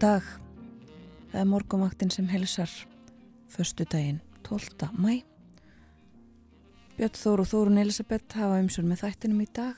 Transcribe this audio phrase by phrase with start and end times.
[0.00, 0.28] Góðan dag.
[1.28, 2.70] Það er morgumvaktin sem helsar
[3.52, 4.86] förstu daginn 12.
[4.96, 5.18] mæ.
[6.96, 9.74] Björn Þór og Þórun Elisabeth hafa umsjón með þættinum í dag.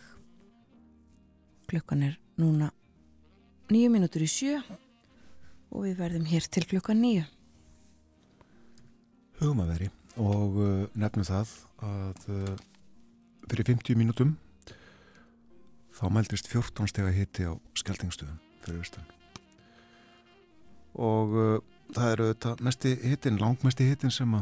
[1.66, 2.68] Klukkan er núna
[3.72, 4.60] nýju mínútur í sjö
[5.72, 7.24] og við verðum hér til klukkan nýju.
[9.40, 9.88] Hugum að veri
[10.22, 11.56] og uh, nefnum það
[11.88, 12.54] að uh,
[13.48, 14.36] fyrir 50 mínútum
[15.90, 19.10] þá mældist 14 steg að hitti á skjaldingsstöðum fyrir austan
[20.94, 21.54] og uh,
[21.94, 24.36] það eru þetta mesti hittin, langmesti hittin sem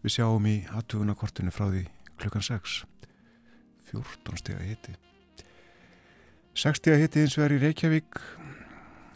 [0.00, 1.86] við sjáum í aðtugunakortinu frá því
[2.20, 2.82] klukkan 6
[3.90, 4.96] 14 steg að hitti
[6.60, 8.16] 6 steg að hitti eins og er í Reykjavík.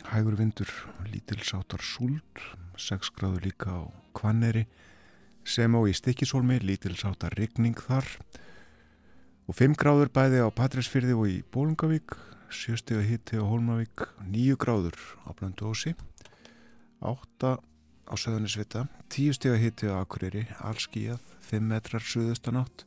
[0.08, 0.70] Hægur vindur
[1.10, 2.42] lítilsátar súld
[2.80, 3.82] 6 gráður líka á
[4.16, 4.64] Kvanneri
[5.44, 8.06] sem á í Stikisólmi lítilsátar rigning þar.
[9.50, 12.16] Og 5 gráður bæði á Patræsfyrði og í Bólungavík
[12.54, 15.92] 7 steg að hitti á Hólmavík 9 gráður á Blöndu Ósi
[17.04, 17.52] 8
[18.08, 22.86] á Söðunisvita 10 steg að hitti á Akureyri Allskíjað 5 metrar suðustan átt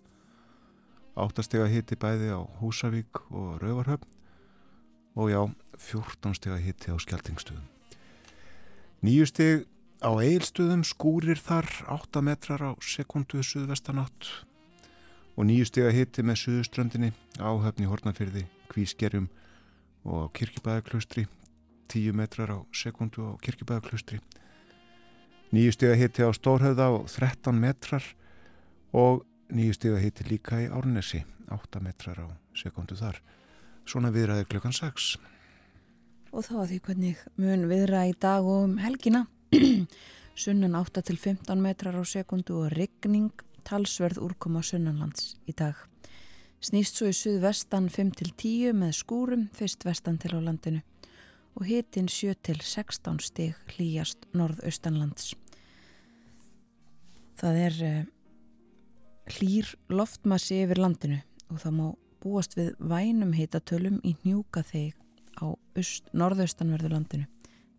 [1.18, 4.10] 8 steg að hitti bæði á Húsavík og Rauvarhöfn
[5.18, 5.42] og já
[5.78, 7.66] 14 steg að hitti á Skjaldingstöðum
[9.06, 9.66] 9 steg
[10.02, 11.70] á Eilstöðum skúrir þar
[12.02, 14.34] 8 metrar á sekundu suðvestan átt
[15.38, 19.30] og nýju steg að hitti með suðuströndinni áhöfni Hortnafyrði, Kvískerjum
[20.06, 21.28] og á Kirkjubæðaklaustri
[21.88, 24.20] 10 metrar á sekundu á Kirkjubæðaklaustri
[25.56, 28.04] nýju steg að hitti á Stórhauða og 13 metrar
[28.96, 29.24] og
[29.54, 31.24] nýju steg að hitti líka í Árnesi
[31.54, 33.22] 8 metrar á sekundu þar.
[33.88, 35.16] Svona viðræði klukkan 6
[36.36, 39.26] Og þá að því hvernig mun viðra í dag og um helgina?
[40.38, 43.32] Sunnan 8 til 15 metrar á sekundu og rigning
[43.68, 45.80] talsverð úrkoma sunnanlands í dag.
[46.60, 50.84] Snýst svo í suðvestan 5-10 með skúrum fyrst vestan til á landinu
[51.58, 55.32] og hitin 7-16 stig hlýjast norðaustanlands.
[57.38, 58.04] Það er uh,
[59.38, 61.18] hlýr loftmassi yfir landinu
[61.50, 61.88] og það má
[62.22, 64.94] búast við vænum hitatölum í njúka þeg
[65.42, 65.54] á
[66.18, 67.26] norðaustanverðu landinu.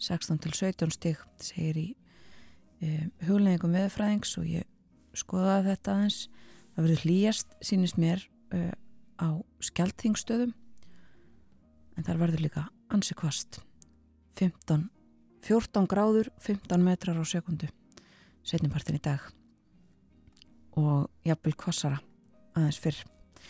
[0.03, 1.87] 16-17 stig segir í
[2.83, 4.67] uh, hugleggingum veðfræðings og ég
[5.19, 6.19] skoðaði þetta aðeins
[6.75, 8.75] það verður hlýjast sínist mér uh,
[9.23, 9.29] á
[9.71, 10.55] skjaldþingstöðum
[11.95, 13.63] en þar verður líka ansi kvast
[14.39, 14.87] 15,
[15.47, 17.69] 14 gráður 15 metrar á sekundu
[18.47, 19.23] setnipartin í dag.
[20.79, 21.99] Og jafnvel kvassara
[22.55, 23.01] aðeins fyrr.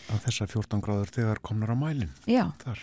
[0.09, 2.73] Að þessar 14 gráður þegar komnar á mælin já, uh,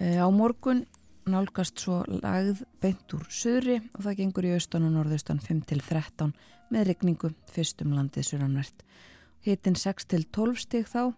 [0.00, 0.84] á morgun
[1.30, 6.32] nálgast svo lagð beint úr söðri og það gengur í austan og norðaustan 5-13
[6.70, 8.84] með regningu fyrstum landið sunnanvert.
[9.44, 11.12] Hittin 6-12 stig þá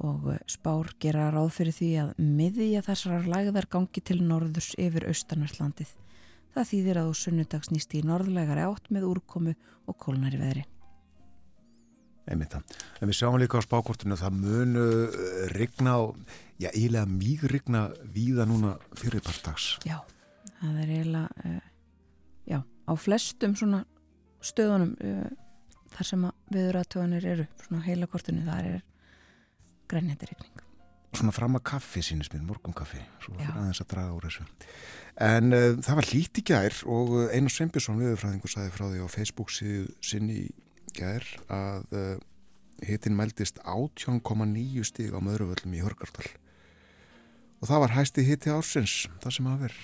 [0.00, 5.58] og spár gera ráð fyrir því að miðja þessar lagðar gangi til norðurs yfir austanvert
[5.60, 5.90] landið.
[6.52, 9.54] Það þýðir að á sunnudags nýst í norðlegari átt með úrkomu
[9.88, 10.64] og kólnari veðri.
[12.28, 12.74] Einmitt það.
[13.00, 14.86] En við sjáum líka á spákortinu að það munu
[15.56, 16.00] rigna á,
[16.62, 19.72] já eiginlega mýg rigna víða núna fyrirpartags.
[19.88, 19.98] Já,
[20.60, 21.58] það er eiginlega, uh,
[22.46, 23.82] já, á flestum svona
[24.42, 24.94] stöðunum
[25.92, 28.80] þar sem að viðratöðanir eru, svona heila kortinu, það er
[29.92, 30.66] grænjandi rigning.
[31.12, 34.46] Svona fram að kaffi sínist mér, morgunkaffi, svo fyrir aðeins að draga úr þessu.
[35.20, 39.52] En uh, það var lítið gær og Einar Sveinbjörnsson viðurfræðingur saði frá því á Facebook
[39.52, 40.46] sinni í
[40.96, 42.14] gær að uh,
[42.86, 46.28] hitin mældist 18,9 stíg á möðruvöllum í Hörgardal
[47.62, 49.82] og það var hæsti hiti ársins það sem að verð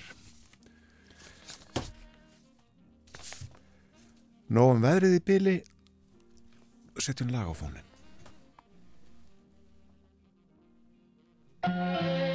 [4.49, 5.55] Nóum veðrið í byli
[6.99, 7.51] setjum lag
[11.63, 12.28] á fónin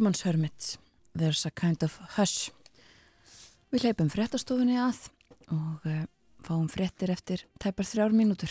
[0.00, 0.78] Herman's Hermits,
[1.14, 2.48] There's a Kind of Hush.
[3.68, 5.10] Við leipum fréttastofunni að
[5.52, 6.06] og uh,
[6.40, 8.48] fáum fréttir eftir tæpar þrjár mínútur.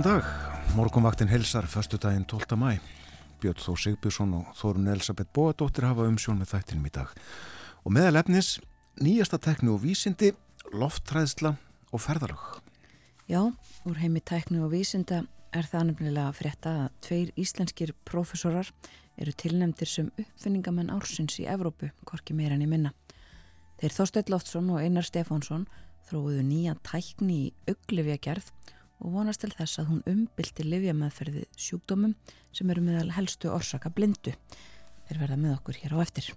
[0.00, 0.28] Góðan dag,
[0.76, 2.56] morgunvaktin helsar förstu daginn 12.
[2.56, 2.78] mæ.
[3.40, 7.10] Björn Þó Sigbjörnsson og Þórun Elisabeth Bóadóttir hafa umsjón með þættinum í dag.
[7.84, 8.48] Og meðal efnis,
[8.96, 10.30] nýjasta teknu og vísindi,
[10.72, 11.52] lofttræðsla
[11.92, 12.62] og ferðarlög.
[13.28, 13.52] Já,
[13.84, 18.72] úr heimi tæknu og vísinda er það nefnilega að frétta að tveir íslenskir profesorar
[19.20, 22.94] eru tilnefndir sem uppfinningamenn ársins í Evrópu, korki meira en í minna.
[23.76, 25.68] Þeir Þorstein Loftsson og Einar Stefánsson
[26.08, 28.48] þróuðu nýja tækni í auglifja gerð
[29.00, 32.16] og vonast til þess að hún umbylti livjameðferði sjúkdómum
[32.52, 34.34] sem eru meðal helstu orsaka blindu.
[35.08, 36.32] Þeir verða með okkur hér á eftir.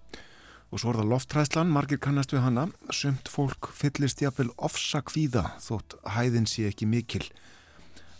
[0.73, 5.51] Og svo er það lofttræðslan, margir kannast við hana, sumt fólk fyllist jafnvel ofsa kvíða
[5.61, 7.27] þótt hæðin sé ekki mikil.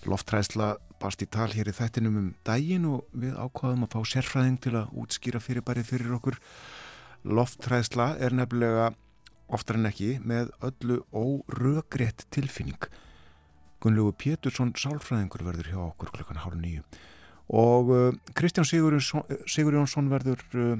[0.05, 4.59] Lofttræðsla barst í tal hér í þættinum um daginn og við ákvaðum að fá sérfræðing
[4.61, 6.37] til að útskýra fyrirbærið fyrir okkur.
[7.23, 8.91] Lofttræðsla er nefnilega
[9.53, 12.79] oftar en ekki með öllu órögrétt tilfinning.
[13.83, 16.83] Gunnlegu Pétursson sálfræðingur verður hjá okkur klukkan hálf nýju
[17.53, 18.05] og uh,
[18.37, 20.77] Kristján Sigurjónsson, Sigurjónsson verður uh,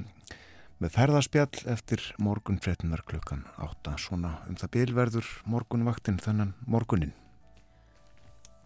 [0.80, 3.98] með ferðarspjall eftir morgun frettinar klukkan átta.
[4.00, 7.12] Svona um það bil verður morgunvaktin þennan morgunin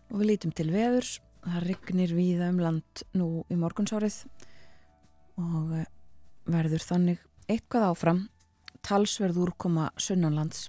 [0.09, 4.23] Og við lítum til veðurs, það rignir víða um land nú í morgunsárið
[5.39, 5.89] og eh,
[6.49, 8.23] verður þannig eitthvað áfram.
[8.87, 10.69] Talsverð úrkoma sunnanlands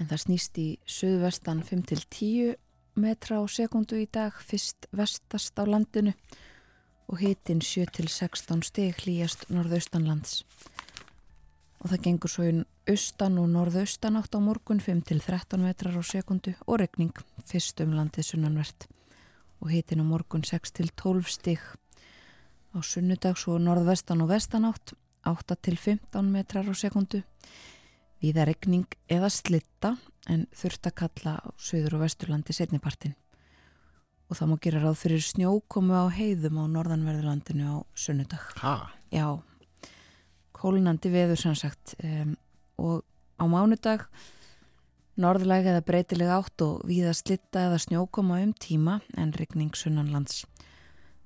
[0.00, 2.58] en það snýst í söðvestan 5-10
[3.00, 6.12] metra á sekundu í dag fyrst vestast á landinu
[7.10, 10.44] og hitin 7-16 steg hlýjast norðaustanlands.
[11.80, 16.54] Og það gengur svo inn austan og norðaustan átt á morgun 5-13 metrar á sekundu
[16.66, 17.16] og regning
[17.48, 18.86] fyrst um landið sunnanvert.
[19.60, 21.60] Og hitin á morgun 6-12 steg
[22.70, 24.94] á sunnudag svo norðvestan og vestan átt
[25.26, 27.24] 8-15 metrar á sekundu
[28.20, 29.94] Víða regning eða slitta
[30.28, 33.14] en þurft að kalla á söður og vesturlandi setnipartin.
[34.28, 38.44] Og það má gera ráð fyrir snjókomu á heiðum á norðanverðurlandinu á sunnudag.
[38.60, 38.74] Ha?
[39.08, 39.40] Já,
[40.52, 42.36] kólunandi veður sannsagt um,
[42.76, 43.02] og
[43.40, 44.04] á mánudag
[45.20, 50.44] norðlega eða breytilega átt og víða slitta eða snjókoma um tíma en regning sunnanlands.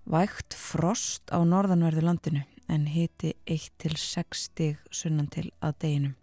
[0.07, 6.21] Vægt frost á norðanverðurlandinu en hiti 1-6 stig sunnan til að deginum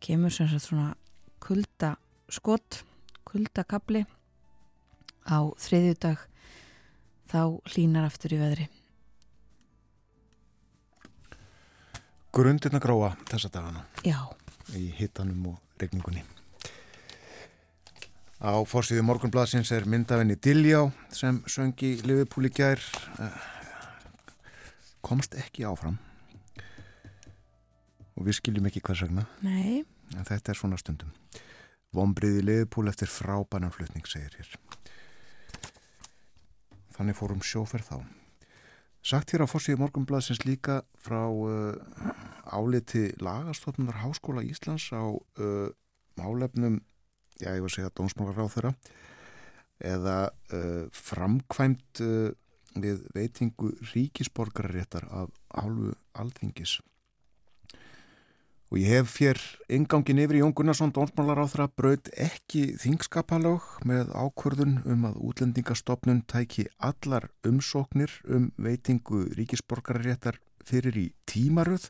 [0.00, 0.94] kemur sem sagt svona
[1.42, 1.96] kulda
[2.32, 2.82] skott,
[3.26, 4.04] kuldakabli
[5.26, 6.22] á þriðjudag
[7.30, 7.40] þá
[7.72, 8.68] hlínar aftur í veðri.
[12.36, 13.86] Grundirna gróa þessa dagana.
[14.04, 14.28] Já,
[14.76, 16.22] í hitanum og regningunni.
[18.36, 22.82] Á fórsíðu morgunbladsins er myndafinni Diljá sem söngi Liverpool í gær.
[23.16, 23.38] Eh,
[25.00, 25.96] komst ekki áfram
[28.16, 29.84] og við skiljum ekki hvers vegna nei,
[30.16, 31.12] en þetta er svona stundum.
[31.96, 34.52] Vombriði Liverpool eftir frábænan flutning segir hér.
[36.96, 37.98] Þannig fórum sjóferð þá.
[39.06, 41.76] Sagt hér á fórsíðu morgunbladsins líka frá uh,
[42.50, 45.68] áliti lagastofnunar Háskóla Íslands á uh,
[46.18, 46.80] málefnum,
[47.38, 48.72] já ég var að segja dónsmálar á þeirra,
[49.78, 50.16] eða
[50.56, 52.32] uh, framkvæmt uh,
[52.76, 56.80] við veitingu ríkisborgararéttar af hálfu alþingis.
[58.76, 59.38] Og ég hef fér
[59.72, 66.18] ingangin yfir Jón Gunnarsson, dónsmálar á þeirra, braut ekki þingskapalög með ákvörðun um að útlendingastofnun
[66.28, 71.86] tæki allar umsóknir um veitingu ríkisborgararéttar fyrir í tímaröð,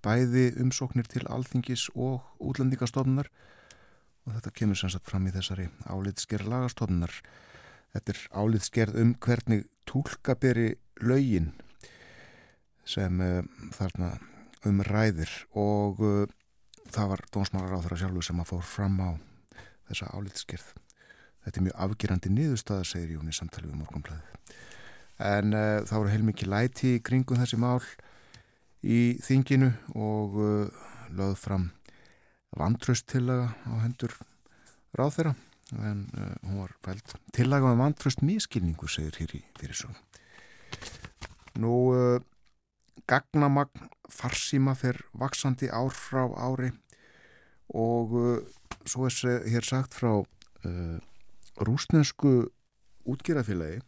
[0.00, 3.28] bæði umsóknir til alþingis og útlendingastofnunar
[4.24, 7.12] og þetta kemur sem sagt fram í þessari álitsgerð lagastofnunar.
[7.92, 11.52] Þetta er álitsgerð um hvernig tólka beri lögin
[12.88, 13.44] sem uh,
[13.76, 14.14] þarna
[14.66, 16.24] um ræðir og uh,
[16.92, 19.10] það var dónsmálar á þeirra sjálfu sem að fór fram á
[19.88, 20.72] þessa álitskerð.
[21.46, 24.60] Þetta er mjög afgerandi niðurstaða, segir Jón í samtali við morgunblæðið.
[25.26, 27.80] En uh, þá eru heilmikið læti í kringum þessi mál
[28.86, 31.70] í þinginu og uh, lögð fram
[32.56, 34.14] vantraust tillaga á hendur
[34.96, 35.34] ráð þeirra
[35.82, 39.92] en uh, hún var fælt tillaga með vantraust miskilningu segir hér í fyrir svo
[41.60, 42.20] nú uh,
[43.04, 46.72] gagnamagn farsíma fer vaksandi ár frá ári.
[47.74, 48.40] Og uh,
[48.86, 50.98] svo er hér sagt frá uh,
[51.66, 52.48] rúsnesku
[53.06, 53.82] útgerðafélagi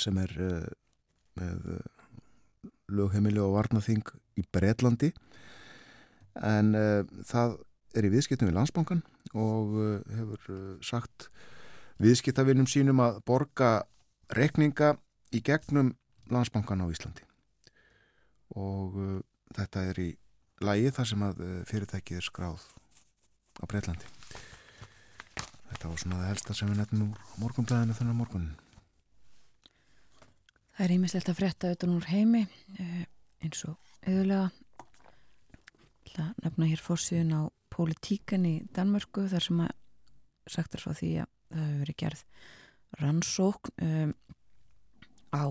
[0.00, 0.68] sem er uh,
[1.38, 1.80] með
[2.92, 4.04] lögheimili og varnaþing
[4.36, 5.08] í Breitlandi
[6.36, 6.74] en
[7.24, 7.54] það
[7.96, 9.00] er í viðskiptum við landsbankan
[9.32, 9.72] og
[10.12, 11.30] hefur sagt
[12.04, 13.72] viðskiptavinnum sínum að borga
[14.36, 14.92] rekninga
[15.32, 15.94] í gegnum
[16.28, 17.24] landsbankan á Íslandi
[18.58, 18.98] og
[19.56, 20.08] þetta er í
[20.62, 22.66] lagi þar sem að fyrirtækið er skráð
[23.58, 24.08] á Breitlandi
[25.72, 28.56] Þetta var svona það helsta sem við nefnum úr morgundaginu þennan morgunin.
[30.76, 32.42] Það er ímislegt að frétta auðvitað úr heimi
[32.76, 33.04] eh,
[33.42, 34.50] eins og auðvölega
[36.44, 37.42] nefna hér fórsíðun á
[37.72, 39.72] politíkan í Danmörku þar sem að
[40.52, 42.22] sagt er frá því að það hefur verið gerð
[43.00, 44.12] rannsókn um,
[45.32, 45.44] á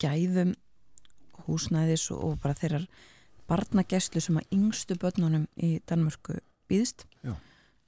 [0.00, 0.54] gæðum
[1.46, 2.86] húsnæðis og bara þeirrar
[3.50, 6.38] barnagesslu sem að yngstu börnunum í Danmörku
[6.70, 7.06] býðst.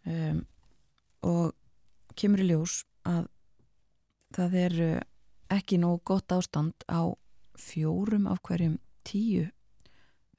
[0.04, 0.44] Um,
[1.24, 1.54] og
[2.18, 3.28] kemur í ljós að
[4.34, 4.74] það er
[5.54, 7.14] ekki nóg gott ástand á
[7.58, 9.46] fjórum af hverjum tíu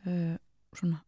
[0.06, 0.36] uh,
[0.76, 1.02] svona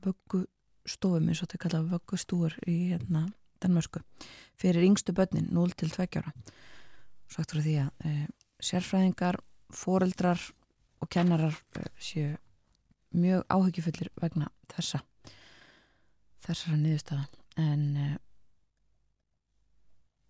[0.00, 3.26] vöggustofum eins og þetta kalla vöggustúur í hérna
[3.60, 4.00] Danmörsku
[4.60, 6.32] fyrir yngstu börnin 0 til 2 ára.
[7.30, 8.24] Sagt frá því að uh,
[8.60, 10.40] sérfræðingar, foreldrar
[11.00, 12.34] og kennarar uh, séu
[13.10, 15.02] mjög áhugifullir vegna þessa
[16.44, 17.26] þessara niðurstaða.
[17.60, 18.12] En uh,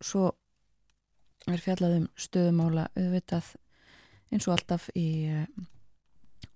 [0.00, 0.30] svo
[1.50, 3.52] er fjallaðum stöðumála auðvitað
[4.30, 5.44] eins og alltaf í uh,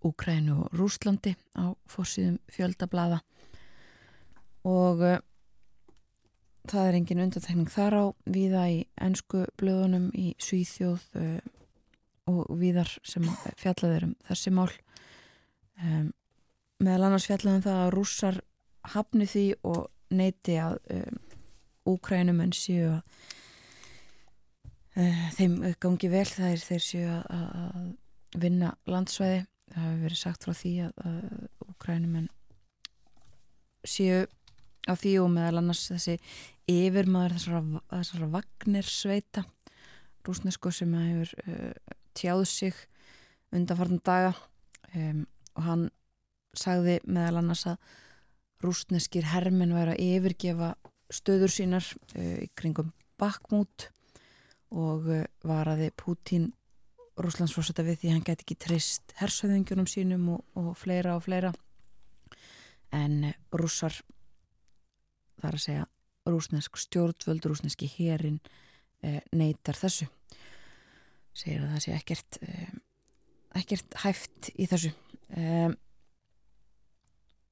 [0.05, 3.21] Úkrænu og Rúslandi á fórsýðum fjöldablada
[4.69, 5.19] og uh,
[6.69, 11.05] það er engin undantekning þar á viða í ennsku blöðunum í Svíþjóð
[12.31, 13.25] og viðar sem
[13.61, 14.71] fjallaður um þessi mál.
[15.83, 16.11] Um,
[16.83, 18.41] meðal annars fjallaðum það að rússar
[18.95, 21.23] hafni því og neiti að um,
[21.85, 23.01] Úkrænumenn séu að
[24.97, 27.27] uh, þeim gangi vel það er þeir séu að,
[27.65, 29.43] að vinna landsvæði.
[29.75, 32.31] Það hefur verið sagt frá því að, að Úkrænumenn
[33.85, 34.25] séu
[34.89, 36.17] á því og meðal annars þessi
[36.71, 39.45] yfirmaður þessara, þessara vagnirsveita
[40.25, 42.81] rúsnesko sem hefur uh, tjáð sig
[43.55, 44.33] undanfartan daga
[44.95, 45.23] um,
[45.55, 45.85] og hann
[46.59, 47.79] sagði meðal annars að
[48.65, 50.75] rúsneskir hermen væri að yfirgefa
[51.13, 53.89] stöður sínar uh, í kringum Bakmút
[54.75, 56.53] og uh, varaði Pútín
[57.21, 61.53] Rúslandsforsetta við því hann gæti ekki trist hersöðingjunum sínum og, og fleira og fleira.
[62.95, 64.01] En uh, rússar
[65.43, 65.87] þar að segja
[66.25, 68.39] rúsnesk stjórnvöld, rúsneski herin
[69.37, 70.07] neytar þessu
[71.35, 72.41] segir að það sé ekkert
[73.55, 74.93] ekkert hæft í þessu.
[75.35, 75.75] Um,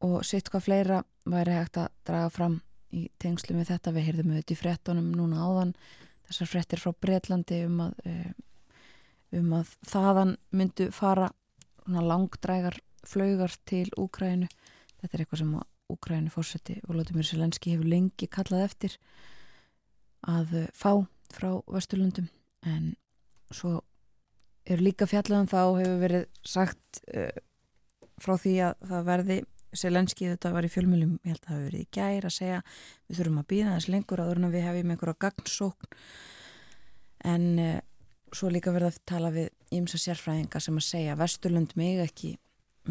[0.02, 2.56] og sitt hvað fleira væri hægt að draga fram
[2.92, 5.76] í tengslu með þetta, við heyrðum auðvitað í frettunum núna áðan,
[6.28, 8.32] þessar frettir frá Breitlandi um að eh,
[9.38, 11.30] um að þaðan myndu fara
[11.86, 12.76] langdrægar
[13.08, 14.50] flaugar til Úkrænu,
[15.00, 15.54] þetta er eitthvað sem
[15.92, 18.98] Úkrænu fórseti Volodymyr Selenski hefur lengi kallað eftir
[20.28, 20.98] að eh, fá
[21.32, 22.28] frá Vesturlundum
[22.68, 22.92] en
[23.56, 23.78] svo
[24.68, 27.32] er líka fjallaðan um þá hefur verið sagt uh,
[28.22, 29.40] frá því að það verði
[29.72, 32.58] Selenski þetta var í fjölmjölum, ég held að það hefur verið í gær að segja
[33.08, 35.92] við þurfum að býða þess lengur orðin að við hefum einhverja gagnsókn.
[37.32, 37.78] En uh,
[38.36, 42.34] svo líka verða að tala við ímsa sérfræðinga sem að segja Vesturlund mig ekki,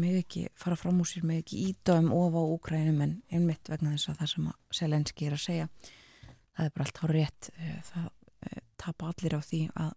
[0.02, 3.70] mig ekki fara fram úr sér, mig ekki íta um of á Úkrænum en einmitt
[3.70, 5.68] vegna þess að það sem að Selenski er að segja
[6.56, 9.92] það er bara allt á rétt uh, það uh, tapa allir á því að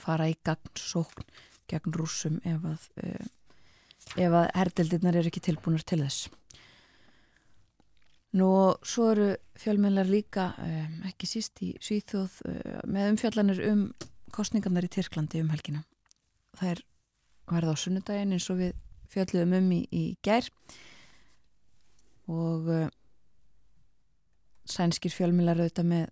[0.00, 1.26] fara í gagnsókn
[1.70, 2.88] gegn rúsum ef að
[4.18, 6.28] ef að herdeldirnar eru ekki tilbúinur til þess.
[8.38, 8.48] Nú,
[8.80, 9.26] svo eru
[9.60, 13.82] fjölmjölar líka, um, ekki síst í Svíþjóð, uh, með umfjallanir um
[14.32, 15.84] kostningarnar í Tyrklandi um helgina.
[16.56, 16.82] Það er
[17.52, 18.72] verða á sunnudagin eins og við
[19.12, 20.48] fjalluðum um í, í gær
[22.32, 22.70] og
[24.72, 26.04] sænskir fjölmjölar auðvitað með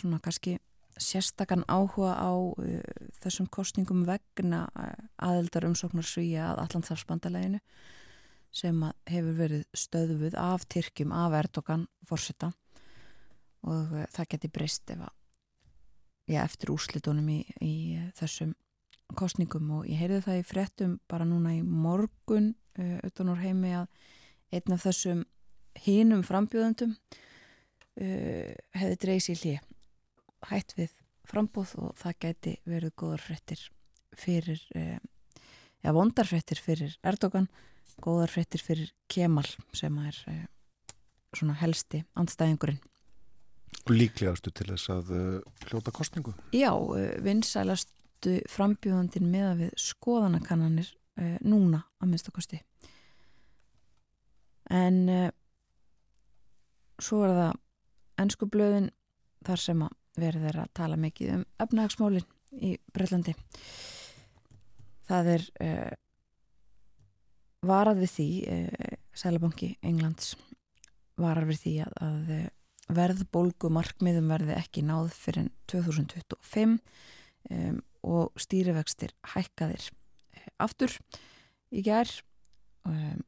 [0.00, 0.56] svona kannski
[1.00, 2.80] sérstakann áhuga á uh,
[3.22, 4.92] þessum kostningum vegna uh,
[5.22, 7.60] aðeldar umsóknar svíja að Allandsafsbandaleginu
[8.50, 12.50] sem hefur verið stöðuð af Tyrkjum, af Erdogan fórsetta
[13.66, 15.16] og uh, það geti breyst ef að
[16.30, 17.74] já, eftir úrslitunum í, í
[18.18, 18.54] þessum
[19.18, 23.74] kostningum og ég heyrði það í frettum bara núna í morgun uh, utan úr heimi
[23.80, 23.88] að
[24.54, 25.24] einn af þessum
[25.84, 29.68] hínum frambjóðundum uh, hefði sér hlið
[30.50, 30.96] hætt við
[31.30, 33.64] frambóð og það gæti verið góðar frettir
[34.18, 34.98] fyrir uh,
[35.84, 37.48] ja, vondar frettir fyrir Erdogan
[38.02, 40.46] góðar frettir fyrir Kemal sem er uh,
[41.36, 42.80] svona helsti andstæðingurinn
[43.88, 45.26] líklegastu til þess að uh,
[45.68, 46.34] hljóta kostningu.
[46.54, 50.90] Já, uh, vinsælastu frambjóðandin meða við skoðanakannanir
[51.20, 52.60] uh, núna að minnstakosti.
[54.70, 55.28] En uh,
[57.00, 57.54] svo er það
[58.24, 58.90] ennsku blöðin
[59.46, 62.28] þar sem að verður að tala mikið um efnahagsmálin
[62.60, 63.34] í Breitlandi.
[65.10, 65.92] Það er uh,
[67.66, 70.34] varað við því, uh, Sælabanki Englands
[71.20, 72.48] varar við því að, að uh,
[72.90, 76.78] verðbólgu markmiðum verði ekki náð fyrir 2025
[77.50, 79.90] um, og stýrivextir hækkaðir
[80.60, 80.96] aftur
[81.70, 82.10] í gær
[82.88, 83.20] um,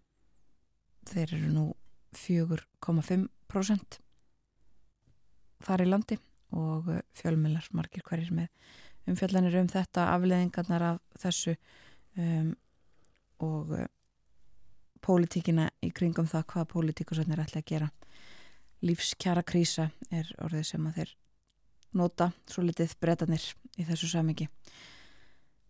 [1.09, 1.67] þeir eru nú
[2.17, 4.01] 4,5%
[5.63, 6.19] þar í landi
[6.53, 8.51] og uh, fjölmjölar margir hverjir með
[9.11, 11.57] umfjallanir um þetta afleðingarnar af þessu
[12.19, 12.53] um,
[13.43, 13.89] og uh,
[15.03, 17.91] pólitíkina í kringum það hvað pólitíkusarnir ætla að gera.
[18.83, 21.17] Lífskjara krísa er orðið sem að þeir
[21.99, 23.45] nota svo litið breytanir
[23.79, 24.49] í þessu samingi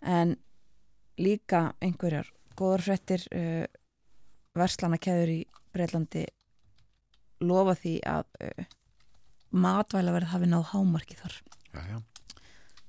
[0.02, 0.36] en
[1.18, 3.64] líka einhverjar góður frettir uh,
[4.58, 5.40] verslana keður í
[5.72, 6.26] Breitlandi
[7.42, 8.64] lofa því að uh,
[9.52, 11.38] matvæla verið hafi náð hámarki þar.
[11.72, 11.98] Já, já.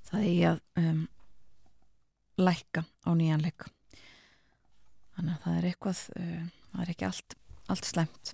[0.09, 1.05] það er að um,
[2.41, 3.67] lækka á nýjan leik.
[5.13, 7.37] Þannig að það er eitthvað uh, það er ekki allt,
[7.69, 8.33] allt slemt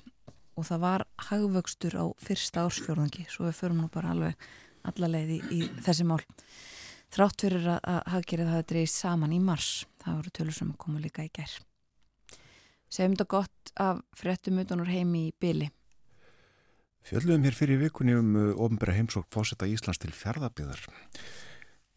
[0.59, 4.49] og það var hagvöxtur á fyrsta ársfjórðangi svo við förum nú bara alveg
[4.89, 6.19] alla leið í, í þessi mál.
[7.09, 9.71] Þrátt fyrir að, að haggerið hafi dreigist saman í mars
[10.03, 11.55] það voru tölur sem að koma líka í gær.
[12.89, 15.69] Segjum þetta gott af fréttum utan úr heimi í byli
[17.07, 20.81] Fjöldluðum hér fyrir vikunni um uh, ofnbæra heimsók fósetta Íslands til fjárðabyðar.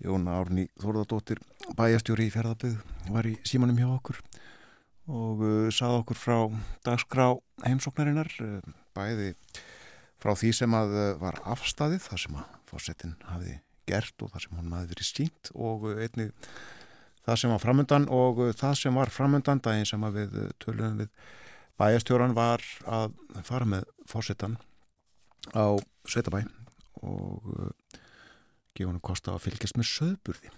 [0.02, 1.42] Jóna Árni Þórðardóttir,
[1.78, 2.78] bæjastjóri í fjárðabyð,
[3.14, 4.22] var í símanum hjá okkur
[5.10, 6.38] og uh, sað okkur frá
[6.86, 7.26] dagskrá
[7.66, 9.32] heimsóknarinnar, uh, bæði
[10.22, 13.58] frá því sem að uh, var afstæðið, það sem að fósettin hafi
[13.90, 16.34] gert og það sem hann hafi verið sínt og uh, einnig
[17.26, 21.00] það sem var framöndan og uh, það sem var framöndan daginn sem að við töluðum
[21.02, 21.16] við
[21.82, 24.60] bæjastjóran var að fara með fósettan
[25.50, 25.66] á
[26.06, 26.44] Sveitabæ
[27.02, 27.70] og uh,
[28.76, 30.52] gefa hann kosta að fylgjast með söðburði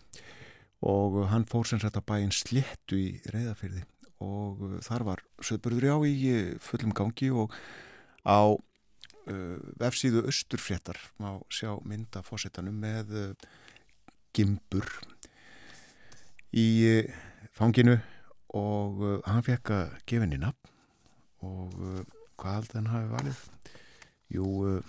[0.85, 3.85] og uh, hann fór sem sagt að bæinn sléttu í reyðafyrði
[4.25, 6.15] og uh, þar var söðburður á í
[6.63, 7.55] fullum gangi og
[8.25, 8.57] á
[9.81, 13.15] vefsíðu Östurfréttar má sjá mynda fósettanum með
[14.37, 14.85] gimbur
[16.53, 16.67] í
[17.57, 17.95] fanginu
[18.53, 21.73] og hann fekk að gefa henni nafn og
[22.37, 23.41] hvað haldið hann hafi valið?
[24.33, 24.81] Jú, uh,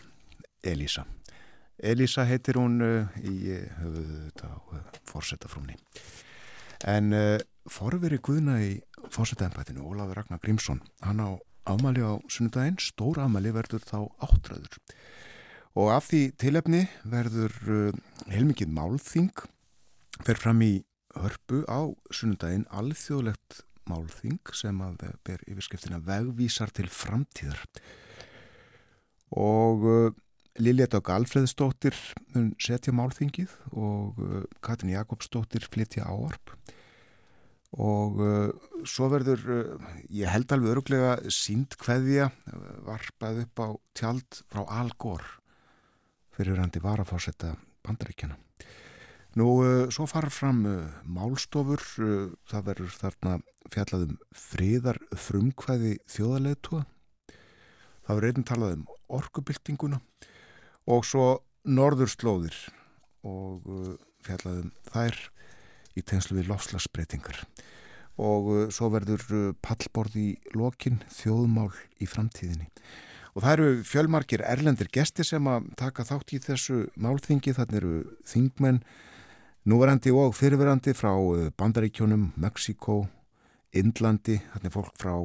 [0.63, 1.05] Elísa.
[1.77, 5.75] Elísa heitir hún uh, í uh, höfuðu fórsetafrúmni.
[6.85, 7.15] En
[7.71, 8.73] forveri Guðna í
[9.09, 14.75] fórsetæðanbættinu, Ólafur Ragnar Grímsson, hann á ámæli á sunnudaginn, stór ámæli verður þá áttræður.
[15.79, 17.55] Og af því tilefni verður
[18.27, 19.31] heilmikið málþing,
[20.27, 20.83] fer fram í
[21.15, 27.63] hörpu á sunnudaginn alþjóðlegt málþing sem að ber yfirskriftina vegvísar til framtíðar
[29.35, 30.13] og uh,
[30.63, 31.95] Lilja Dögg Alfreðsdóttir
[32.33, 36.55] mun setja málþingið og uh, Katrin Jakobsdóttir flytja áarp
[37.75, 38.53] og uh,
[38.87, 39.43] svo verður,
[40.07, 42.29] ég held alveg öruglega sínd hverðja
[42.87, 43.67] varpað upp á
[43.97, 45.27] tjald frá Al Gore
[46.35, 47.53] fyrir randi varafásetta
[47.85, 48.35] bandaríkjana.
[49.39, 49.45] Nú,
[49.91, 50.61] svo fara fram
[51.11, 51.81] málstofur,
[52.47, 53.33] það verður þarna
[53.71, 56.83] fjallaðum friðar frumkvæði þjóðaleðtúa
[58.05, 58.87] Það verður einn talað um
[59.17, 59.99] orkubyltinguna
[60.91, 61.29] og svo
[61.65, 62.57] norðurslóðir
[63.25, 65.17] og uh, fjallaðum þær
[65.97, 67.41] í tegnslu við lofslagsbreytingar.
[68.21, 72.69] Og uh, svo verður uh, pallborð í lokin þjóðmál í framtíðinni.
[73.35, 77.55] Og það eru fjölmarkir erlendir gesti sem að taka þátt í þessu málþingi.
[77.57, 77.95] Þannig eru
[78.29, 78.79] þingmenn,
[79.67, 81.11] núverandi og fyrirverandi frá
[81.59, 83.01] Bandaríkjónum, Mexiko,
[83.75, 85.17] Indlandi, þannig fólk frá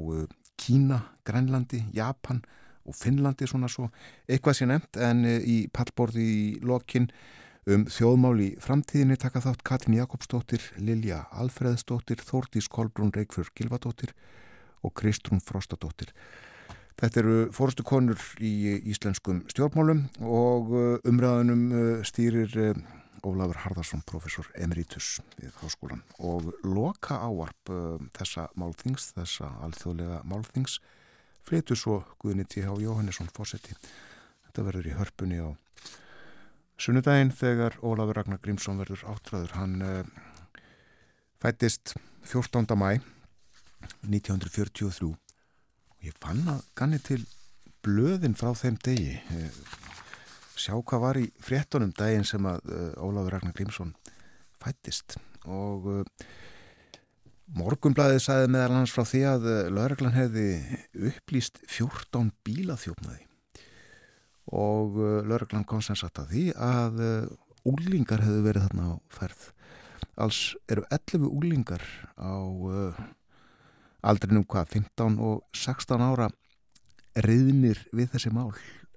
[0.58, 2.42] Kína, Grænlandi, Japan
[2.88, 3.88] og Finnlandi svona svo
[4.28, 7.10] eitthvað sé nefnt en eh, í pallborði í lokin
[7.70, 14.14] um þjóðmál í framtíðinni taka þátt Katrin Jakobsdóttir, Lilja Alfreðsdóttir, Þórdís Kolbrún Reykjörg Gilvadóttir
[14.82, 16.14] og Kristrún Frostadóttir.
[17.00, 22.56] Þetta eru fórustu konur í íslenskum stjórnmálum og eh, umræðunum eh, stýrir
[23.20, 27.68] Ólafur Harðarsson, professor emeritus við háskólan og loka áarp
[28.16, 30.78] þessa málþings, þessa alþjóðlega málþings
[31.50, 32.70] flytu svo Guðni T.H.
[32.78, 33.74] Jóhannesson fósetti.
[34.46, 35.50] Þetta verður í hörpunni á
[36.80, 39.56] sunnudaginn þegar Ólafur Ragnar Grímsson verður áttræður.
[39.58, 40.04] Hann uh,
[41.42, 41.96] fættist
[42.30, 42.70] 14.
[42.78, 43.00] mæ
[44.06, 47.24] 1943 og ég fann að ganni til
[47.84, 49.18] blöðin frá þeim degi.
[50.60, 53.96] Sjá hvað var í fréttunum daginn sem að uh, Ólafur Ragnar Grímsson
[54.62, 56.24] fættist og uh,
[57.50, 60.46] Morgumblæðið sagði meðal hans frá því að lauraglan hefði
[61.10, 63.24] upplýst 14 bílaþjófnaði
[64.54, 67.00] og lauraglan kom sem sagt að því að
[67.66, 69.42] úlingar hefðu verið þarna á ferð.
[70.20, 71.84] Alls eru 11 úlingar
[72.18, 72.34] á
[74.00, 76.30] aldrinum hvað 15 og 16 ára
[77.18, 78.52] reyðnir við þessi mál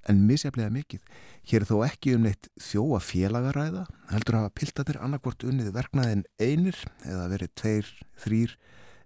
[0.09, 1.03] en misjaflega mikið.
[1.49, 6.25] Hér er þó ekki um neitt þjóa félagaræða, heldur að hafa piltatir annarkvort unnið verknaðin
[6.41, 8.57] einir eða verið tveir, þrýr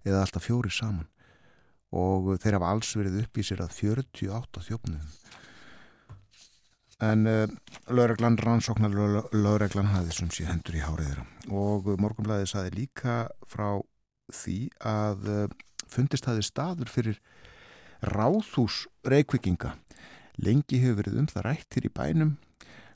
[0.07, 1.07] eða alltaf fjóri saman
[1.95, 5.05] og þeir hafa alls verið upp í sér að 48 þjófnum.
[7.07, 7.45] En uh,
[7.93, 8.93] lögreglan rannsóknar
[9.31, 13.77] lögreglan hafði sem sé hendur í háriðra og morgunblæðið saði líka frá
[14.33, 15.43] því að uh,
[15.87, 17.19] fundist hafði staður fyrir
[18.01, 19.75] ráðhús reykvikinga
[20.37, 22.35] Lengi hefur verið um það rætt hér í bænum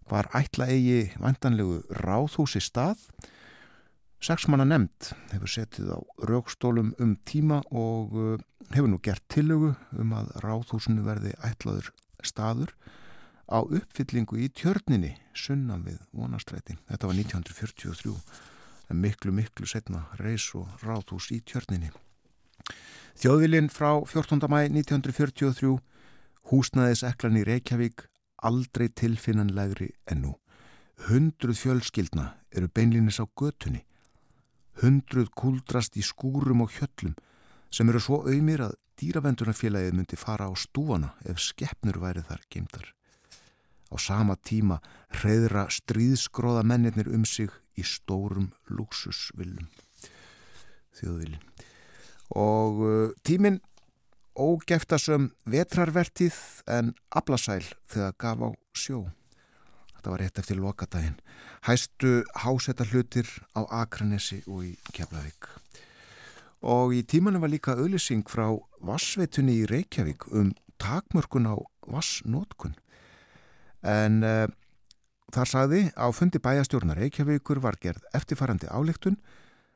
[0.09, 2.99] hvar ætla eigi vantanlegu ráðhúsi stað.
[4.21, 5.99] Seksmanna nefnd hefur setið á
[6.29, 8.35] raukstólum um tíma og uh,
[8.75, 11.89] hefur nú gert tillögu um að ráðhúsinu verði ætlaður
[12.21, 12.75] staður
[13.49, 16.77] á uppfyllingu í tjörninni sunnan við vonastræti.
[16.91, 18.13] Þetta var 1943,
[18.91, 21.91] en miklu miklu setna reys og ráðhús í tjörninni.
[23.19, 24.47] Þjóðvilinn frá 14.
[24.47, 25.79] mæ 1943
[26.49, 28.07] Húsnaðiseklan í Reykjavík
[28.41, 30.35] aldrei tilfinnanlegri ennú.
[31.07, 33.83] Hundruð fjölskyldna eru beinlinis á götunni.
[34.81, 37.15] Hundruð kúldrast í skúrum og hjöllum
[37.71, 42.85] sem eru svo auðmir að dýravendunafélagið myndi fara á stúana ef skeppnur væri þar geimtar.
[43.91, 44.79] Á sama tíma
[45.19, 49.67] hreðra stríðskróða mennirnir um sig í stórum luxusvillum.
[50.99, 51.41] Þjóðvilin.
[52.37, 53.59] Og uh, tíminn
[54.37, 56.35] ógeftasum vetrarvertið
[56.71, 59.01] en ablasæl þegar gaf á sjó.
[59.95, 61.17] Þetta var rétt eftir lokadaginn.
[61.67, 65.49] Hæstu hásetta hlutir á Akranesi og í Keflavík.
[66.61, 68.47] Og í tímanum var líka auðlýsing frá
[68.85, 71.57] Vassveitunni í Reykjavík um takmörkun á
[71.89, 72.73] Vassnótkun.
[73.81, 74.47] En uh,
[75.33, 79.17] þar sagði á fundi bæjastjórnar Reykjavíkur var gerð eftirfarandi áleiktun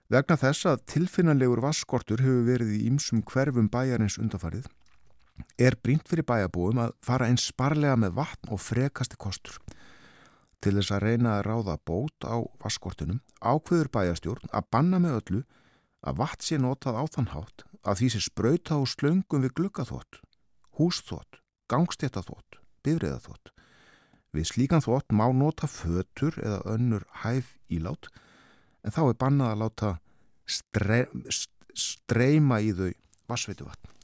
[0.05, 4.67] Vegna þess að tilfinnanlegur vasskortur hefur verið í ýmsum hverfum bæjarins undafarið
[5.59, 9.57] er brínt fyrir bæjabúum að fara eins sparlega með vatn og frekasti kostur.
[10.61, 15.41] Til þess að reyna að ráða bót á vasskortunum ákveður bæjastjórn að banna með öllu
[16.05, 20.21] að vatn sé notað á þann hátt að því sé spröyta og slöngum við glukkaþótt,
[20.77, 23.51] húsþótt, gangstéttaþótt, bifriðaþótt.
[24.37, 28.09] Við slíkan þótt má nota fötur eða önnur hæf ílát
[28.85, 29.91] en þá er bannað að láta
[30.45, 30.99] stre,
[31.73, 32.91] streyma í þau
[33.29, 33.95] vassveitu vatn.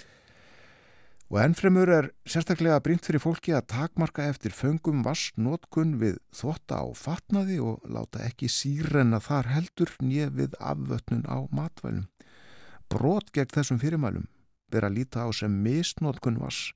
[1.31, 6.85] Og ennfremur er sérstaklega brínt fyrir fólki að takmarka eftir föngum vassnótkun við þotta á
[6.91, 12.09] fatnaði og láta ekki sírenna þar heldur nýð við afvötnun á matvælum.
[12.91, 14.27] Brot gegn þessum fyrirmælum
[14.71, 16.73] ber að líta á sem misnótkun vass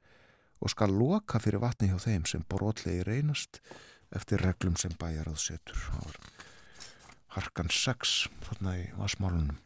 [0.63, 3.59] og skal loka fyrir vatni hjá þeim sem brotlegi reynast
[4.15, 5.83] eftir reglum sem bæjar að setur.
[7.36, 8.17] Harkan 6
[8.48, 9.60] þarna í vasmálunum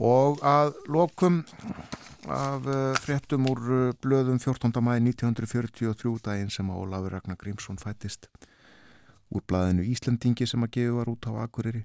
[0.00, 1.42] og að lokum
[2.30, 4.72] af uh, fréttum úr uh, blöðum 14.
[4.84, 8.28] mæði 1943 daginn sem að Ólafur Ragnar Grímsson fættist
[9.30, 11.84] úr blaðinu Íslandingi sem að gefa var út á Akureyri.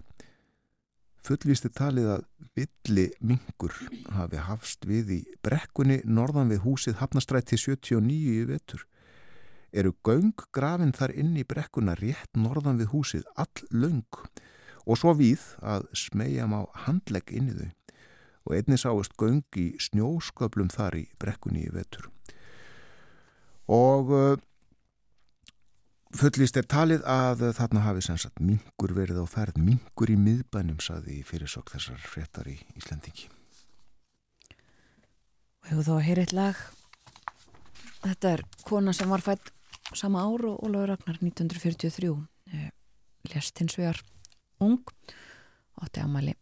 [1.26, 3.74] Fullvísti talið að villi mingur
[4.14, 8.86] hafi hafst við í brekkunni norðan við húsið Hafnastræti 79 í vetur.
[9.74, 14.06] Eru göng grafin þar inn í brekkuna rétt norðan við húsið all löng
[14.86, 17.72] og svo við að smegja má handlegg inn í þau
[18.46, 22.12] og einnig sáist göng í snjósköplum þar í brekkunni í vetur.
[23.66, 24.36] Og uh,
[26.14, 31.24] fullist er talið að þarna hafi sannsagt mingur verið á ferð, mingur í miðbænum saði
[31.26, 33.32] fyrirsokk þessar fréttar í Íslandingi.
[35.66, 36.60] Og hefur þá eitt lag.
[38.06, 39.50] Þetta er kona sem var fætt
[39.98, 42.14] sama ár og Ólafur Ragnar 1943.
[42.54, 42.70] Eh,
[43.34, 44.04] lest hins vegar
[44.60, 44.84] ung
[45.82, 46.36] átti ámæli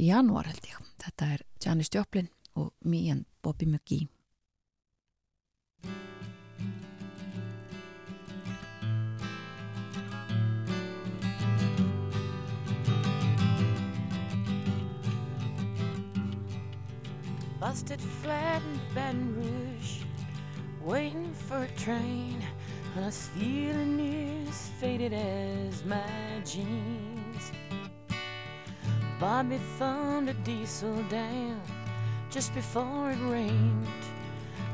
[0.00, 0.78] í janúar held ég.
[1.00, 4.08] Þetta er Janis Joplin og me and Bobby McGee.
[17.60, 20.00] Busted flat in Baton Rouge
[20.82, 22.42] waiting for a train,
[22.94, 27.19] and I was feeling as faded as my jeans.
[29.20, 31.60] Bobby thumbed a diesel down
[32.30, 33.86] just before it rained.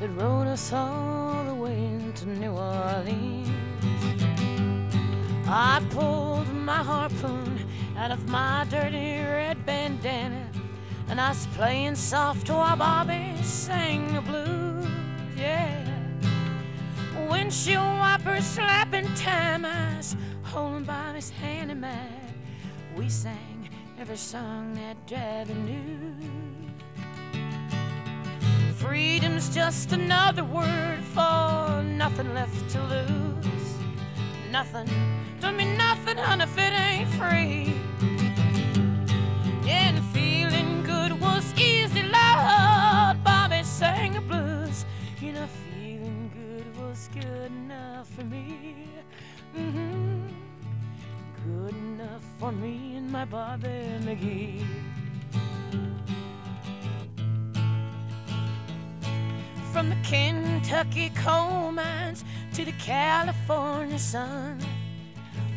[0.00, 3.50] It rode us all the way into New Orleans.
[5.48, 10.48] I pulled my harpoon out of my dirty red bandana,
[11.08, 14.86] and I was playing soft while Bobby sang the blues.
[15.36, 15.92] Yeah,
[17.28, 22.34] windshield wipers slapping time, I was holding Bobby's hand in mine.
[22.96, 23.55] We sang
[23.98, 26.14] every song that Daddy knew.
[28.74, 33.74] Freedom's just another word for nothing left to lose.
[34.50, 34.88] Nothing,
[35.40, 37.74] don't mean nothing, honey, if it ain't free.
[39.64, 43.24] Yeah, and feeling good was easy, Lord.
[43.24, 44.84] Bobby sang the blues.
[45.20, 48.88] You know, feeling good was good enough for me.
[49.54, 50.05] hmm
[51.46, 53.68] Good enough for me and my Bobby
[54.00, 54.66] McGee.
[59.72, 64.58] From the Kentucky coal mines to the California sun,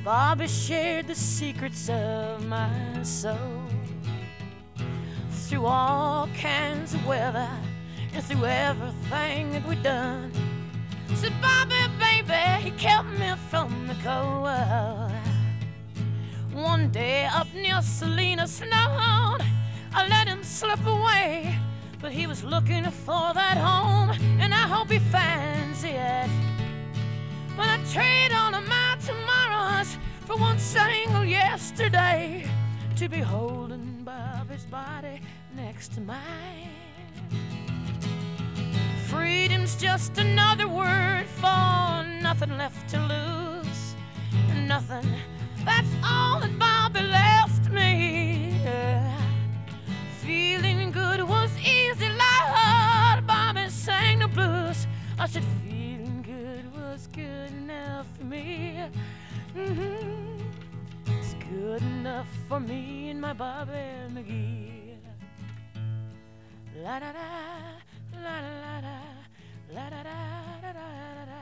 [0.04, 3.64] Bobby shared the secrets of my soul.
[5.32, 7.50] Through all kinds of weather
[8.14, 10.32] and through everything that we've done.
[11.16, 15.19] Said Bobby, baby, he kept me from the cold.
[16.54, 19.38] One day up near Selena Snow,
[19.94, 21.58] I let him slip away.
[22.02, 26.30] But he was looking for that home, and I hope he finds it.
[27.58, 32.50] But I trade all of my tomorrows for one single yesterday
[32.96, 35.22] to be holding Bobby's body
[35.56, 36.70] next to mine.
[39.08, 43.96] Freedom's just another word for nothing left to lose.
[44.68, 45.16] Nothing,
[45.70, 48.62] that's all that Bobby left me.
[50.26, 53.18] Feeling good was easy, Lord.
[53.28, 54.88] Bobby sang the blues.
[55.18, 58.46] I said, feeling good was good enough for me.
[59.54, 60.38] hmm
[61.08, 64.98] It's good enough for me and my Bobby McGee.
[66.84, 67.30] La da da,
[68.26, 68.98] la da la da,
[69.76, 70.18] la da da
[70.64, 70.84] da da
[71.20, 71.42] da da,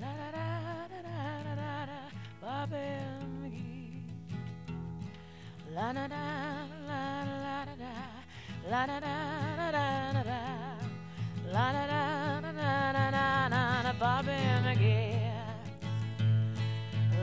[0.00, 1.98] da da da da da da,
[2.42, 2.86] Bobby
[3.40, 4.02] McGee.
[5.74, 6.24] La da da
[6.88, 7.92] la da la da da,
[8.70, 9.14] la da da
[9.58, 10.40] da da da da,
[11.54, 12.00] la da da
[12.42, 15.30] da da da da da da, Bobby McGee.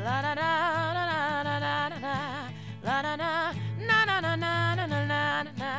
[0.06, 0.50] La da da
[0.96, 2.16] da da da da da da,
[2.88, 3.32] la da da
[3.88, 5.72] na na na na na na na na.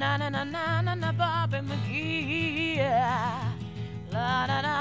[0.00, 0.42] Na na na
[0.82, 2.76] na na Bobby McGee.
[4.12, 4.74] La da da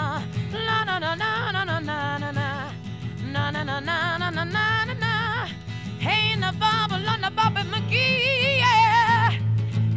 [0.68, 2.48] la na na na na na na na
[3.34, 5.46] na na na na na na na na na.
[6.00, 8.58] Hey na la na Bobby McGee.
[8.58, 9.32] Yeah.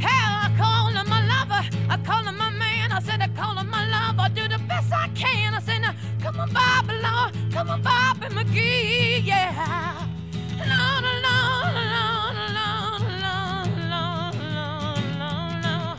[0.04, 1.62] Hey, I call him my lover.
[1.88, 2.92] I call him my man.
[2.92, 4.22] I said I call him my lover.
[4.22, 5.54] I do the best I can.
[5.54, 9.24] I said now come on Bobby, Lord, come on Bobby McGee.
[9.24, 10.06] Yeah.
[10.58, 13.02] Lord, Lord, Lord, Lord,
[13.92, 15.04] Lord,
[15.64, 15.98] Lord.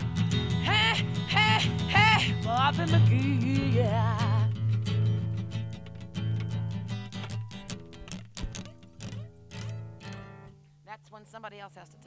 [0.69, 1.59] Hey, hey,
[1.95, 4.22] hey, Bobby McGee, yeah.
[11.43, 11.97] Somebody else has to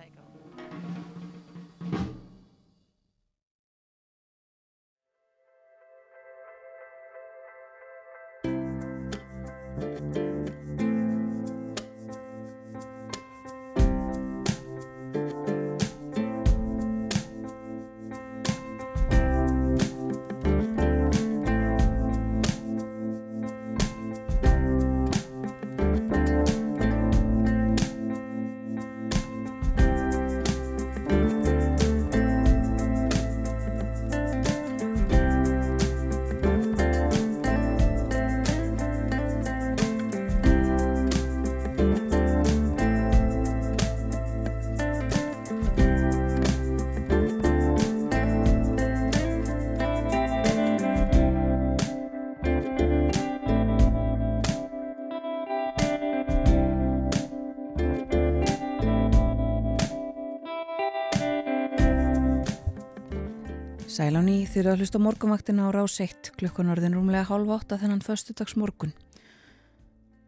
[63.97, 68.03] Sæláni þýrðu að hlusta á morgunvaktina á rás 1 klukkan orðin rúmlega hálf átta þennan
[68.05, 68.91] föstudags morgun.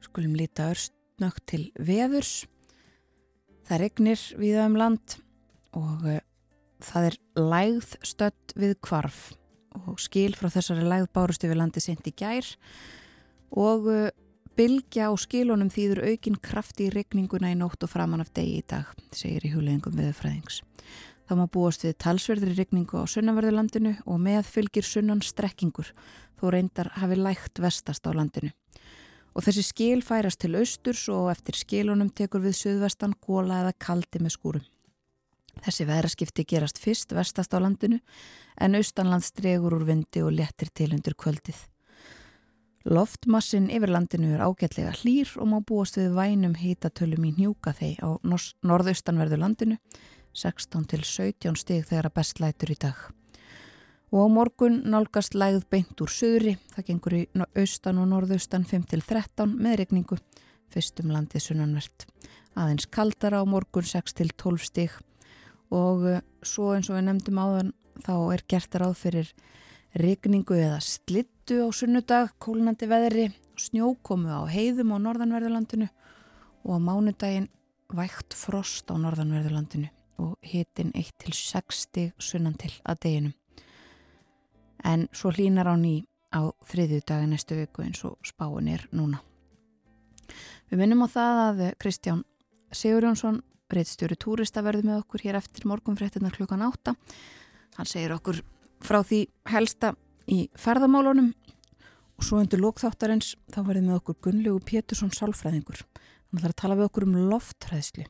[0.00, 2.46] Skulum líta örstnögt til veðurs.
[3.68, 5.18] Það regnir viða um land
[5.76, 6.16] og uh,
[6.80, 9.20] það er lægð stödd við kvarf
[9.82, 12.48] og skil frá þessari lægð bárust yfir landi sent í gær
[13.52, 14.08] og uh,
[14.56, 18.66] bylgja á skilunum þýður aukin kraft í regninguna í nótt og framann af degi í
[18.72, 20.62] dag, segir í hugleggingum viðfræðings.
[21.28, 25.90] Það má búast við talsverðri regningu á sunnanverðurlandinu og með fylgir sunnan strekkingur
[26.40, 28.48] þó reyndar hafi lægt vestast á landinu.
[29.36, 34.22] Og þessi skil færast til austurs og eftir skilunum tekur við suðvestan góla eða kaldi
[34.24, 34.66] með skúrum.
[35.60, 38.00] Þessi veðraskipti gerast fyrst vestast á landinu
[38.56, 41.58] en austanlands dregur úr vindi og letir til undir kvöldið.
[42.88, 48.00] Loftmassin yfir landinu er ágætlega hlýr og má búast við vænum hýtatölum í njúka þeir
[48.00, 48.08] á
[48.64, 49.76] norðaustanverðu landinu
[50.36, 52.98] 16 til 17 stig þegar að best lætur í dag.
[54.08, 57.24] Og á morgun nálgast lægð beint úr söðri, það gengur í
[57.60, 60.16] austan og norðaustan 5 til 13 með regningu,
[60.72, 62.06] fyrstum landið sunnanvert.
[62.56, 64.96] Aðeins kaldara á morgun 6 til 12 stig
[65.74, 69.34] og eh, svo eins og við nefndum áðan þá er gert ráð fyrir
[69.98, 73.28] regningu eða slittu á sunnudag, kólnandi veðri,
[73.60, 75.90] snjókomu á heiðum á norðanverðurlandinu
[76.64, 77.52] og á mánudaginn
[77.92, 83.34] vægt frost á norðanverðurlandinu og hitin 1-6 stig sunnan til að deginum.
[84.84, 89.22] En svo hlínar á ný á þriðju dagi næstu viku eins og spáin er núna.
[90.68, 92.24] Við minnum á það að Kristján
[92.72, 96.94] Sigur Jónsson Breitstjóri túrista verður með okkur hér eftir morgunfréttina klukkan átta.
[97.76, 98.40] Hann segir okkur
[98.84, 99.94] frá því helsta
[100.28, 101.32] í ferðamálunum
[102.18, 105.84] og svo undir lókþáttarins þá verður með okkur Gunnlegu Pétursson sálfræðingur.
[105.84, 108.08] Hann ætlar að tala við okkur um loftræðslu.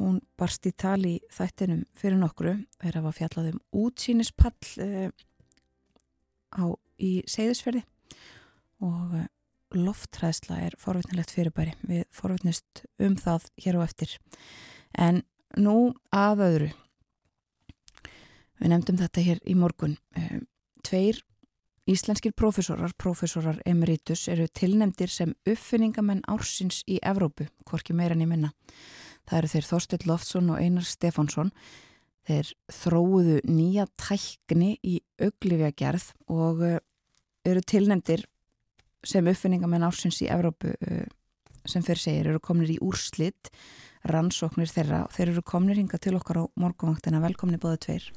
[0.00, 5.10] Hún barst í tali þættinum fyrir nokkru, er að fjallað um útsýnispall eh,
[6.56, 6.64] á,
[6.96, 7.82] í Seyðisferði
[8.80, 9.26] og eh,
[9.76, 11.74] loftræðsla er forvitnilegt fyrirbæri.
[11.84, 14.16] Við forvitnist um það hér og eftir.
[14.96, 15.20] En
[15.60, 16.70] nú að öðru.
[18.60, 19.98] Við nefndum þetta hér í morgun.
[20.16, 20.40] Eh,
[20.86, 21.20] tveir
[21.90, 28.52] íslenskir profesorar, profesorar emeritus, eru tilnemdir sem uppfinningamenn ársins í Evrópu, hvorki meirann í minna.
[29.28, 31.52] Það eru þeir Þorstill Loftsson og Einar Stefánsson.
[32.28, 36.80] Þeir þróuðu nýja tækni í auglifja gerð og eh,
[37.48, 38.26] eru tilnemdir
[39.06, 41.04] sem uppfinningamenn ársins í Evrópu uh,
[41.64, 43.48] sem fyrir segir eru komnir í úrslitt
[44.04, 48.10] rannsóknir þeirra og þeir eru komnir hinga til okkar á morgunvangtina velkomni bóðu tveir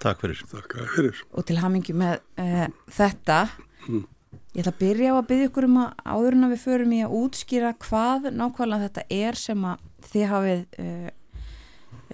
[0.00, 0.40] Takk fyrir.
[0.48, 3.42] Takk fyrir og til hamingi með uh, þetta
[3.88, 4.04] Mm.
[4.52, 6.90] ég ætla að byrja á að byggja ykkur um að áður en að við förum
[6.92, 11.10] í að útskýra hvað nákvæmlega þetta er sem að þið hafið uh,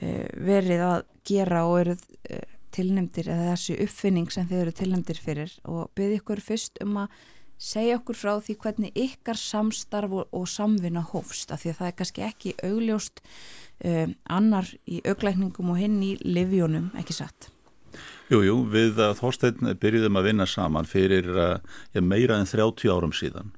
[0.02, 2.44] uh, verið að gera og eruð uh,
[2.76, 7.16] tilnemdir eða þessi uppfinning sem þið eru tilnemdir fyrir og byggja ykkur fyrst um að
[7.56, 11.88] segja okkur frá því hvernig ykkar samstarf og, og samvinna hófst af því að það
[11.88, 17.48] er kannski ekki augljóst um, annar í auglækningum og hinn í livjónum, ekki satt
[18.26, 23.52] Jú, jú, við Þorstein byrjuðum að vinna saman fyrir uh, meira en 30 árum síðan.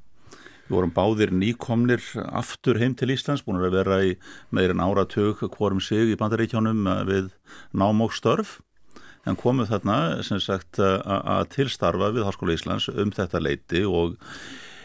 [0.69, 4.15] Við vorum báðir nýkomnir aftur heim til Íslands, búin að vera í
[4.53, 7.31] meira en áratug hvorum sig í bandaríkjónum uh, við
[7.73, 8.59] nám og störf
[9.29, 14.17] en komum þarna sem sagt að tilstarfa við Háskóla Íslands um þetta leiti og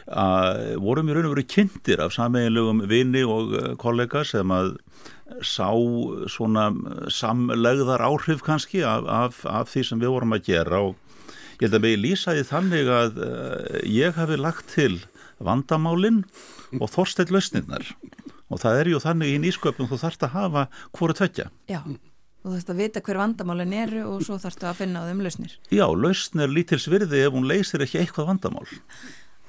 [0.03, 4.73] að vorum í raun og veru kynntir af sameiginlegum vini og kollega sem að
[5.43, 5.71] sá
[6.29, 6.67] svona
[7.11, 10.99] samlegðar áhrif kannski af, af, af því sem við vorum að gera og
[11.61, 13.23] ég held að mig lýsaði þannig að
[13.87, 14.97] ég hafi lagt til
[15.47, 16.23] vandamálinn
[16.79, 17.85] og þorsteitt lausnirnar
[18.53, 21.49] og það er ju þannig í nýsköpum þú þarfst að hafa hvori tvekja.
[21.71, 21.81] Já,
[22.43, 25.57] þú þarfst að vita hver vandamálin eru og svo þarfst að finna á þeim lausnir.
[25.73, 28.65] Já, lausn er lítils virði ef hún leysir ekki eitthvað vandamál.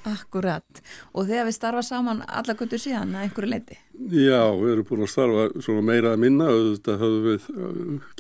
[0.05, 0.83] Akkurat,
[1.17, 3.79] og þegar við starfa saman alla guttur síðan að einhverju leiti?
[4.13, 7.47] Já, við erum búin að starfa svona meira að minna, auðvitað höfum við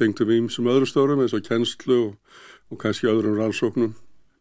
[0.00, 2.38] gengtum í ímsum öðru stórum eins og kennslu og,
[2.72, 3.92] og kannski öðrum rannsóknum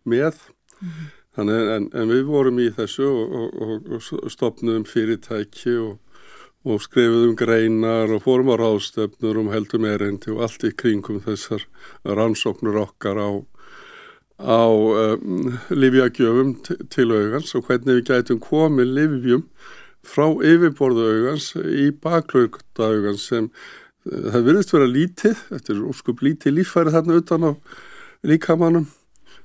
[0.07, 0.39] með
[0.79, 1.11] mm -hmm.
[1.37, 5.77] Þannig en, en við vorum í þessu og, og, og stopnum fyrirtæki
[6.63, 11.65] og skrifuðum greinar og fórum á ráðstöfnur um heldum erindi og allt í kringum þessar
[12.07, 13.29] rannsóknur okkar á
[14.39, 16.55] á um, livjagjöfum
[16.89, 19.43] til augans og hvernig við gætum komið livjum
[20.03, 26.23] frá yfirborðu augans í baklauta augans sem uh, það virðist vera lítið, þetta er óskup
[26.25, 27.51] lítið líffæri þarna utan á
[28.23, 28.87] líkamannum,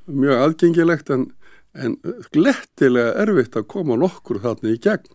[0.06, 1.28] mjög aðgengilegt en,
[1.74, 1.98] en
[2.34, 5.12] glettilega erfitt að koma nokkur þarna í gegn.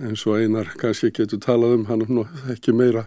[0.00, 2.04] En svo einar kannski getur talað um hann
[2.52, 3.06] ekki meira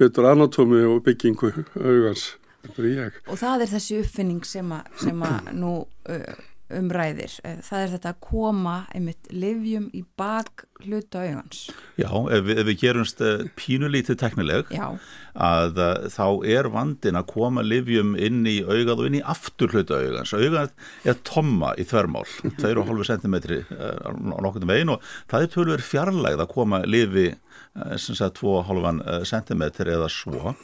[0.00, 2.30] betur anatómi og byggingu augans
[2.60, 6.40] og það er þessi uppfinning sem að nú uh,
[6.76, 7.36] umræðir.
[7.44, 11.66] Eh, Það er þetta að koma einmitt livjum í bak hluta augans.
[12.00, 14.86] Já, ef við, ef við gerumst uh, pínulítið teknileg Já,
[15.34, 19.74] að uh, þá er vandin að koma livjum inn í augað og inn í aftur
[19.74, 20.32] hluta augans.
[20.36, 20.72] Augað
[21.04, 22.24] er tomma í þvermál,
[22.62, 23.38] 2,5 cm
[23.76, 29.02] á nokkurnu veginn og það er tölur fjarlægð að koma lifi uh, sem sagt 2,5
[29.28, 30.54] cm eða svo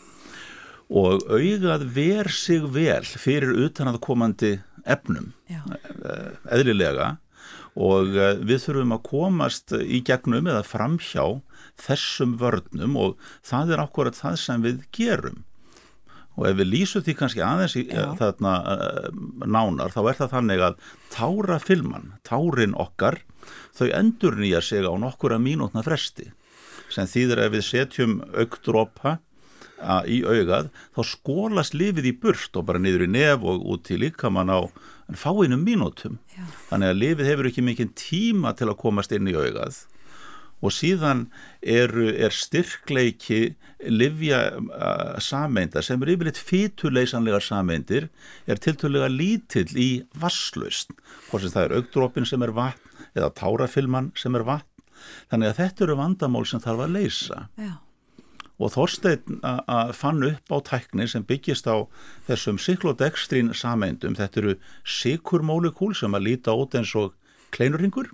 [0.86, 4.52] og augað ver sig vel fyrir utan að komandi
[4.86, 5.62] efnum já,
[6.54, 7.16] eðlilega
[7.76, 11.26] og eh, við þurfum að komast í gegnum eða framhjá
[11.80, 15.44] þessum vörnum og það er akkurat það sem við gerum
[16.36, 18.10] og ef við lýsum því kannski aðeins í, Já.
[18.18, 19.06] þarna uh,
[19.48, 20.74] nánar þá er það þannig að
[21.14, 23.22] tára filman, tárin okkar
[23.76, 26.30] þau endur nýja sig á nokkura mínútna fresti
[26.92, 29.25] sem þýðir að við setjum augdrópa að
[30.08, 34.00] í augað, þá skólast lifið í burt og bara niður í nef og út til
[34.04, 34.64] líkamann á
[35.12, 36.16] fáinum mínútum.
[36.32, 36.46] Já.
[36.70, 39.84] Þannig að lifið hefur ekki mikinn tíma til að komast inn í augað
[40.64, 41.26] og síðan
[41.60, 43.56] eru, er styrkleiki
[43.92, 44.38] livja
[45.22, 48.08] sameinda sem eru yfirleitt fytuleysanlegar sameindir
[48.48, 50.94] er tiltölulega lítill í vasslaust.
[51.28, 54.70] Hvort sem það er augdrópin sem er vatn eða tárafilman sem er vatn.
[55.30, 57.74] Þannig að þetta eru vandamál sem þarf að leysa já,
[58.58, 61.84] og Þorsteinn a- a- fann upp á tækni sem byggist á
[62.28, 64.54] þessum cyklodextrin sameindum, þetta eru
[64.84, 67.12] sikurmólekúl sem að líta út eins og
[67.52, 68.08] kleinurringur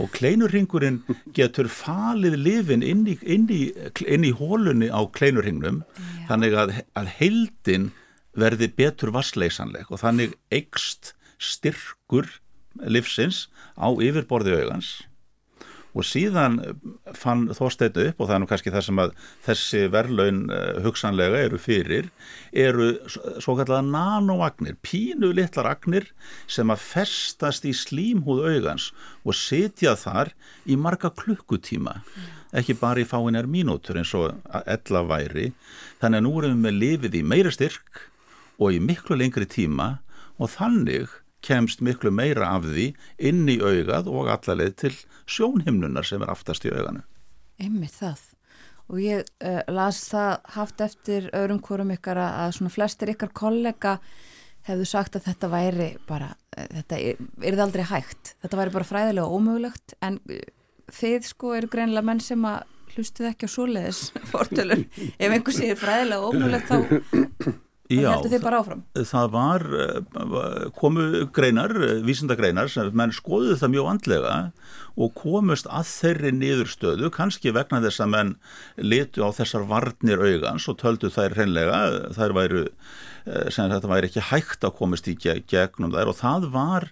[0.00, 1.02] og kleinurringurinn
[1.36, 3.62] getur falið lifin inn í, inn í,
[4.08, 5.82] inn í hólunni á kleinurringnum
[6.30, 7.90] þannig að, að heildin
[8.32, 11.12] verði betur vassleysanleg og þannig eikst
[11.42, 12.30] styrkur
[12.88, 15.02] livsins á yfirborði augans
[15.92, 16.58] og síðan
[17.16, 19.14] fann Þorsteinn upp og það er nú kannski það sem að
[19.46, 22.08] þessi verðlaun uh, hugsanlega eru fyrir
[22.52, 26.08] eru svo kallega nanoagnir, pínu litlar agnir
[26.50, 28.90] sem að festast í slímhúð augans
[29.26, 30.32] og sitja þar
[30.64, 31.98] í marga klukkutíma.
[32.56, 35.52] Ekki bara í fáinar mínútur eins og ella væri.
[36.00, 38.06] Þannig að nú erum við með lifið í meira styrk
[38.60, 39.94] og í miklu lengri tíma
[40.40, 42.92] og þannig kemst miklu meira af því
[43.30, 44.92] inn í augað og allarleið til
[45.26, 47.02] sjónhimnunar sem er aftast í auganu.
[47.62, 48.22] einmitt það.
[48.90, 53.96] Og ég uh, las það haft eftir öðrum hvorum ykkar að, svona flestir ykkar kollega
[54.66, 58.34] hefðu sagt að þetta væri bara, uh, þetta er, er það aldrei hægt.
[58.42, 60.44] Þetta væri bara fræðilega ómögulegt en uh,
[60.92, 64.84] þið sko eru greinilega menn sem að hlustuð ekki á svoleiðis fortölur.
[65.16, 67.54] Ef einhver sér fræðilega ómögulegt þá
[68.00, 68.82] heldur þið bara áfram.
[68.94, 74.52] það var, eh, komu greinar, eh, vísindagreinar sem menn skoðuðu það mjög andlega
[74.96, 78.34] og komust að þeirri niðurstöðu, kannski vegna þess að menn
[78.78, 82.68] litu á þessar varnir augans og töldu þær hreinlega, þær væru,
[83.26, 86.90] eh, sem þetta væri ekki hægt að komast í ge- gegnum þær og það var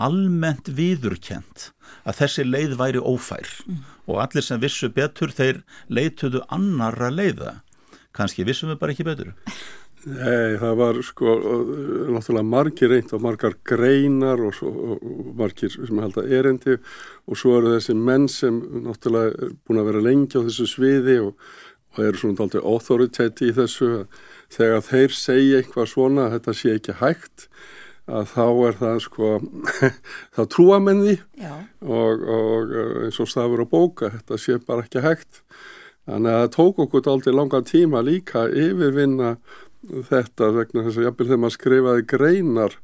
[0.00, 1.70] almennt viðurkent
[2.08, 3.46] að þessi leið væri ófær
[4.08, 7.60] og allir sem vissu betur þeir leituðu annara leiða.
[8.16, 9.34] Kannski vissum við bara ekki betur
[10.08, 11.32] Nei, það var sko
[12.14, 16.78] náttúrulega margir reynd og margar greinar og, svo, og, og margir sem halda erendi
[17.28, 21.18] og svo eru þessi menn sem náttúrulega er búin að vera lengi á þessu sviði
[21.26, 21.34] og,
[21.92, 23.90] og eru svona aldrei authority í þessu.
[24.00, 27.46] Að þegar þeir segja eitthvað svona að þetta sé ekki hægt
[28.10, 29.28] að þá er það sko
[30.34, 31.52] þá trúa menn því Já,
[31.84, 32.72] og, og
[33.04, 35.44] eins og stafur á bóka þetta sé bara ekki hægt.
[36.08, 39.34] Þannig að það tók okkur aldrei langan tíma líka að yfirvinna
[40.10, 42.76] þetta vegna þess að jafnvel þegar maður skrifaði greinar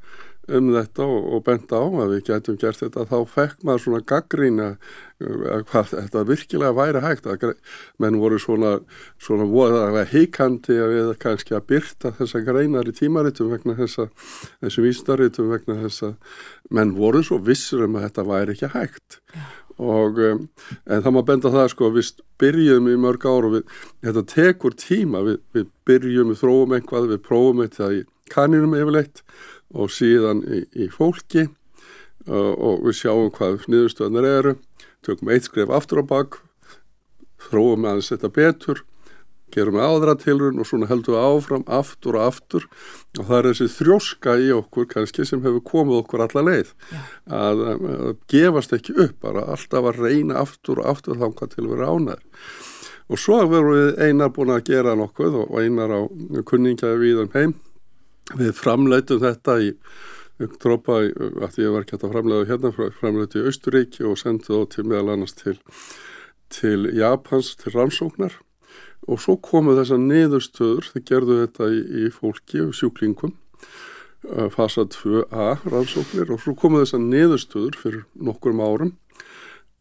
[0.46, 4.00] um þetta og, og benda á að við getum gert þetta þá fekk maður svona
[4.12, 7.46] gaggrína uh, hvað þetta virkilega væri hægt að
[8.02, 8.76] menn voru svona,
[9.18, 14.08] svona voðalega hikandi að við kannski að byrta þessa greinar í tímaritum vegna þessa
[14.62, 16.40] þessum vísindaritum vegna þess að
[16.78, 19.20] menn voru svo vissur um að þetta væri ekki hægt
[19.82, 20.46] og um,
[20.86, 24.76] en það má benda það sko við byrjum í mörg ár og við, þetta tekur
[24.80, 28.02] tíma, við, við byrjum við þróum einhvað, við prófum þetta í
[28.32, 29.22] kaninum yfirleitt
[29.76, 31.48] og síðan í, í fólki.
[32.26, 34.56] Uh, og við sjáum hvað niðurstöðanar eru.
[35.06, 36.40] Tökum eitt skref aftur á bak
[37.46, 38.82] þróum aðeins þetta betur
[39.54, 42.68] gerum áðra tilrun og svona heldum við áfram aftur og aftur.
[43.16, 46.72] Og það er þessi þrjóska í okkur kannski sem hefur komið okkur alla leið.
[47.26, 51.86] Að, að gefast ekki upp bara alltaf að reyna aftur og aftur þangað til við
[51.86, 52.24] ánæður
[53.06, 56.00] og svo verðum við einar búin að gera nokkuð og einar á
[56.48, 57.54] kunningjaði við um heim.
[58.34, 59.68] Við framleitum þetta í
[60.60, 64.74] drópa að því að var ekki að framleiða hérna framleitu í Austuríki og sendu þá
[64.74, 65.54] til meðal annars til,
[66.52, 68.34] til Japans til rannsóknar
[69.06, 74.86] og svo komu þessar niðurstöður, þau gerðu þetta í, í fólki og sjúklingum uh, fasa
[74.90, 78.94] 2a rannsóknir og svo komu þessar neðustöður fyrir nokkurum árum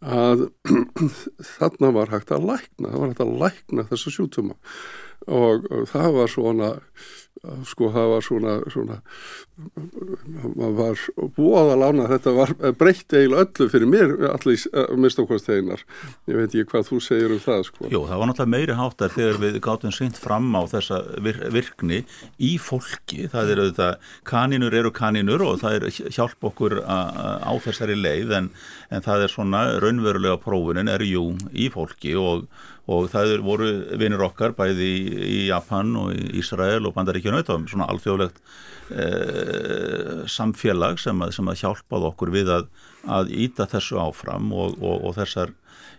[0.05, 0.47] að
[1.55, 4.57] þarna var hægt að lækna, það var hægt að lækna þessa sjútuma
[5.25, 6.73] og það var svona
[7.69, 8.97] sko það var svona, svona
[9.55, 11.03] maður var
[11.37, 14.65] búið að lána þetta var breytt eiginlega öllu fyrir mér allir
[15.05, 15.83] mistókvæmstegnar
[16.31, 17.87] ég veit ekki hvað þú segir um það sko.
[17.93, 22.01] Jó, það var náttúrulega meiri háttar þegar við gátum sýnt fram á þessa vir virkni
[22.35, 23.89] í fólki, það eru þetta
[24.27, 28.53] kaninur eru kaninur og það er hjálp okkur á þessari leið en,
[28.91, 32.49] en það er svona raunverulega prófunin er jú í fólki og
[32.91, 34.89] og það voru vinnur okkar bæði
[35.25, 38.41] í, Japan og í Ísrael og Bandaríkjunu og svona alþjóðlegt
[38.93, 39.07] e,
[40.29, 42.67] samfélag sem að, sem að hjálpað okkur við að,
[43.09, 45.55] að íta þessu áfram og, og, og þessar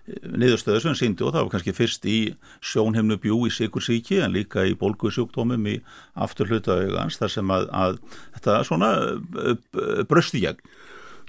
[0.06, 2.18] niðurstöðu sem síndi og það var kannski fyrst í
[2.62, 5.80] sjónheimnu bjú í sikursíki en líka í bólgusjúkdómum í
[6.14, 7.98] afturhluta augans þar sem að, að
[8.36, 8.90] þetta svona
[10.06, 10.62] bröstíjagn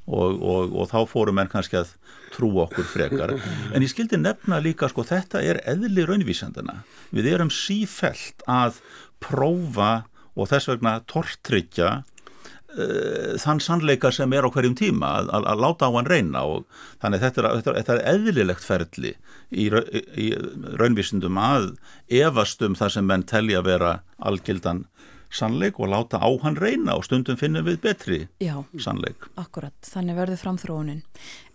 [0.05, 1.95] og, og, og þá fórum enn kannski að
[2.36, 3.36] trú okkur frekar.
[3.73, 6.82] En ég skildi nefna líka sko þetta er eðli raunvísandana
[7.15, 8.82] við erum sífelt að
[9.23, 10.07] prófa
[10.38, 15.63] og þess vegna tortryggja uh, þann sannleika sem er á hverjum tíma að, að, að
[15.65, 16.43] láta á hann reyna.
[16.45, 19.15] Og þannig þetta er, þetta er, þetta er eðlilegt ferli
[19.49, 19.69] í,
[20.19, 20.28] í
[20.78, 21.71] raunvísindum að
[22.21, 24.86] efastum það sem menn telja vera algildan
[25.34, 29.28] sannleik og láta á hann reyna og stundum finnum við betri Já, sannleik.
[29.39, 31.01] Akkurat, þannig verður framþróunin.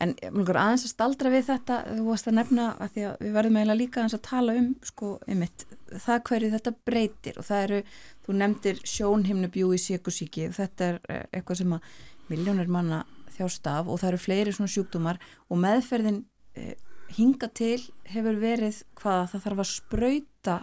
[0.02, 3.36] En mjögur, aðeins að staldra við þetta, þú varst að nefna að því að við
[3.38, 7.66] verðum eiginlega líka aðeins að tala um sko, einmitt, það hverju þetta breytir og það
[7.66, 7.82] eru,
[8.26, 11.90] þú nefndir sjónhimnubjú í síkusíki þetta er eh, eitthvað sem að
[12.32, 13.02] miljónir manna
[13.36, 16.22] þjást af og það eru fleiri svona sjúkdómar og meðferðin
[16.56, 16.76] eh,
[17.16, 17.80] hinga til
[18.12, 20.56] hefur verið hvað það þarf að spröyta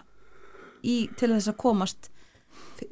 [0.86, 2.10] í til þess að komast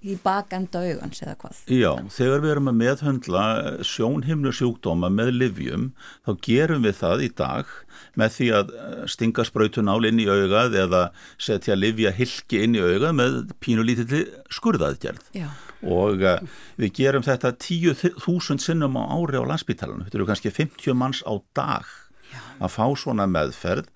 [0.04, 1.60] í bakenda augans eða hvað?
[1.72, 3.44] Já, þegar við erum að meðhöndla
[3.86, 5.90] sjónhimnu sjúkdóma með livjum
[6.26, 7.72] þá gerum við það í dag
[8.18, 11.04] með því að eh, stinga spröytunál inn í augað eða
[11.40, 15.48] setja livja hilki inn í augað með pínulítilli skurðaðgerð Já.
[15.86, 16.42] og uh,
[16.80, 21.32] við gerum þetta 10.000 sinnum á ári á landsbytalanum, þetta eru kannski 50 manns á
[21.56, 21.88] dag
[22.58, 23.88] að fá svona meðferð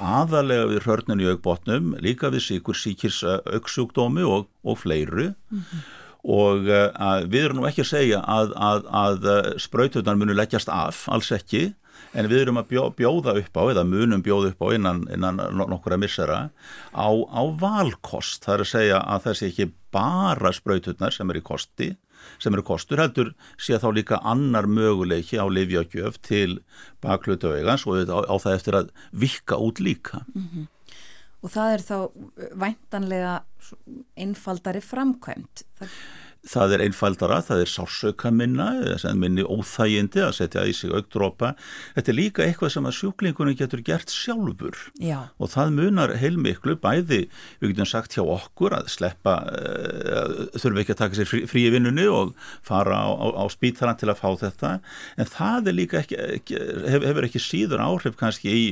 [0.00, 5.32] aðalega við hörnun í augbotnum, líka við síkur síkis auksjúkdómi og, og fleiru.
[5.50, 5.88] Mm -hmm.
[6.24, 11.08] og uh, við erum nú ekki að segja að, að, að spröytunar munu leggjast af,
[11.08, 11.72] alls ekki
[12.12, 15.40] en við erum að bjó, bjóða upp á eða munum bjóða upp á innan, innan
[15.54, 16.50] nokkura missera
[16.92, 21.44] á, á valkost, það er að segja að þessi ekki bara spröytunar sem er í
[21.44, 21.90] kosti
[22.38, 26.60] sem eru kostur heldur sé þá líka annar möguleiki á livjögjöf til
[27.02, 30.24] baklutu augans og á, á það eftir að vikka út líka.
[30.34, 30.66] Mm -hmm.
[31.42, 31.98] Og það er þá
[32.54, 33.34] væntanlega
[34.16, 35.64] einfaldari framkvæmt.
[35.78, 35.88] Það
[36.48, 38.70] það er einfaldara, það er sársöka minna,
[39.18, 41.52] minni óþægindi að setja í sig augdrópa.
[41.96, 45.28] Þetta er líka eitthvað sem að sjúklingunum getur gert sjálfur Já.
[45.36, 47.26] og það munar heilmiklu bæði,
[47.60, 51.66] við getum sagt hjá okkur að sleppa, uh, þurfum ekki að taka sér frí, frí
[51.68, 52.32] í vinnunni og
[52.66, 54.72] fara á, á, á spítaran til að fá þetta,
[55.20, 58.64] en það er líka ekki, ekki hef, hefur ekki síður áhrif kannski í,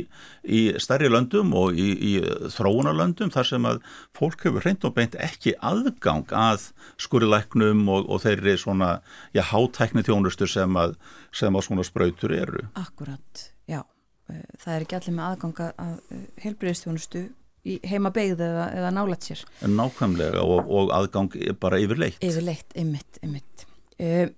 [0.48, 2.14] í stærri löndum og í, í
[2.56, 3.84] þróunarlöndum þar sem að
[4.16, 9.00] fólk hefur hreint og beint ekki aðgang að skurilæknum læknum og, og þeirri svona,
[9.34, 10.96] já, hátækni þjónustur sem að,
[11.32, 12.66] sem að svona spröytur eru.
[12.78, 13.82] Akkurat, já.
[14.28, 17.28] Eh, það er ekki allir með aðganga að eh, helbriðstjónustu
[17.84, 19.44] heima beigð eða, eða nálat sér.
[19.66, 22.20] Nákvæmlega og, og aðgang bara yfirleitt.
[22.24, 23.66] Yfirleitt, ymmit, ymmit.
[23.98, 24.30] Uh,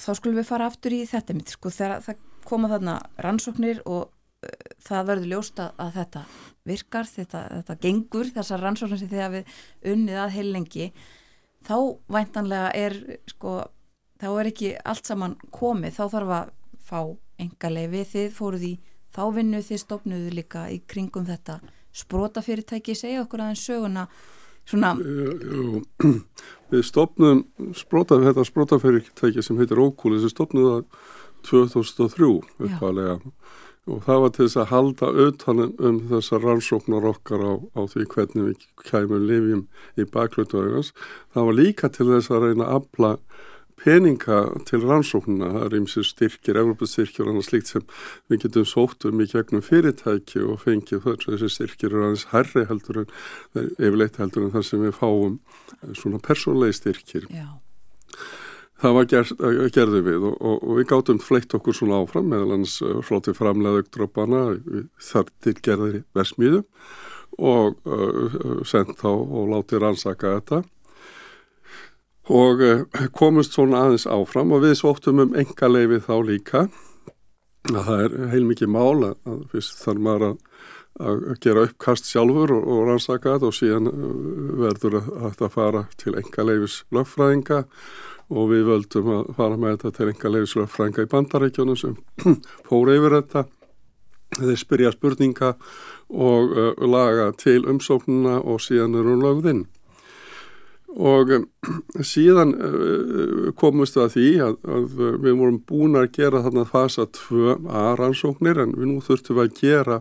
[0.00, 2.94] þá skulum við fara aftur í þetta mitt, sko, þegar það koma þarna
[3.26, 4.54] rannsóknir og uh,
[4.86, 6.22] það verður ljósta að þetta
[6.70, 9.60] virkar, þetta, þetta gengur, þessar rannsóknir sem þið hafið
[9.92, 10.88] unnið að heil lengi
[11.64, 11.76] þá
[12.12, 12.98] væntanlega er
[13.30, 13.58] sko,
[14.20, 16.52] þá er ekki allt saman komið, þá þarf að
[16.84, 16.98] fá
[17.40, 18.74] engalegi við þið, fóruð í
[19.14, 21.60] þá vinnu þið stopnuðu líka í kringum þetta
[21.94, 24.08] sprótafyrirtæki segja okkur aðeins söguna
[24.68, 24.94] svona
[26.72, 27.44] við stopnum
[27.76, 30.82] spróta, þetta sprótafyrirtæki sem heitir Ókúli sem stopnuða
[31.44, 32.30] 2003
[32.66, 33.18] uppvalega
[33.84, 38.04] og það var til þess að halda auðtanum um þessar rannsóknar okkar á, á því
[38.14, 39.64] hvernig við kæmum lifjum
[40.00, 40.94] í baklutu augans.
[41.34, 43.10] Það var líka til þess að reyna að afla
[43.84, 47.84] peninga til rannsóknuna, það er eins og styrkir, Evropastyrkir og annað slíkt sem
[48.32, 52.28] við getum sótt um í gegnum fyrirtæki og fengið þess að þessi styrkir eru aðeins
[52.30, 53.12] herri heldur en,
[53.58, 55.36] yfirleitt heldur en þar sem við fáum
[55.92, 57.28] svona persónlegi styrkir.
[57.34, 57.50] Já
[58.82, 59.32] það var ger,
[59.74, 63.34] gerði við og, og, og við gáttum fleitt okkur svona áfram meðal hans uh, flóti
[63.36, 64.44] framleðaugdrópana
[65.10, 66.62] þar til gerðir í Vesmíðu
[67.38, 70.62] og uh, sendt þá og láti rannsaka þetta.
[72.34, 72.84] Og uh,
[73.16, 76.66] komust svona aðeins áfram og við sóttum um enga leifi þá líka.
[77.72, 80.40] Að það er heilmikið mál að, fyrst þarf maður að,
[81.00, 83.92] að gera uppkast sjálfur og, og rannsaka þetta og síðan
[84.60, 87.70] verður að, að fara til enga leifis lögfræðinga og
[88.52, 91.96] við völdum að fara með þetta til enga leifis lögfræðinga í bandarækjunum sem
[92.68, 93.44] fór yfir þetta.
[94.34, 95.54] Þeir spyrja spurninga
[96.10, 99.64] og uh, laga til umsóknuna og síðan er hún lögðinn
[100.94, 101.48] og um,
[102.12, 107.06] síðan uh, komumst við að því að, að við vorum búin að gera þarna fasa
[107.18, 110.00] 2a rannsóknir en við nú þurftum við að gera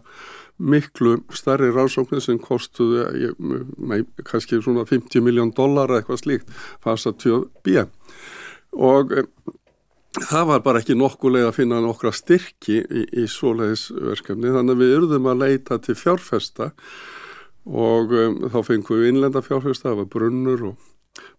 [0.64, 6.54] miklu starri rannsóknir sem kostuðu ég, með, kannski svona 50 miljón dólar eitthvað slíkt
[6.84, 7.88] fasa 2b
[8.74, 9.28] og um,
[10.20, 14.96] það var bara ekki nokkulega að finna nokkra styrki í, í svoleiðisverkefni þannig að við
[15.00, 16.72] urðum að leita til fjárfesta
[17.66, 20.90] og um, þá fengum við innlenda fjárfesta, það var brunnur og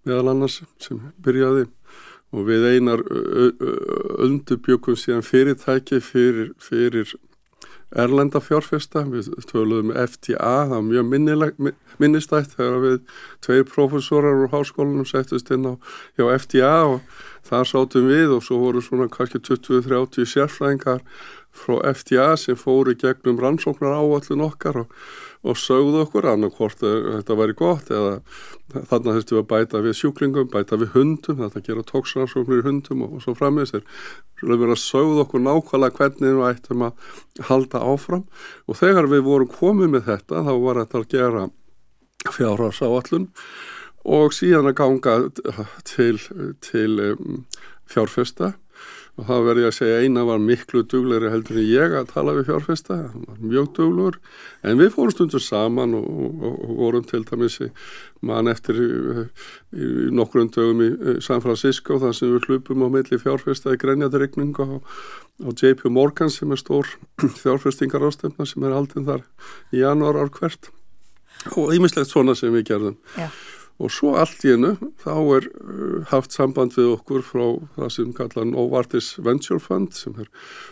[0.07, 1.68] meðal annars sem byrjaði.
[2.35, 2.99] Og við einar
[4.24, 7.12] undurbjökum síðan fyrirtæki fyrir, fyrir
[7.93, 10.39] erlenda fjárfesta, við töluðum FTA,
[10.70, 11.70] það var mjög
[12.01, 12.99] minnistætt þegar við
[13.45, 15.74] tveir profesorar úr háskólanum settist inn á
[16.18, 17.01] hjá FTA og
[17.47, 21.05] þar sátum við og svo voru svona kannski 20-30 sérfræðingar
[21.55, 24.99] frá FTA sem fóru gegnum rannsóknar áallin okkar og
[25.45, 28.14] og sögðu okkur annarkort þetta væri gott eða
[28.72, 33.18] þarna þurftum við að bæta við sjúklingum, bæta við hundum, þetta gera tóksrannsóknir hundum og,
[33.18, 33.84] og svo framins er
[34.40, 37.12] verið að sögðu okkur nákvæmlega hvernig við ættum að
[37.51, 38.24] halda áfram.
[38.68, 41.47] Og þegar við vorum komið með þetta þá var þetta að gera
[42.34, 43.30] fjárhásáallun
[44.05, 45.14] og síðan að ganga
[45.88, 46.16] til,
[46.64, 47.40] til um,
[47.88, 48.55] fjárfesta
[49.14, 52.48] og það verði að segja eina var miklu dugleiri heldur en ég að tala við
[52.48, 52.96] fjárfesta,
[53.38, 54.18] mjög duglur.
[54.66, 57.60] En við fórum stundur saman og, og, og vorum til dæmis
[58.26, 58.88] mann eftir í,
[59.78, 60.90] í nokkur dögum í
[61.22, 64.94] San Francisco þar sem við hlupum á milli fjárfesta í grenjadrygninga og,
[65.46, 66.90] og JP Morgan sem er stór
[67.42, 69.22] fjárfestingar ástöfna sem er aldinn þar
[69.70, 70.72] í januar ár hvert.
[71.54, 72.98] Og ímislegt svona sem við gerðum.
[73.14, 73.30] Já
[73.82, 77.44] og svo allt í hennu þá er uh, haft samband við okkur frá
[77.74, 80.28] það sem kalla Novartis Venture Fund sem er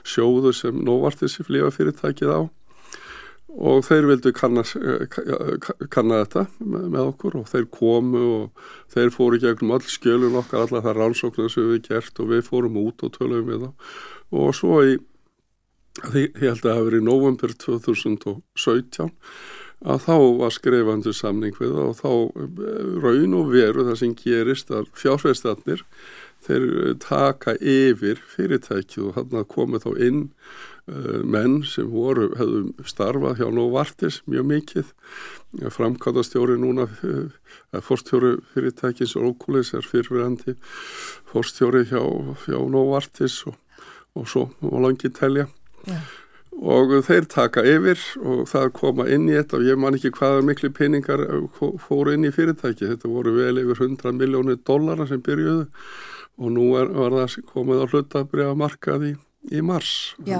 [0.07, 2.41] sjóðu sem Novartis í flífa fyrirtækið á.
[3.53, 5.57] Og þeir vildu kanna, uh,
[5.93, 10.85] kanna þetta með, okkur og þeir komu og þeir fóru gegnum all skjölun okkar, alla
[10.87, 13.97] það rannsóknar sem við gert og við fórum út og töluðum við þá.
[14.39, 14.95] Og svo í,
[16.15, 19.11] ég held að það verið í november 2017
[19.83, 24.71] að þá var skrifandu samning við og þá eh, raun og veru það sem gerist
[24.75, 25.83] að fjárfæðstatnir
[26.47, 30.21] þeir eh, taka yfir fyrirtækju og hann að koma þá inn
[30.91, 34.93] uh, menn sem voru, hefðu starfað hjá Novartis mjög mikið.
[35.77, 36.89] Framkvæmdastjóri núna
[37.87, 40.57] fórstjóri fyrirtækins Ókulis er fyrirverandi
[41.31, 42.03] fórstjóri hjá,
[42.47, 43.59] hjá Novartis og,
[44.19, 45.47] og svo og langi telja.
[45.87, 46.22] Yeah
[46.61, 50.45] og þeir taka yfir og það koma inn í þetta og ég man ekki hvaða
[50.47, 51.25] miklu peningar
[51.57, 55.67] fóru inn í fyrirtæki þetta voru vel yfir 100 miljónir dollara sem byrjuðu
[56.43, 59.13] og nú er, var það komið á hlutabriða markað í,
[59.53, 60.15] í mars.
[60.27, 60.39] Já,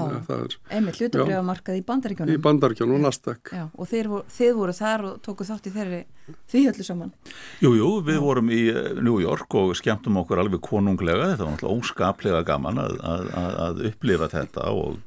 [0.73, 3.53] einmitt hlutabriða markað í bandaríkjónum í bandaríkjónum og Nasdaq.
[3.53, 6.01] Já, og þeir, þið voru þar og tóku þátt í þeirri
[6.49, 7.13] því öllu saman.
[7.61, 8.23] Jújú, jú, við Já.
[8.25, 11.33] vorum í eh, New York og skemmtum okkur alveg konunglega.
[11.33, 13.33] Þetta var náttúrulega óskaplega gaman að, að,
[13.67, 15.01] að upplifa þetta og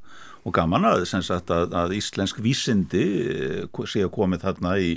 [0.47, 4.93] og gaman að, sagt, að, að íslensk vísindi eh, sé að komið þarna í,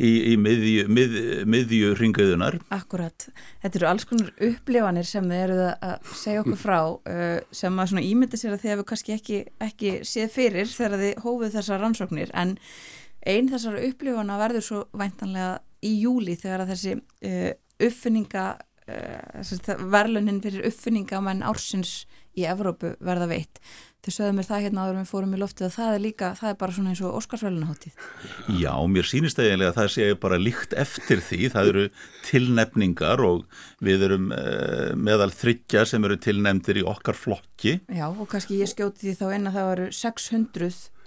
[0.00, 1.16] í, í miðju, mið,
[1.50, 2.56] miðju ringuðunar.
[2.74, 3.26] Akkurat,
[3.62, 7.98] þetta eru alls konar upplifanir sem þið eruð að segja okkur frá uh, sem að
[8.00, 12.32] ímynda sér að þið hefur kannski ekki, ekki séð fyrir þegar þið hófið þessar rannsóknir.
[12.32, 12.56] En
[13.28, 17.50] einn þessar upplifana verður svo væntanlega í júli þegar að þessi uh,
[17.88, 18.46] uppfinninga
[18.88, 22.00] uh, verlunin fyrir uppfinninga menn ársins
[22.38, 23.60] í Evrópu verða veitt
[24.08, 26.50] þau sögðu mér það hérna áður við fórum í loftið að það er líka, það
[26.50, 28.04] er bara svona eins og Óskarsvælunaháttíð.
[28.58, 31.86] Já, mér sínist eiginlega að það sé bara líkt eftir því, það eru
[32.28, 33.44] tilnefningar og
[33.84, 37.78] við erum uh, meðal þryggja sem eru tilnefndir í okkar flokki.
[37.92, 40.97] Já, og kannski ég skjóti því þá eina það eru 600 Uh,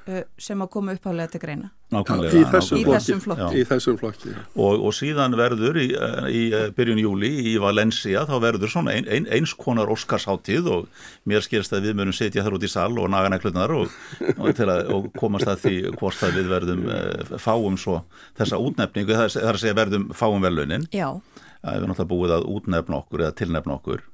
[0.41, 1.69] sem að koma upphálega til greina.
[1.91, 4.33] Nákvæmlega, í þessum, í þessum flokki, í þessum flokki.
[4.55, 8.95] Og, og síðan verður í, uh, í uh, byrjun júli í Valencia þá verður svona
[8.95, 12.71] ein, ein, eins konar Óskarsháttíð og mér skilst að við munum setja þar út í
[12.71, 13.91] sal og naga neklunar og,
[14.37, 14.63] og,
[14.95, 16.87] og komast að því hvort að við verðum
[17.35, 18.01] fáum svo
[18.39, 21.09] þessa útnefningu, það er að segja verðum fáum velunin Já.
[21.61, 24.07] Við erum náttúrulega búið að útnefna okkur eða tilnefna okkur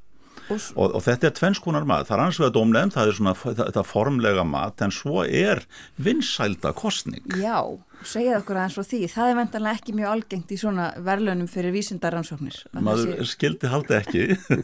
[0.49, 3.83] Og og, þetta er tvennskonar mat, það er annars vegar dómnefnd, það er svona þetta
[3.87, 5.63] formlega mat, en svo er
[5.99, 7.25] vinsælda kostning.
[7.35, 7.59] Já,
[8.07, 8.99] segja okkur aðeins frá því.
[9.11, 12.59] Það er vendanlega ekki mjög algengt í svona verðlunum fyrir vísindaransóknir.
[12.71, 14.23] Að Maður þessi- skildi haldi ekki,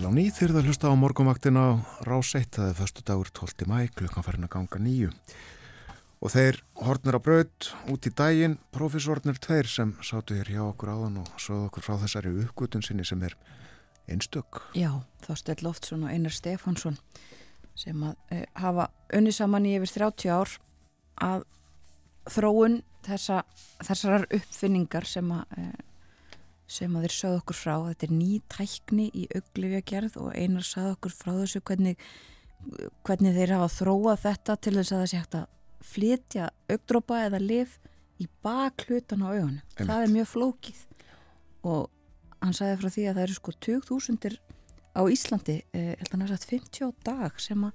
[0.00, 1.70] Sæl á nýð það hlusta á morgumvaktina á
[2.08, 3.66] Rás 1, það er förstu dagur 12.
[3.68, 5.10] mæ, klukkan farin að ganga nýju.
[6.24, 10.94] Og þeir hornir á braut út í daginn, profesornir tveir sem sátu hér hjá okkur
[10.94, 13.36] áðan og sögðu okkur frá þessari uppgötun sinni sem er
[14.08, 14.62] einstök.
[14.72, 16.96] Já, Þorsteinn Loftsson og Einar Stefánsson
[17.76, 18.88] sem að uh, hafa
[19.20, 20.56] unni saman í yfir 30 ár
[21.28, 21.44] að
[22.38, 23.42] þróun þessa,
[23.84, 25.89] þessarar uppfinningar sem að, uh,
[26.70, 27.74] sem að þeir sögðu okkur frá.
[27.90, 32.10] Þetta er ný tækni í auglifjagerð og Einar sagði okkur frá þessu hvernig,
[33.06, 35.48] hvernig þeir hafa þróað þetta til þess að það sé hægt að
[35.90, 37.78] flytja augdrópa eða lif
[38.20, 39.62] í baklutan á augunum.
[39.80, 40.84] Það er mjög flókið
[41.70, 41.88] og
[42.40, 44.38] hann sagði frá því að það eru sko 20.000
[44.90, 47.72] á Íslandi, eh, held að hann er sagt 50 á dag sem að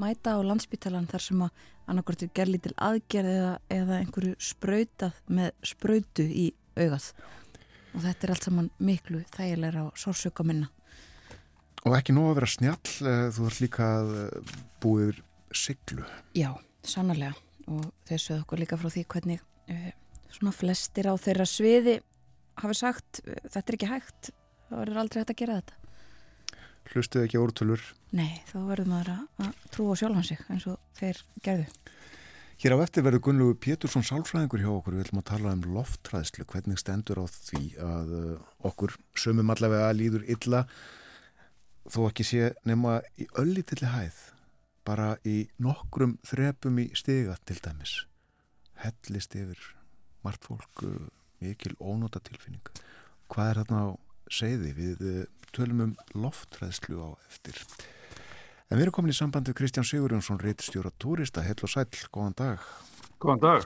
[0.00, 1.50] mæta á landsbytalan þar sem að
[1.90, 6.46] annarkvort er gerð lítil aðgerð eða, eða einhverju sprautað með sprautu í
[6.78, 7.10] augað
[7.94, 10.70] og þetta er allt saman miklu þægilega á sársöka minna.
[11.88, 15.22] Og ekki nóg að vera snjall, eh, þú ert líka eh, búið
[15.56, 16.04] siglu.
[16.36, 16.52] Já,
[16.84, 17.34] sannarlega
[17.70, 19.90] og sögðu okkur líka frá því hvernig uh,
[20.34, 22.00] svona flestir á þeirra sviði
[22.60, 24.30] hafi sagt þetta er ekki hægt,
[24.68, 25.76] það verður aldrei hægt að gera þetta.
[26.90, 27.82] Hlustuð ekki órtölur.
[28.16, 31.66] Nei, þá verður maður að, trúa sjálfan sig eins og þeir gerðu.
[32.60, 34.92] Hér á eftir verður Gunnlegu Pétursson sálfræðingur hjá okkur.
[34.92, 36.44] Við ætlum að tala um loftræðslu.
[36.44, 38.34] Hvernig stendur á því að uh,
[38.68, 40.60] okkur sömum allavega líður illa
[41.88, 44.18] þó ekki sé nema í öllítilli hæð.
[44.84, 47.94] Bara í nokkrum þrepum í stiga til dæmis.
[48.84, 49.62] Hellist yfir
[50.20, 50.98] margt fólk uh,
[51.40, 52.68] mikil ónóta tilfinning.
[53.32, 53.90] Hvað er þarna á
[54.28, 54.74] segði?
[54.76, 55.24] Við uh,
[55.56, 57.64] tölum um loftræðslu á eftir.
[58.70, 62.66] En við erum komin í sambandi Kristján Sigurjónsson, reytstjóra túrista, hell og sæl, góðan dag.
[63.18, 63.64] Góðan dag.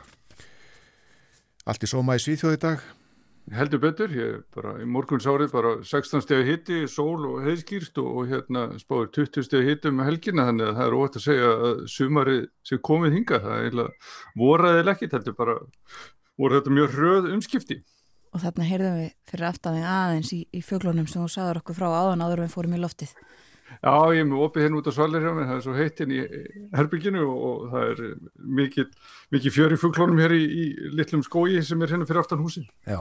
[1.69, 2.87] Allt í sóma í Svíþjóði dag?
[3.53, 8.09] Heldur betur, ég er bara í morgunsárið bara 16 stegi hitti, sól og heiðskýrst og,
[8.17, 11.53] og hérna spáður 20 stegi hitti um helgina þannig að það er óvægt að segja
[11.53, 15.61] að sumarið sem komið hinga, það er eiginlega voraðið lekkit heldur bara,
[16.41, 17.83] voru þetta mjög hröð umskipti.
[18.33, 21.91] Og þarna heyrðum við fyrir aftaði aðeins í, í fjöglunum sem þú sagður okkur frá
[21.93, 23.13] áðan áður við fórum í loftið.
[23.83, 26.01] Já, ég er með opið hérna út á svalir hjá mig, það er svo heitt
[26.01, 28.03] hérna í herbygginu og það er
[28.61, 28.95] mikið,
[29.35, 32.68] mikið fjör í fugglónum hér í, í litlum skói sem er hérna fyrir aftan húsin.
[32.87, 33.01] Já,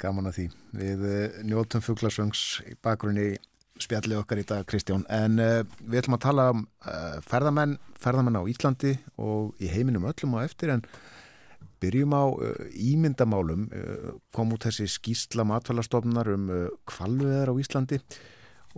[0.00, 0.48] gaman að því.
[0.80, 3.28] Við uh, njótum fugglasvöngs í bakgrunni
[3.80, 8.40] spjallið okkar í dag, Kristján, en uh, við ætlum að tala um uh, ferðamenn, ferðamenn
[8.40, 10.84] á Íslandi og í heiminum öllum á eftir, en
[11.80, 12.24] byrjum á
[12.76, 13.62] ímyndamálum,
[14.36, 16.50] kom út þessi skýsla matfælastofnar um
[16.84, 18.18] kvalveðar á Íslandi og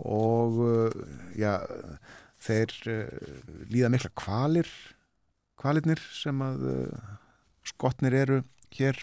[0.01, 1.03] og uh,
[1.37, 1.61] já,
[2.41, 3.29] þeir uh,
[3.69, 4.69] líða mikla kvalir
[5.59, 7.13] kvalitnir sem að uh,
[7.67, 8.41] skotnir eru
[8.73, 8.97] hér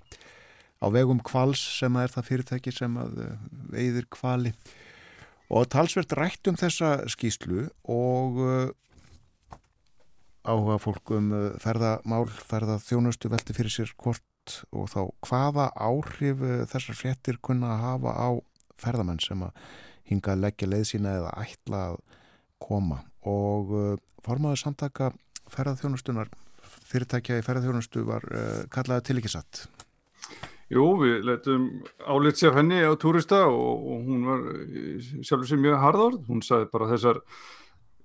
[0.83, 3.23] á vegum kvals sem að er það fyrirtæki sem að
[3.71, 4.55] veiðir kvali
[5.51, 8.41] og talsvert rætt um þessa skýslu og
[10.41, 11.29] áhuga fólk um
[11.61, 14.25] ferðamál, ferðaþjónustu velti fyrir sér hvort
[14.73, 16.41] og þá hvaða áhrif
[16.73, 18.29] þessar fréttir kunna að hafa á
[18.81, 19.53] ferðamenn sem að
[20.11, 21.99] hinga að leggja leið sína eða ætla að
[22.61, 23.03] koma.
[23.29, 23.93] Og uh,
[24.27, 25.13] formaður samtaka
[25.51, 26.31] ferðarþjónustunar
[26.91, 29.65] fyrirtækja í ferðarþjónustu var uh, kallaði til ekki satt.
[30.71, 31.65] Jú, við letum
[32.07, 34.45] álit sér henni á túrista og, og hún var
[35.27, 37.19] sjálfur sem mjög harðord, hún sagði bara þessar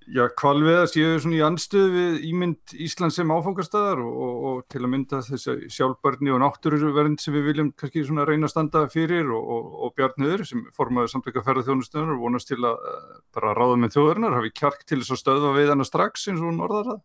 [0.06, 4.84] Já, kvalviða séu svona í anstuð við ímynd Íslands sem áfangastæðar og, og, og til
[4.84, 8.84] að mynda þess að sjálfbarni og náttúruvernd sem við viljum kannski svona reyna að standa
[8.92, 12.86] fyrir og, og Bjarniður sem formaður samtleika ferðarþjónustöðunar og vonast til að
[13.34, 16.62] bara ráða með þjóðarinnar hafi kjark til þess að stöðva veiðana strax eins og hún
[16.68, 17.02] orðar það.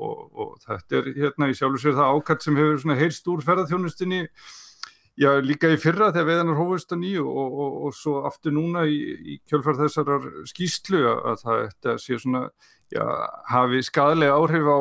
[0.00, 4.24] Og þetta er hérna í sjálfur sér það ákall sem hefur svona heilst úr ferðarþjónustinni
[5.20, 8.86] Já, líka í fyrra þegar veðanar hófust að nýju og, og, og svo aftur núna
[8.88, 12.40] í, í kjölfar þessarar skýslu að það þetta sé svona,
[12.94, 13.04] já,
[13.50, 14.78] hafi skadalega áhrif á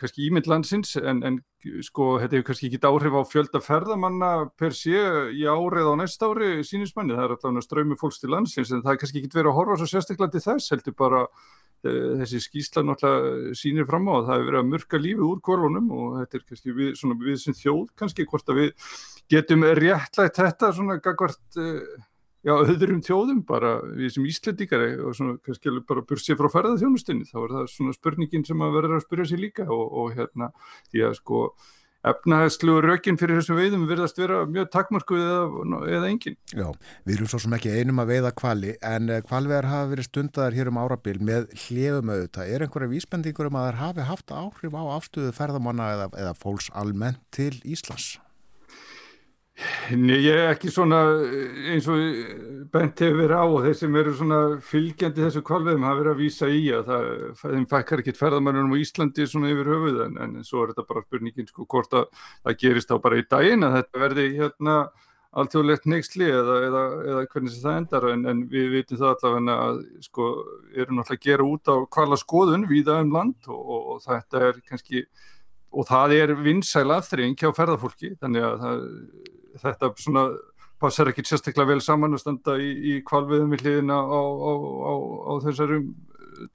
[0.00, 1.40] kannski ímynd landsins en, en
[1.84, 4.30] sko þetta hefur kannski ekki áhrif á fjölda ferðamanna
[4.60, 5.02] per sé
[5.34, 8.94] í árið á næst ári sínismanni, það er alltaf ströymi fólks til landsins en það
[8.94, 11.26] er kannski ekki verið að horfa svo sérstaklega til þess heldur bara
[11.84, 15.88] þessi skýsla náttúrulega sínir fram á að það hefur verið að mörka lífi úr korfunum
[15.96, 18.94] og þetta er kannski við, svona, við sem þjóð kannski hvort að við
[19.32, 21.80] getum réttlægt þetta svona gagvart eh,
[22.44, 27.36] já, öðrum þjóðum bara við sem íslendikari og svona kannski bara bursið frá ferðarþjónustinni þá
[27.42, 30.52] er það svona spurningin sem að verður að spyrja sér líka og, og hérna
[30.92, 31.44] því að sko
[32.06, 36.38] efnahægslu rökin fyrir þessum veiðum virðast vera mjög takmarkuð eða, eða engin.
[36.54, 36.66] Já,
[37.04, 40.56] við erum svo sem ekki einum að veiða kvali en kvalvegar eh, hafa verið stundar
[40.56, 42.54] hér um árabil með hljöfum auðvitað.
[42.54, 46.72] Er einhverja vísbendingur um að það hafi haft áhrif á afstöðu ferðamanna eða, eða fólks
[46.72, 48.14] almennt til Íslands?
[49.92, 51.00] Nei, ég er ekki svona
[51.72, 51.98] eins og
[52.72, 56.22] bent hefur verið á og þeir sem eru svona fylgjandi þessu kvalveðum hafa verið að
[56.22, 57.10] vísa í að það,
[57.42, 61.04] þeim fækkar ekkit ferðamannunum á Íslandi svona yfir höfuð en, en svo er þetta bara
[61.04, 64.76] spurningin sko hvort að það gerist á bara í daginn að þetta verði hérna
[65.40, 68.06] alltjóðlegt neyksli eða, eða, eða hvernig það endar.
[68.14, 70.30] En, en við vitum það allavega að sko
[70.74, 74.46] eru náttúrulega að gera út á kvala skoðun viða um land og, og, og þetta
[74.48, 75.04] er kannski
[75.70, 78.80] og það er vinsæl aðþreying hjá ferðarfólki þannig að það
[79.58, 80.28] þetta svona
[80.80, 84.94] passar ekki sérstaklega vel saman að standa í, í kvalviðum við hliðina á, á, á,
[85.28, 85.90] á þessarum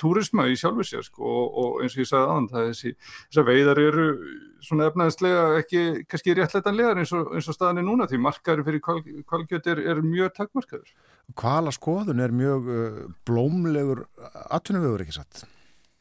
[0.01, 2.93] túrisma í sjálfu sér sko, og, og eins og ég sagði aðan það þessi,
[3.29, 4.05] þessar veiðar eru
[4.65, 9.01] svona efnaðislega ekki kannski réttleitanlegar eins og, eins og staðinni núna því markaður fyrir kval,
[9.29, 10.95] kvalgjöt er, er mjög takkmarkaður.
[11.37, 14.05] Kvala skoðun er mjög uh, blómlegur
[14.49, 15.45] atvinnuvögur ekki satt?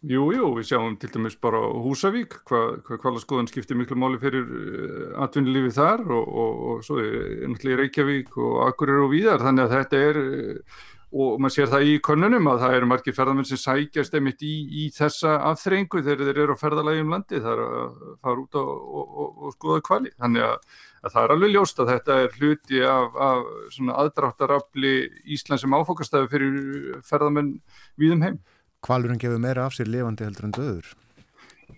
[0.04, 4.42] Jú, jú, við sjáum til dæmis bara Húsavík, hvað hva kvalaskoðan skiptir miklu máli fyrir
[4.44, 9.64] uh, atvinnulífi þar og, og, og svo er náttúrulega Reykjavík og Akureyri og víðar, þannig
[9.64, 10.84] að þetta er, uh,
[11.24, 14.54] og maður sér það í konunum að það eru margir ferðarmenn sem sækjast einmitt í,
[14.84, 18.60] í þessa afþrengu þegar þeir eru á ferðarlægi um landi, það er að fara út
[18.60, 22.88] og, og skoða kvali, þannig að, að það er alveg ljóst að þetta er hluti
[22.92, 24.98] af, af aðdráttarafli
[25.38, 27.54] Íslands sem áfokastæðu fyrir ferðarmenn
[27.96, 28.42] víðum heim
[28.84, 30.92] kvalurinn gefur meira af sér lifandi heldur en döður.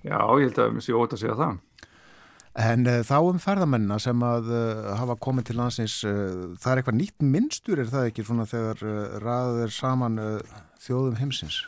[0.03, 1.63] Já, ég held að mér sé óta að segja það.
[2.57, 6.81] En uh, þá um ferðamennina sem að uh, hafa komið til landsins, uh, það er
[6.81, 8.85] eitthvað nýtt minnstur, er það ekki svona þegar
[9.21, 10.21] raður saman
[10.81, 11.65] þjóðum heimsins?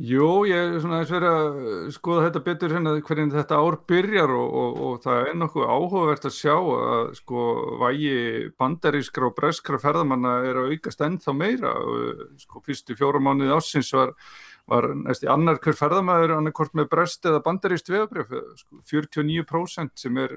[0.00, 4.30] Jú, ég er svona eins verið að skoða þetta betur hérna hvernig þetta ár byrjar
[4.32, 7.42] og, og, og það er nokkuð áhugavert að sjá að sko
[7.82, 8.14] vægi
[8.60, 11.74] bandarískra og breskra ferðamanna er að aukast ennþá meira.
[12.40, 14.14] Sko fyrstu fjóra mánuði ásins var
[14.68, 20.20] var næst í annar hver ferðamæður annarkort með brest eða bandaríst veðabrjöf, sko, 49% sem
[20.22, 20.36] er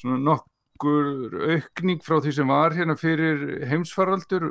[0.00, 4.46] svona nokkur aukning frá því sem var hérna fyrir heimsfaraldur.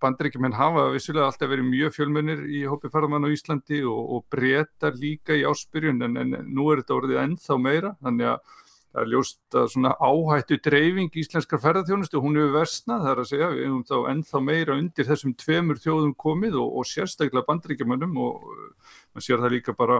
[0.00, 4.96] Bandaríkjumenn hafa vissulega alltaf verið mjög fjölmennir í hópi ferðamann á Íslandi og, og breytar
[4.96, 8.54] líka í áspyrjun en, en nú er þetta orðið ennþá meira, þannig að
[8.94, 13.30] Það er ljóst að svona áhættu dreifing íslenskar ferðarþjónustu, hún hefur versnað, það er að
[13.30, 18.20] segja, við hefum þá ennþá meira undir þessum tveimur þjóðum komið og, og sérstaklega bandríkjumannum
[18.22, 19.98] og maður sér það líka bara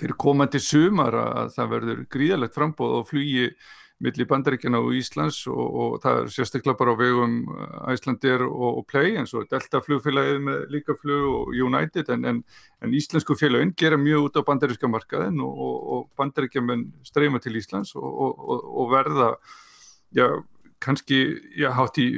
[0.00, 3.46] fyrir komandi sumar að það verður gríðalegt frambóð og flugi
[4.00, 7.34] millir bandaríkjana og Íslands og, og það er sérstaklega bara á vegum
[7.92, 12.28] Æslandir uh, og, og Play eins og Delta flugfélagið með líka flug og United en,
[12.30, 12.38] en,
[12.80, 17.92] en íslensku félaginn gera mjög út á bandaríska markaðin og, og bandaríkjaman streyma til Íslands
[17.96, 19.34] og verða
[20.16, 20.26] já,
[20.80, 21.18] kannski
[21.60, 22.08] já, hátt í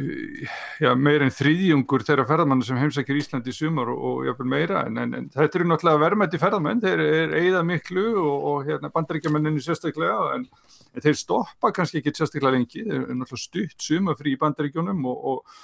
[0.79, 5.03] já, meir en þrýðjungur þeirra ferðamanna sem heimsækir Íslandi í sumar og jáfnvel meira en,
[5.03, 10.47] en, þetta eru náttúrulega verðmætti ferðamenn þeir eru eigða miklu og hérna, bandaríkjamanninu sérstaklega en
[10.93, 15.27] en þeir stoppa kannski ekki sérstaklega lengi, þeir eru náttúrulega stutt sumafrí í bandaríkjónum og,
[15.33, 15.59] og,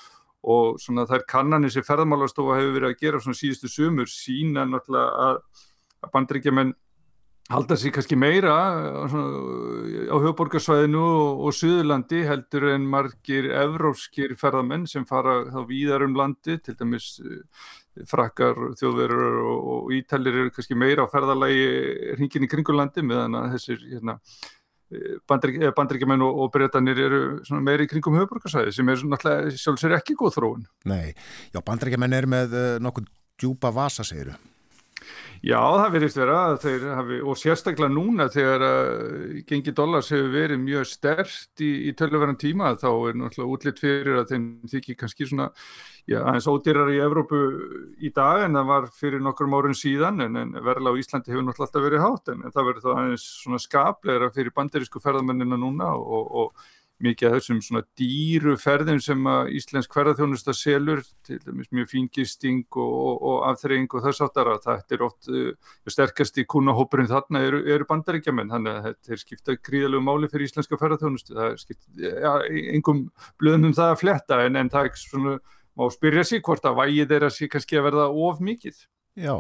[0.55, 5.29] og svona þær kannanir sem ferðamálastofa hefur verið að gera svona síðustu sumur sína náttúrulega
[5.29, 5.41] að,
[6.05, 6.77] að bandaríkjaman
[7.49, 8.55] halda sér kannski meira
[9.09, 9.29] svona,
[10.13, 16.17] á höfuborgarsvæðinu og, og Suðurlandi heldur en margir evróskir ferðamenn sem fara þá víðar um
[16.19, 17.41] landi, til dæmis eh,
[18.09, 21.65] frakkar, þjóðverður og, og ítalir eru kannski meira á ferðalagi
[22.19, 24.19] hringin í kringulandi meðan að þessir hérna,
[25.29, 27.23] bandrækjumenn og, og breytanir eru
[27.65, 30.69] meiri í kringum höfuborgarsæði sem er náttúrulega sjálfsögur ekki góð þróun.
[30.89, 31.13] Nei,
[31.53, 34.37] já bandrækjumenn er með uh, nokkuð djúpa vasa segiru.
[35.39, 36.39] Já, það verðist vera
[36.99, 42.41] hafi, og sérstaklega núna þegar uh, gengi dollars hefur verið mjög stert í, í tölverðan
[42.41, 45.47] tíma þá er náttúrulega útlitt fyrir að þeim þykir kannski svona
[46.11, 47.43] já, aðeins ódýrar í Evrópu
[48.03, 51.47] í dag en það var fyrir nokkrum árun síðan en, en verðla á Íslandi hefur
[51.47, 55.61] náttúrulega alltaf verið hátt en, en það verður þá aðeins svona skapleira fyrir banderísku ferðamennina
[55.61, 56.69] núna og, og
[57.05, 62.65] mikið af þessum svona dýru ferðum sem að Íslensk hverðarþjónusta selur, til dæmis mjög fíngisting
[62.75, 67.11] og, og, og afþreying og þess áttar að þetta er oft uh, sterkast í kúnahópurinn
[67.11, 71.53] þarna eru, eru bandaríkjaman, þannig að þetta er skiptað gríðalegu máli fyrir Íslenska hverðarþjónustu, það
[71.53, 72.33] er skiptað, já,
[72.75, 73.07] engum
[73.39, 75.39] blöðum um það að fletta en, en það er svona,
[75.79, 78.87] má spyrja sig hvort að vægið er að sé kannski að verða of mikið.
[79.19, 79.35] Já,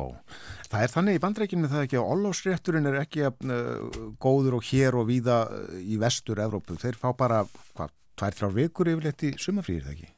[0.73, 4.99] það er þannig í bandreikinu það ekki að ollásrétturinn er ekki uh, góður og hér
[4.99, 6.79] og víða uh, í vestur Evrópu.
[6.81, 7.45] Þeir fá bara,
[7.79, 10.11] hvað, tvær, þrjár vikur yfirleitt í sumafrýrið, það ekki?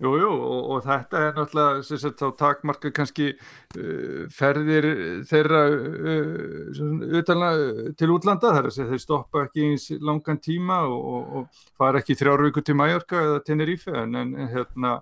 [0.00, 4.86] Jú, jú, og, og þetta er náttúrulega, sem sagt, þá takmarka kannski uh, ferðir
[5.28, 6.82] þeirra uh,
[7.20, 7.52] utanla,
[7.98, 12.46] til útlanda, þar að þeir stoppa ekki eins langan tíma og, og fara ekki þrjár
[12.46, 15.00] vikur til Mallorca eða Tenerife, en, en hérna,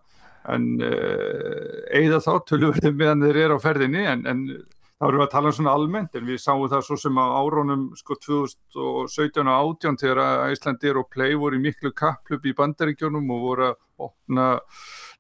[0.49, 4.44] en eigða þá tölurverðum meðan þeir eru á ferðinni en, en
[4.99, 7.26] þá erum við að tala um svona almennt en við sáum það svo sem á
[7.38, 13.30] árónum sko 2017 og 18 þegar Íslandir og Play voru í miklu kapplöp í bandaríkjónum
[13.34, 14.49] og voru að opna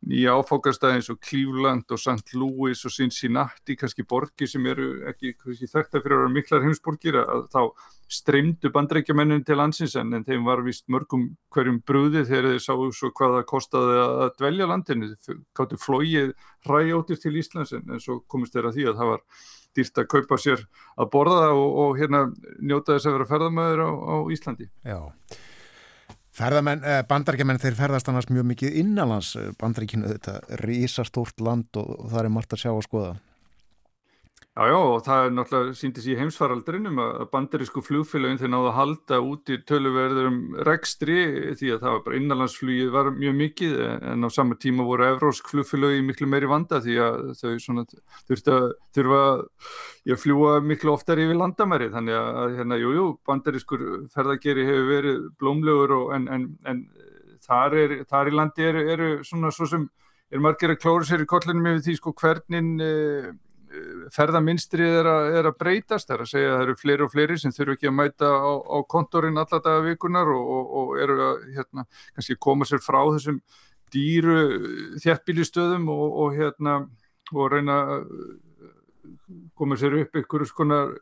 [0.06, 2.34] nýja áfókastæði eins og Cleveland og St.
[2.38, 5.34] Louis og Cincinnati, kannski borgir sem eru ekki
[5.66, 7.62] þekta fyrir að vera miklar heimsborgir að þá
[8.08, 12.86] streymdu bandreikjamennin til landsins en, en þeim var vist mörgum hverjum brúði þegar þeir sáu
[12.96, 16.32] svo hvað það kostaði að dvelja landinu, þeir káttu flóið
[16.68, 19.24] ræjóttir til Íslands en, en svo komist þeirra því að það var
[19.76, 20.64] dýrt að kaupa sér
[20.96, 22.24] að borða og, og hérna
[22.58, 24.70] njóta þess að vera ferðamöður á, á Íslandi.
[24.86, 25.00] Já.
[26.38, 31.88] Ferðamenn, eh, bandaríkjumenn þeir ferðast annars mjög mikið innanlands eh, bandaríkinu þetta rísastórt land og,
[31.96, 33.16] og það er margt að sjá og skoða.
[34.58, 38.74] Já, já, og það er náttúrulega síndis í heimsfaraldrinum að bandarísku flugfélagin þeir náðu að
[38.74, 41.18] halda út í töluverðurum rekstri
[41.60, 45.52] því að það var bara innanlandsflugið var mjög mikið en á sama tíma voru evrósk
[45.52, 51.22] flugfélagi miklu meiri vanda því að þau svona þurftu að þurfa að fljúa miklu oftar
[51.22, 51.92] yfir landamæri.
[51.94, 56.86] Þannig að hérna, jú, jú, bandarískur ferðageri hefur verið blómlegur en, en, en
[57.46, 59.86] þar, er, þar í landi eru er svona svo sem
[60.34, 63.36] er margir að klóra sér í kollinum yfir því sko hvernig eh,
[64.14, 65.08] ferðaminstrið er,
[65.40, 67.76] er að breytast, það er að segja að það eru fleiri og fleiri sem þurfu
[67.76, 71.86] ekki að mæta á, á kontorinn alla daga vikunar og, og, og eru að hérna,
[72.40, 73.40] koma sér frá þessum
[73.92, 74.38] dýru
[75.04, 76.78] þjættbílistöðum og, og hérna
[77.52, 77.78] reyna
[79.58, 80.92] komið sér upp ykkur skonar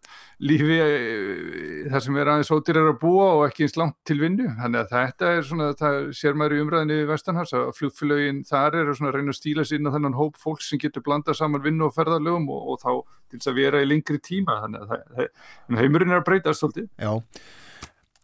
[0.42, 4.48] lífi eh, þar sem er aðeins ódýrar að búa og ekki eins langt til vinnu.
[4.60, 8.80] Þannig að þetta er svona, það sér maður í umræðinni í Vestanhars að flugfélögin þar
[8.80, 11.88] er að reyna að stíla sín á þennan hóp fólk sem getur blandað saman vinnu
[11.88, 12.90] og ferðarlögum og, og þá
[13.30, 14.60] til þess að vera í lengri tíma.
[14.64, 15.30] Þannig að það,
[15.82, 16.90] heimurinn er að breytast svolítið.
[16.96, 17.12] Já.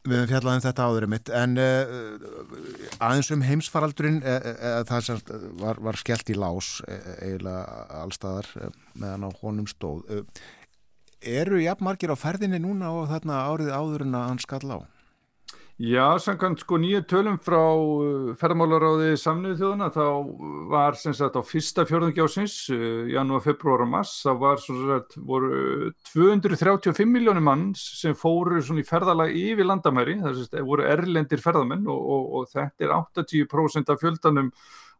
[0.03, 1.90] Við hefum fjallað um þetta áðurum mitt en uh,
[3.07, 5.20] aðeins um heimsfaraldurinn uh, uh, það sem
[5.61, 6.72] var, var skellt í lás
[7.20, 8.48] eiginlega allstaðar
[8.98, 10.03] meðan á honum stóð
[11.22, 14.78] eru jafnmargir á ferðinni núna og þarna árið áður en að hann skall á?
[15.83, 20.05] Já, samkvæmt sko nýju tölum frá uh, ferðmálaráði samniðu þjóðuna þá
[20.70, 25.01] var sem sagt á fyrsta fjörðungi ásins, uh, janúar, februar og mass, þá var svona
[25.01, 30.87] sagt, voru 235 miljónir manns sem fóru svona í ferðalag yfir landamæri, það er, voru
[30.87, 34.53] erlendir ferðamenn og, og, og þetta er 80% af fjöldanum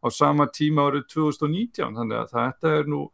[0.03, 3.05] á sama tíma árið 2019, þannig að þetta er nú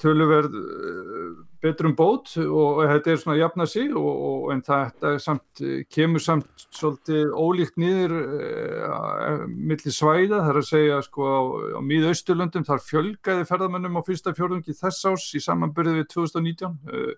[0.00, 1.30] töluverð eh,
[1.60, 6.22] betrum bót og þetta er svona að jafna sig og, og, en þetta samt, kemur
[6.24, 10.40] samt svolítið ólíkt nýður uh, millir svæða.
[10.46, 11.40] Þar að segja sko á,
[11.76, 17.12] á miðausturlöndum þar fjölgaði ferðamennum á fyrsta fjörðungi þess ás í samanbyrði við 2019 uh,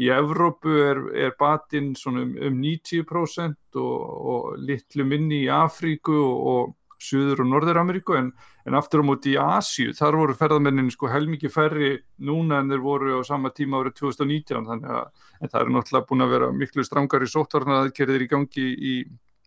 [0.00, 4.04] í Evrópu er, er batinn um, um 90% og,
[4.34, 8.28] og litlu minni í Afríku og Suður og Norður-Ameríku en,
[8.68, 11.90] en aftur á móti í Asju, þar voru ferðamennin sko heilmikið færri
[12.28, 16.26] núna en þeir voru á sama tíma árið 2019 þannig að það er náttúrulega búin
[16.26, 18.94] að vera miklu strangari sóttvarnar aðkerðir í gangi í,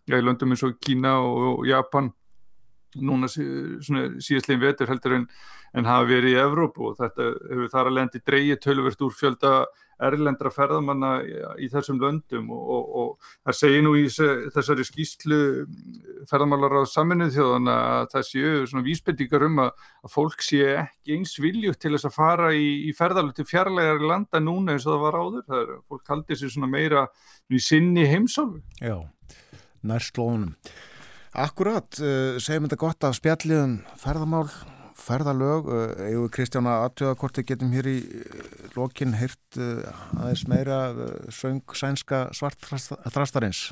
[0.09, 2.09] já, í löndum eins og Kína og, og Japan
[3.01, 5.29] núna síðastlegin vetur heldur en,
[5.73, 9.55] en hafa verið í Evrópu og þetta hefur þar að lendi dreyja tölvert úr fjölda
[10.03, 11.11] erlendra ferðamanna
[11.61, 15.39] í þessum löndum og, og, og það segir nú í þessari skýslu
[16.29, 21.17] ferðamálar á saminuð þjóðana að það séu svona vísbendingar um að, að fólk sé ekki
[21.17, 24.95] eins viljugt til þess að fara í, í ferðalöf til fjarlægari landa núna eins og
[24.95, 25.45] það var áður.
[25.49, 27.05] Það er, fólk haldi sér svona meira
[27.53, 28.63] í sinni heimsálfu.
[28.81, 28.97] Já,
[29.83, 30.57] nærslónum
[31.33, 34.45] Akkurat, uh, segjum þetta gott af spjalliðum ferðamál
[35.03, 35.65] ferðalög,
[36.05, 37.95] eigum við Kristjána aðtöða hvort við getum hér í
[38.77, 40.77] lokin heyrt aðeins meira
[41.33, 43.65] söng sænska svartþrastarins?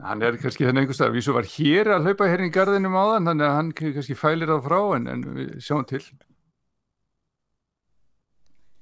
[0.00, 3.30] Hann er kannski þennan einhverstað, vísu var hér að hlaupa hér í gardinum á þann,
[3.30, 6.02] þannig að hann kannski fælir það frá en, en við sjáum til.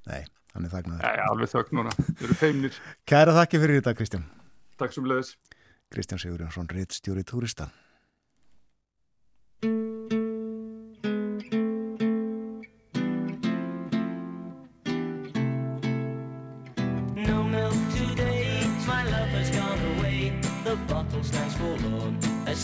[0.09, 0.23] Nei,
[0.55, 1.05] hann er þagnaður.
[1.05, 2.81] Nei, alveg þögn núna, við erum feimnir.
[3.07, 4.27] Kæra þakki fyrir þetta Kristján.
[4.79, 5.35] Takk sem leðis
[5.89, 7.71] Kristján Sigurjónsson, reitt stjóri túrista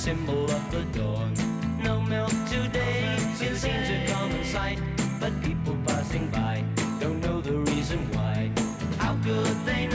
[0.06, 1.34] symbol of the dawn.
[1.82, 4.80] No milk today, it seems a common sight,
[5.20, 6.64] but people passing by
[7.00, 8.52] don't know the reason why.
[9.00, 9.95] How could they know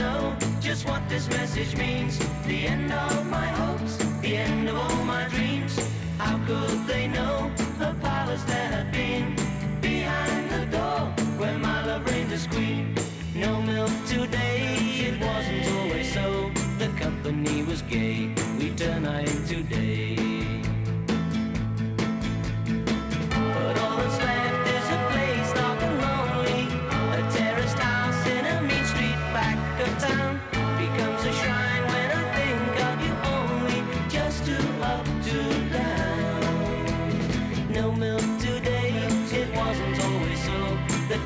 [0.81, 2.17] just what this message means?
[2.45, 5.77] The end of my hopes, the end of all my dreams.
[6.17, 9.35] How could they know the palace there had been
[9.81, 11.01] behind the door
[11.37, 12.95] where my love reigned as queen?
[13.35, 14.77] No milk today,
[15.09, 16.51] it wasn't always so.
[16.77, 19.29] The company was gay, we turn night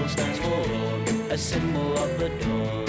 [0.00, 2.86] Bottle stands for a symbol of the dawn.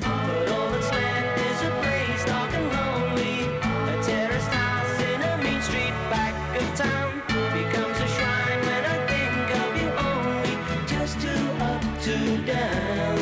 [0.00, 5.42] But all the time is a place dark and lonely A terrace house in a
[5.42, 7.22] mean street back of town
[7.56, 9.72] becomes a shrine when I think I'll
[10.10, 10.54] only
[10.86, 13.16] Just too up to down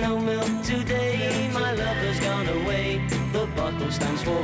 [0.00, 4.42] No milk today my love has gone away The bottle stands for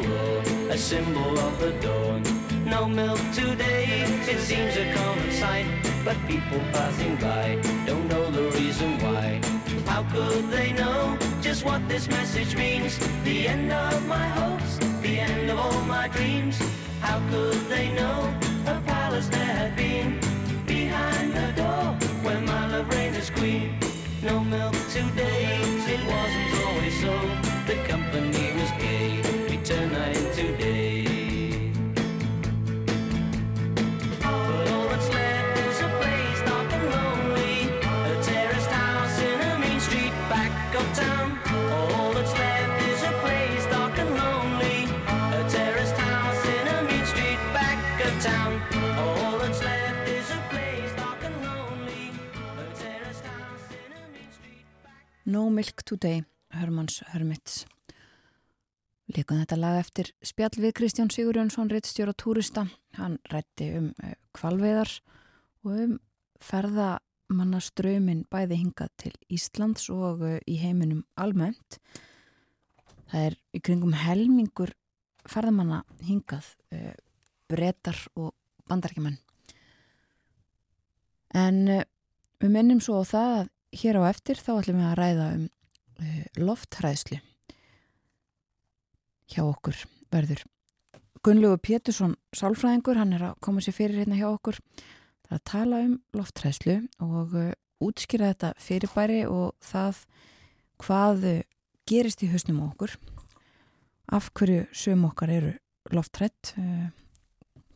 [0.70, 2.39] a symbol of the dawn
[2.70, 4.04] no milk today.
[4.32, 5.66] It seems a common sight,
[6.04, 9.40] but people passing by don't know the reason why.
[9.86, 12.92] How could they know just what this message means?
[13.24, 16.56] The end of my hopes, the end of all my dreams.
[17.00, 18.18] How could they know
[18.66, 20.20] a palace there had been
[20.64, 21.84] behind the door
[22.22, 23.74] where my love reigns as queen?
[24.22, 25.58] No milk today,
[25.94, 27.14] it wasn't always so.
[27.66, 28.99] The company was gay.
[55.30, 57.60] No Milk Today, Hermanns Hermits.
[59.14, 62.64] Líkum þetta lag eftir spjall við Kristján Sigurjónsson, reittstjóra túrista.
[62.98, 64.90] Hann rætti um eh, kvalveðar
[65.62, 65.92] og um
[66.42, 66.96] ferða
[67.30, 71.78] ferðamannaströmin bæði hingað til Íslands og í heiminum almennt.
[73.10, 74.72] Það er í kringum helmingur
[75.30, 76.56] ferðamanna hingað,
[77.48, 78.34] brettar og
[78.66, 79.18] bandarækjumann.
[81.30, 81.62] En
[82.40, 85.44] við minnum svo á það að hér á eftir þá ætlum við að ræða um
[85.46, 87.20] uh, loftræðslu
[89.30, 90.42] hjá okkur verður
[91.22, 94.99] Gunnlegu Pétursson sálfræðingur, hann er að koma sér fyrir hérna hjá okkur er
[95.30, 96.76] að tala um loftræðslu
[97.06, 100.04] og uh, útskýra þetta fyrirbæri og það
[100.82, 101.40] hvað uh,
[101.90, 102.96] gerist í hausnum okkur
[104.10, 105.54] af hverju söm okkar eru
[105.94, 106.52] loftrætt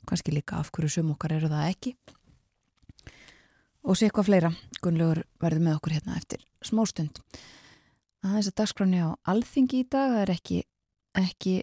[0.05, 1.93] kannski líka af hverju söm okkar eru það ekki
[3.85, 4.51] og sé eitthvað fleira.
[4.83, 7.21] Gunnlaugur verður með okkur hérna eftir smástund.
[8.25, 10.61] Það er þess að dagskráni á alþingi í dag, það er ekki,
[11.21, 11.55] ekki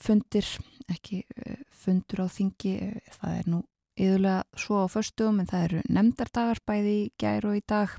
[0.00, 0.48] fundir,
[0.92, 2.74] ekki eh, fundur á þingi,
[3.18, 3.60] það er nú
[3.98, 7.94] yðurlega svo á förstugum en það eru nefndardagar bæði í gær og í dag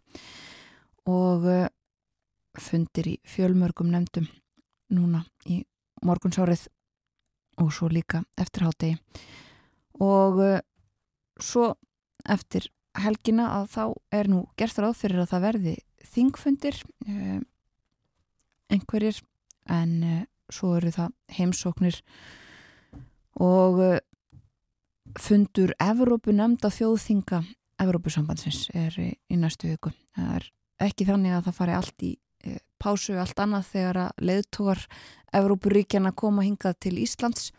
[1.10, 1.68] og eh,
[2.60, 4.28] fundir í fjölmörgum nefndum
[4.94, 5.64] núna í
[6.06, 6.68] morgunsárið
[7.62, 8.98] og svo líka eftirháttegi
[10.02, 10.62] og eh,
[11.40, 11.74] svo
[12.26, 13.84] eftir helgina að þá
[14.14, 15.76] er nú gert ráð fyrir að það verði
[16.14, 17.40] þingfundir eh,
[18.74, 19.22] einhverjir
[19.70, 22.00] en svo eru það heimsóknir.
[23.40, 23.80] Og
[25.20, 27.44] fundur Evrópu nefnda þjóðþinga
[27.84, 29.92] Evrópusambandsins er í, næstu viku.
[30.16, 30.46] Það er
[30.88, 32.12] ekki þannig að það fari allt í
[32.46, 34.86] e, pásu allt annað þegar að leðtógar
[35.34, 37.52] Evrópuríkjana koma hingað til Íslands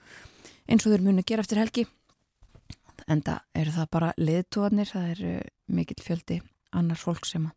[0.69, 1.87] eins og þeir muni gera eftir helgi
[3.11, 5.33] enda eru það bara liðtóðanir, það eru
[5.75, 6.41] mikill fjöldi
[6.75, 7.49] annars fólk sem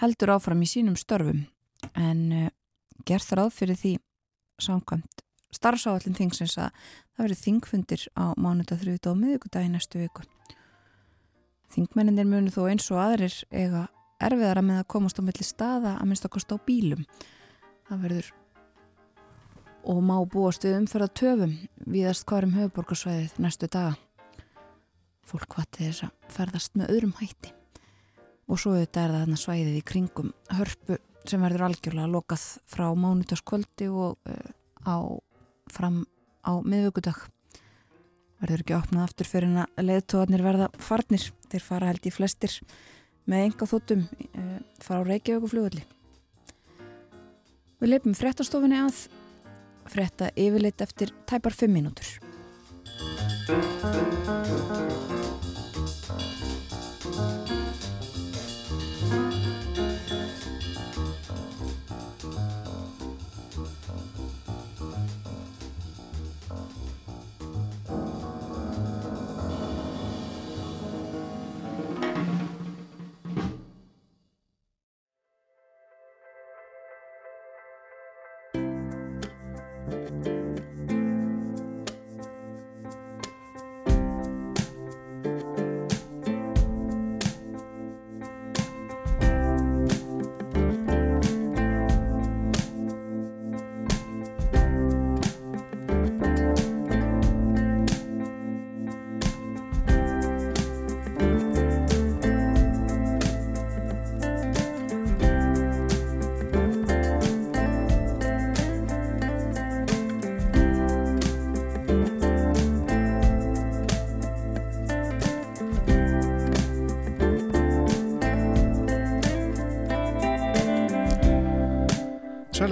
[0.00, 1.44] heldur áfram í sínum störfum
[1.98, 2.48] en uh,
[3.06, 3.92] gerð það ráð fyrir því
[4.62, 6.70] samkvæmt starfsáallin þingsins að
[7.14, 10.26] það verið þingfundir á mánuða þrjúta og miðugudagi næstu viku.
[11.72, 13.86] Þingmenninir munu þó eins og aðrir eiga
[14.22, 17.04] erfiðara með að komast á milli staða að minnst okkar stá bílum.
[17.88, 18.32] Það verður
[19.82, 21.54] og má búast við umförða töfum
[21.90, 23.96] viðast hvarum höfuborgarsvæðið næstu daga
[25.26, 27.52] fólk hvati þess að ferðast með öðrum hætti
[28.50, 30.98] og svo þetta er það þarna svæðið í kringum hörpu
[31.28, 34.48] sem verður algjörlega lokað frá mánutaskvöldi og uh,
[34.86, 34.96] á
[35.72, 36.02] fram
[36.44, 37.20] á miðvöggudag
[38.42, 41.28] verður ekki opnað aftur fyrir að leðtóðanir verða farnir.
[41.52, 42.56] Þeir fara held í flestir
[43.30, 45.84] með enga þóttum uh, fara á Reykjavík og fljóðalli
[47.82, 49.04] Við leipum fréttastofinni að
[49.90, 52.08] frétta yfirleitt eftir tæpar 5 mínútur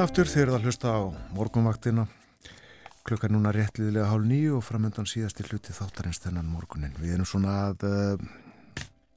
[0.01, 1.01] aftur þeir eru að hlusta á
[1.37, 2.07] morgunvaktina
[3.05, 6.95] klukka núna réttliðilega hálf nýju og framöndan síðast í hluti þáttarins þennan morgunin.
[7.01, 8.23] Við erum svona að uh,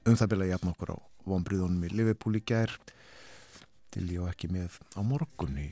[0.08, 0.96] um það bila jafn okkur á
[1.30, 2.74] vonbríðunum í Liverpool í gær
[3.94, 5.70] til ég og ekki með á morgun í,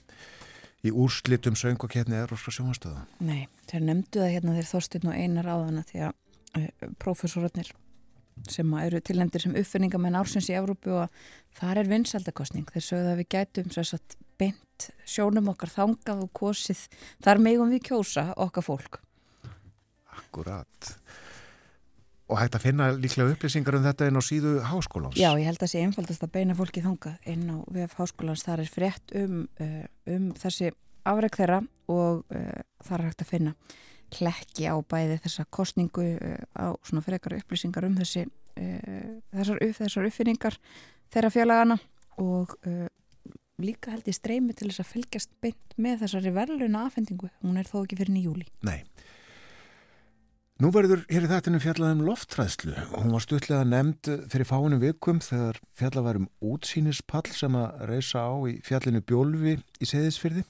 [0.86, 3.05] í úrslitum söngvaketni eða roska sjónastöða.
[3.20, 6.12] Nei, þeir nefndu það hérna þeir þóstinn og einar áðana því að
[6.62, 7.74] uh, prófessorarnir
[8.51, 11.23] sem eru tilhendir sem uppfinningamenn ársins í Evrópu og
[11.59, 12.66] þar er vinsaldakostning.
[12.73, 16.86] Þeir sögðu að við gætum að beint sjónum okkar þangað og kosið
[17.23, 18.98] þar megum við kjósa okkar fólk.
[20.12, 20.94] Akkurat.
[22.32, 25.19] Og hægt að finna líklega upplýsingar um þetta inn á síðu háskólans?
[25.20, 28.44] Já, ég held að það sé einfaldast að beina fólki þangað inn á VF háskólans,
[28.47, 30.73] þar er frétt um, uh, um þessi
[31.09, 31.60] afreg þeirra
[31.93, 33.55] og uh, þar er hægt að finna
[34.12, 40.06] klekki á bæði þessa kostningu uh, á svona frekar upplýsingar um þessi þessar, upp, þessar
[40.10, 40.59] uppfinningar
[41.14, 41.78] þeirra félagana
[42.20, 42.51] og
[43.62, 47.30] líka held ég streymi til þess að fylgjast beint með þessari verðluna afhendingu.
[47.40, 48.47] Hún er þó ekki fyrir nýjúli.
[48.66, 48.82] Nei.
[50.62, 54.78] Nú verður hér í þættinu fjallað um loftræðslu og hún var stutlega nefnd fyrir fáinu
[54.78, 60.44] vikum þegar fjallað var um útsýnispall sem að reysa á í fjallinu Bjólfi í Seyðisfyrði.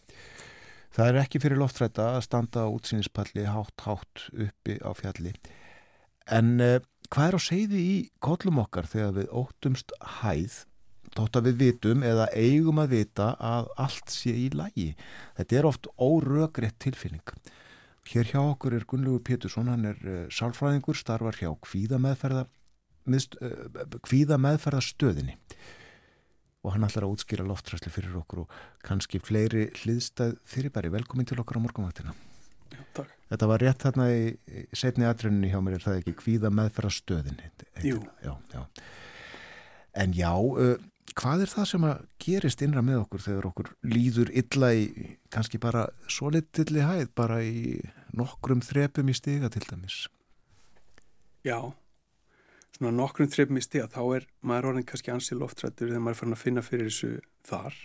[0.93, 5.33] Það er ekki fyrir loftrætta að standa á útsýnispalli hátt hátt uppi á fjalli.
[6.29, 10.59] En eh, hvað er á seyði í kollum okkar þegar við óttumst hæð,
[11.17, 14.91] þótt að við vitum eða eigum að vita að allt sé í lægi?
[15.41, 17.25] Þetta er oft órögreitt tilfinning.
[18.13, 22.49] Hér hjá okkur er Gunnlegu Pétursson, hann er uh, sálfræðingur, starfar hjá kvíðameðferða,
[23.09, 25.39] miðst, uh, kvíðameðferðastöðinni
[26.63, 28.53] og hann ætlar að útskýra loftræsli fyrir okkur og
[28.87, 30.93] kannski fleiri hliðstæð fyrirbæri.
[30.95, 32.15] Velkomin til okkar á morgunvaktina.
[32.73, 33.11] Já, takk.
[33.33, 34.23] Þetta var rétt þarna í,
[34.77, 37.51] setni atrenninu hjá mér, er það ekki kvíðameðferðastöðinni?
[37.87, 37.99] Jú.
[38.23, 38.63] Já, já.
[40.03, 40.77] En já, uh,
[41.19, 44.87] hvað er það sem að gerist innra með okkur þegar okkur líður illa í
[45.33, 47.81] kannski bara svo litilli hæð, bara í
[48.17, 50.05] nokkrum þrepum í stiga til dæmis?
[51.43, 51.59] Já,
[52.77, 56.21] svona nokkrum þreifum í stiga, þá er maður orðin kannski ansi loftrættur þegar maður er
[56.21, 57.11] farin að finna fyrir þessu
[57.49, 57.77] þar.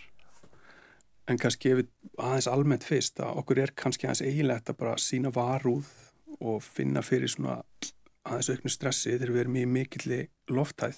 [1.28, 1.90] En kannski ef við
[2.24, 5.90] aðeins almennt fyrst að okkur er kannski aðeins eiginlegt að bara sína varúð
[6.40, 7.58] og finna fyrir svona
[8.24, 10.96] aðeins auknu stressi þegar við erum í mikilli lofthæð.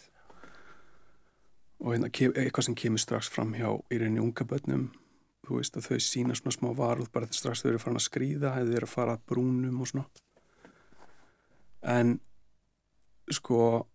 [1.81, 4.91] Og hérna, ke- eitthvað sem kemur strax fram hjá í reyni unga börnum,
[5.49, 8.07] þú veist að þau sína svona smá varúð bara þegar strax þau eru farin að
[8.07, 10.05] skrýða eða þau eru að fara að brúnum og svona.
[11.83, 12.19] En
[13.35, 13.87] sko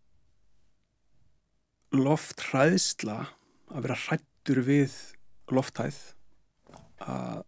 [1.95, 3.17] loftræðsla
[3.71, 4.95] að vera hrættur við
[5.53, 5.97] lofthæð
[7.05, 7.43] að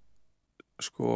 [0.84, 1.11] sko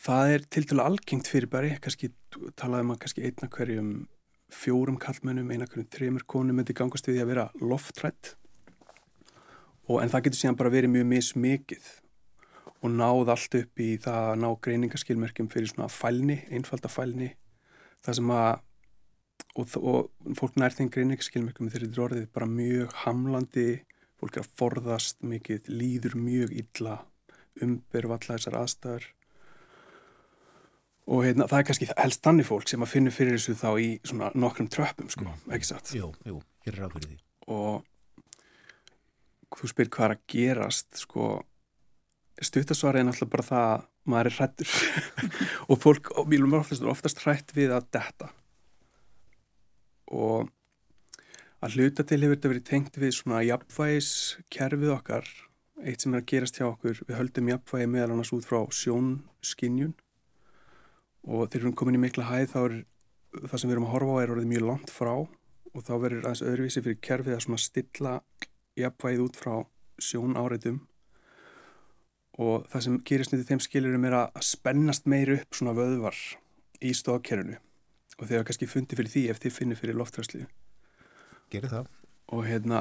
[0.00, 1.76] það er til dælu algengt fyrirbæri.
[1.82, 2.12] Kannski
[2.58, 3.92] talaðum að kannski einna hverjum
[4.52, 8.36] fjórum kallmönnum, eina hverjum þremur konum myndi gangast við því að vera loftrætt
[9.86, 11.88] og en það getur síðan bara verið mjög mismikið
[12.82, 17.32] og náð allt upp í það að ná greiningaskilmerkjum fyrir svona fælni, einfalda fælni
[18.06, 18.62] það sem að
[19.56, 23.68] og, og fólk nær þeim greiningaskilmerkjum þegar þetta er orðið bara mjög hamlandi
[24.20, 26.96] fólk er að forðast mikið líður mjög illa
[27.64, 29.10] umberfa allar þessar aðstæður.
[31.06, 33.90] Og hérna, það er kannski helst þannig fólk sem að finna fyrir þessu þá í
[34.02, 35.92] svona nokkrum tröppum sko, ekki satt?
[35.94, 37.20] Jú, jú, hér er ráð fyrir því.
[37.54, 37.84] og
[39.56, 41.28] þú spyr hvað er að gerast sko
[42.42, 44.72] stuttasvarið er náttúrulega bara það að maður er hrættur
[45.70, 48.32] og fólk, og mjög oftast, oftast hrætt við að detta
[50.12, 50.50] og
[51.64, 54.10] að hluta til hefur þetta verið tengt við svona jafnvægis
[54.52, 55.30] kerfið okkar
[55.82, 57.00] eitt sem er að gerast hjá okkur.
[57.08, 59.94] Við höldum jafnvægi meðal annars út frá sjónskinjun
[61.26, 62.76] og þegar við erum komin í mikla hæð þá er
[63.36, 65.14] það sem við erum að horfa á er orðið mjög langt frá.
[65.76, 68.12] Og þá verður aðeins öðruvísi fyrir kerfið að svona stilla
[68.80, 69.54] jafnvægið út frá
[70.00, 70.84] sjón áreitum
[72.36, 76.18] og það sem gerist nýttið þeim skilurum er að spennast meir upp svona vöðvar
[76.84, 77.56] í stóðkerfinu
[78.16, 80.46] og þegar kannski fundi fyrir því ef þið finnir fyrir loftræslu
[81.52, 81.90] Gerir það.
[82.32, 82.80] og hérna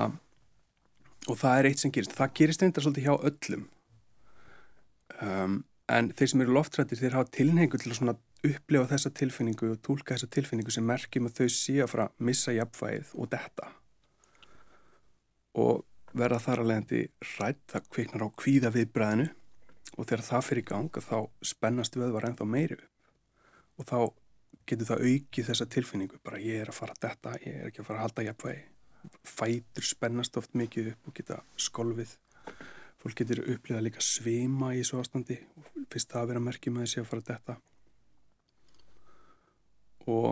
[1.30, 3.66] og það er eitt sem gerist, það gerist einnig svolítið hjá öllum.
[5.26, 5.58] Um,
[5.92, 10.14] en þeir sem eru loftrættir þeir hafa tilhengu til að upplefa þessa tilfinningu og tólka
[10.14, 13.72] þessa tilfinningu sem merkjum að þau sé að fara að missa jafnvægið og detta.
[15.56, 15.86] Og
[16.16, 17.02] verða þar að leiðandi
[17.40, 19.30] rætt, það kviknar á kvíða viðbræðinu
[19.96, 22.92] og þegar það fyrir í gang þá spennast vöðvar ennþá meiri upp.
[23.76, 23.98] Og þá
[24.70, 26.20] getur það aukið þessa tilfinningu?
[26.26, 28.64] Bara ég er að fara að detta, ég er ekki að fara að halda jafnvægi.
[29.30, 32.16] Fætur spennast oft mikið upp og geta skolfið.
[33.02, 36.88] Fólk getur upplifað líka svima í svo ástandi og fyrst það að vera merkjum að
[36.88, 37.58] þessi að fara að detta.
[40.16, 40.32] Og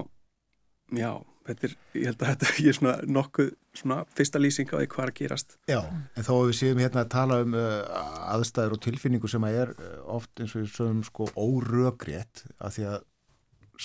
[0.94, 1.12] já,
[1.48, 5.06] þetta er, ég held að þetta er svona nokkuð svona fyrsta lýsing á því hvað
[5.06, 5.56] er að gerast.
[5.70, 8.04] Já, en að við séum hérna að tala um uh,
[8.36, 12.88] aðstæður og tilfinningu sem að er uh, oft eins og sögum sko órögrétt af því
[12.92, 13.02] að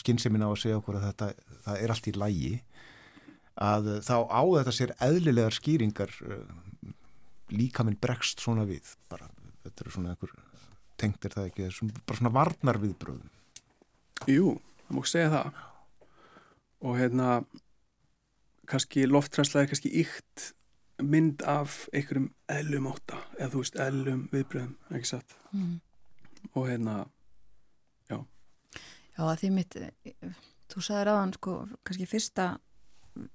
[0.01, 1.31] skynnsemin á að segja okkur að þetta
[1.67, 2.53] það er allt í lægi
[3.69, 6.45] að þá á þetta sér eðlilegar skýringar uh,
[7.55, 9.27] líka minn bregst svona við bara,
[9.65, 10.37] þetta eru svona einhver
[10.99, 13.35] tengt er það ekki, svona, bara svona varnar viðbröðum
[14.27, 14.57] Jú,
[14.87, 15.59] það múið segja það.
[16.89, 17.29] Og hérna
[18.69, 20.49] kannski loftrænsla er kannski ykt
[20.99, 25.37] mynd af einhverjum eðlum átta eða þú veist eðlum viðbröðum, ekki satt?
[25.53, 25.79] Mm.
[26.55, 26.97] og hérna
[28.09, 28.19] Já,
[29.27, 29.77] að því mitt,
[30.69, 31.55] þú sagðir aðan sko,
[31.85, 32.59] kannski fyrsta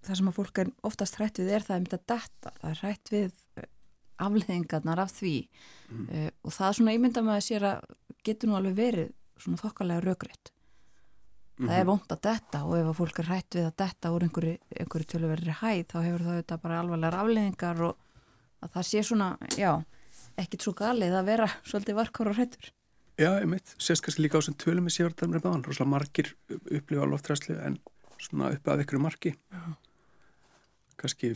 [0.03, 2.69] það sem að fólk er oftast hrætt við er það er mitt að detta, það
[2.71, 3.69] er hrætt við eh,
[4.23, 5.35] afleðingarnar af því
[5.93, 6.07] Mm.
[6.09, 7.81] uh, og það er svona ímynda með að sér að
[8.25, 10.49] getur nú alveg verið svona þokkalega rökrétt
[11.59, 11.69] það Mhm.
[11.79, 14.57] er vond að detta og ef að fólk er hrætt við að detta úr einhverju,
[14.79, 17.97] einhverju tölverðri hæð þá hefur það þetta bara alvarlegar afleðingar og
[18.63, 19.27] að það sé svona,
[19.59, 19.83] já,
[20.39, 22.71] ekkit svo galið að vera svolítið varkar og hrættur.
[23.19, 27.05] Já, einmitt, sést kannski líka á sem tölum við sér þarna báðan, rosalega margir upplifa
[27.05, 27.77] loftræslu en
[28.17, 29.35] svona upp að ykkur marki.
[30.97, 31.33] Kannski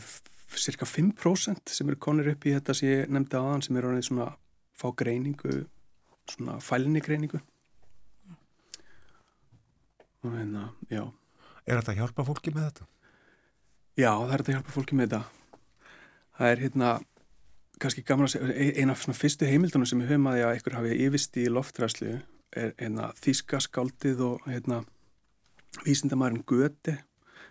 [0.58, 4.08] cirka 5% sem eru konir upp í þetta sem ég nefndi aðan sem eru orðið
[4.08, 4.32] svona
[4.78, 5.60] fá greiningu
[6.28, 7.40] svona fælni greiningu.
[10.24, 11.04] Og hérna, já.
[11.62, 12.88] Er þetta að hjálpa fólki með þetta?
[13.98, 15.22] Já, það er þetta að hjálpa fólki með þetta.
[16.38, 16.90] Það er hérna
[17.78, 20.44] kannski gaman að segja, ein- ein af svona fyrstu heimildunum sem við höfum að því
[20.46, 22.12] að ykkur hafi yfirst í loftræslu
[22.56, 24.84] er hérna þíska skáldið og hérna
[25.84, 26.98] vísindamærin Göte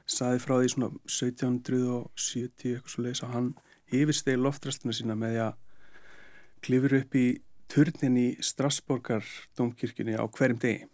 [0.08, 3.50] saði frá því svona 1770 eitthvað svo leiðis að hann
[3.92, 5.54] yfirstegi loftræsluna sína með því að
[6.68, 7.26] klifur upp í
[7.72, 9.26] turnin í Strasborgar
[9.60, 10.88] domkirkjunni á hverjum degi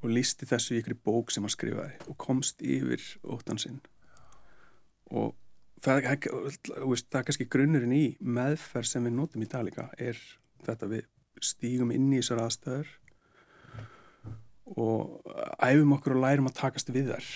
[0.00, 3.80] og lísti þessu í ykkur bók sem hann skrifaði og komst yfir óttan sinn.
[5.10, 5.34] Og
[5.84, 10.18] það, það, er kannski grunnurinn í meðferð sem við notum í líka er
[10.66, 11.06] þetta við
[11.40, 12.90] stígum inn í þessar aðstæður
[14.76, 17.30] og æfum okkur og lærum að takast við þær.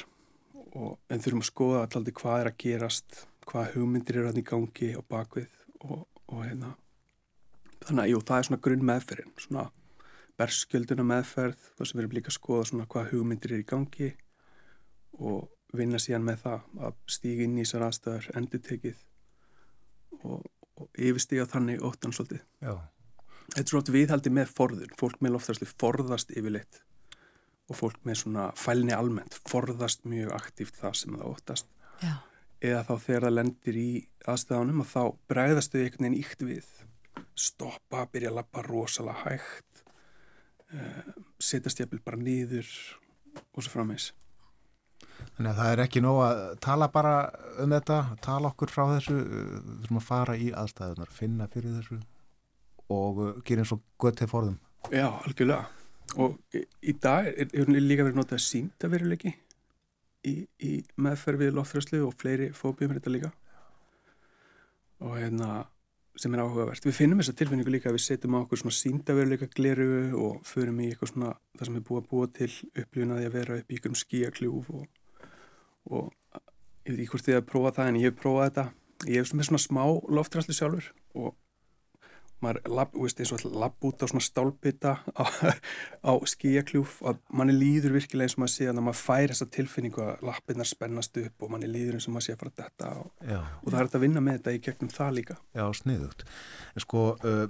[0.74, 4.46] Og, en þurfum að skoða alltaf hvað er að gerast hvað hugmyndir eru hann í
[4.46, 5.50] gangi og bakvið
[5.84, 6.74] og, og hérna.
[7.84, 9.64] Þannig að jú, það er svona grunn meðferðin svona
[10.40, 14.10] berskjölduna meðferð þar sem við erum líka að skoða svona hvað hugmyndir eru í gangi
[15.20, 19.04] og vinna síðan með það að stíga inn í þessar aðstæður endur tekið
[20.22, 20.42] og,
[20.80, 22.42] og yfirstíga þannig óttan svolítið.
[22.64, 22.74] Já.
[23.44, 26.80] Þetta er svolítið viðhaldi með forðun, fólk með loftræslu forðast yfirleitt
[27.70, 31.68] og fólk með svona fælni almennt forðast mjög aktíft það sem það óttast
[32.02, 32.14] Já.
[32.60, 33.90] eða þá þegar það lendir í
[34.32, 35.02] aðstæðanum að þá
[35.32, 36.68] bregðast þau einhvern veginn íkt við
[37.34, 39.84] stoppa, byrja að lappa rosalega hægt
[40.74, 42.68] uh, setjast jafnvel bara niður
[43.54, 44.12] og svo frammeins
[45.34, 47.14] Þannig að það er ekki nóg að tala bara
[47.62, 49.16] um þetta, tala okkur frá þessu,
[49.82, 51.98] þurfum að fara í aðstæðunar, finna fyrir þessu
[52.94, 54.60] og uh, gera eins og gott til forðum.
[54.92, 55.64] Já, algjörlega.
[56.20, 59.32] Og í, dag er, er líka verið notað sínda veruleiki
[60.28, 63.30] í, í meðferð við loftræslu og fleiri fóbíum er þetta líka.
[65.04, 65.64] Og hérna,
[66.20, 66.84] sem er áhugavert.
[66.86, 69.88] Við finnum þessa tilfinningu líka að við setjum á okkur svona sínda veruleika gleru
[70.20, 72.50] og förum í eitthvað svona, það sem er búið að búa til
[72.82, 74.84] upplifunaði að vera upp í ykkur skíakljúf og,
[75.90, 76.38] og
[76.84, 78.66] ég veit ekki hvort þið að prófa það en ég hef prófað þetta.
[79.10, 79.82] Ég hef svona, smá
[80.18, 81.34] loftræslu sjálfur og
[82.42, 85.24] maður lapp, veist, eins og lapp út á svona stálpita á,
[86.04, 90.04] á skíakljúf og manni líður virkilega eins og maður sé að maður fær þessa tilfinningu
[90.04, 93.12] að lappirnar spennast upp og manni líður eins og maður sé að fara þetta og,
[93.62, 96.24] og það er þetta að vinna með þetta í gegnum það líka Já, sniðugt.
[96.74, 97.44] En sko, uh,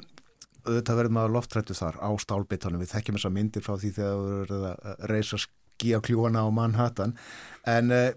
[0.65, 2.83] auðvitað verður maður loftrættu þar á stálbitanum.
[2.83, 7.17] Við þekkjum þessa myndir frá því þegar við verðum að reysa skíakljúana á Manhattan.
[7.69, 8.11] En uh,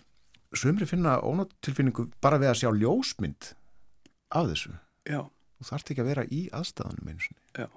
[0.56, 3.52] sumri finna ónáttilfinningu bara við að sjá ljósmynd
[4.36, 4.76] af þessu.
[5.08, 5.22] Já,
[5.58, 7.44] Þú þarft ekki að vera í aðstæðanum einu sinni.
[7.58, 7.68] já.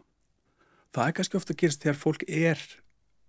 [0.91, 2.63] Það er kannski ofta að gerast þegar fólk er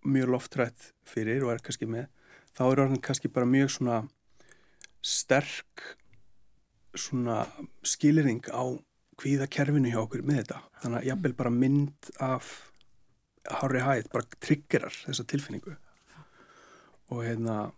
[0.02, 2.08] mjög loftrætt fyrir og er kannski með
[2.58, 3.98] þá er orðin kannski bara mjög svona
[5.02, 5.86] sterk
[6.98, 7.46] svona
[7.88, 8.64] skilirðing á
[9.22, 10.60] hvíða kerfinu hjá okkur með þetta.
[10.82, 12.50] Þannig að jafnvel bara mynd af
[13.62, 15.76] hári hæð bara triggerar þessa tilfinningu.
[17.12, 17.72] Og hérna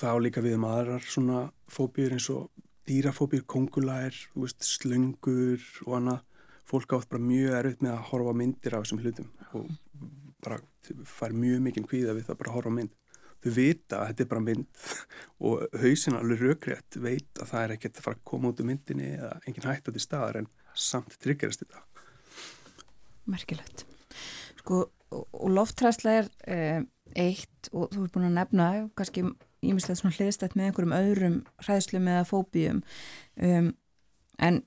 [0.00, 2.50] það á líka við um aðrar svona fóbíur eins og
[2.88, 6.22] dýrafóbíur, kongulær veist, slöngur og annað.
[6.68, 9.70] Fólk átt bara mjög erfitt með að horfa myndir af þessum hlutum og
[10.42, 10.58] bara
[11.06, 12.94] fær mjög mikinn kvíða við það bara að horfa mynd.
[13.42, 14.82] Þau vita að þetta er bara mynd
[15.48, 18.70] og hausin alveg raukrétt veit að það er ekkert að fara að koma út um
[18.70, 21.82] myndinni eða engin hætt á því staðar en samt triggerast þetta.
[23.30, 23.84] Merkilegt.
[24.62, 26.82] Sko, og lofttræsla er eh,
[27.18, 28.68] eitt og þú ert búin að nefna
[28.98, 29.26] kannski
[29.62, 32.82] ímislega svona hliðstætt með einhverjum öðrum hræðslum eða fóbíum
[33.36, 33.70] um,
[34.42, 34.62] en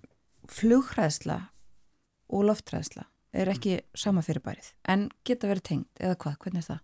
[0.51, 1.39] flughræðsla
[2.33, 3.05] og lofttræsla
[3.35, 6.83] er ekki sama fyrirbærið en geta verið tengt eða hvað, hvernig er það?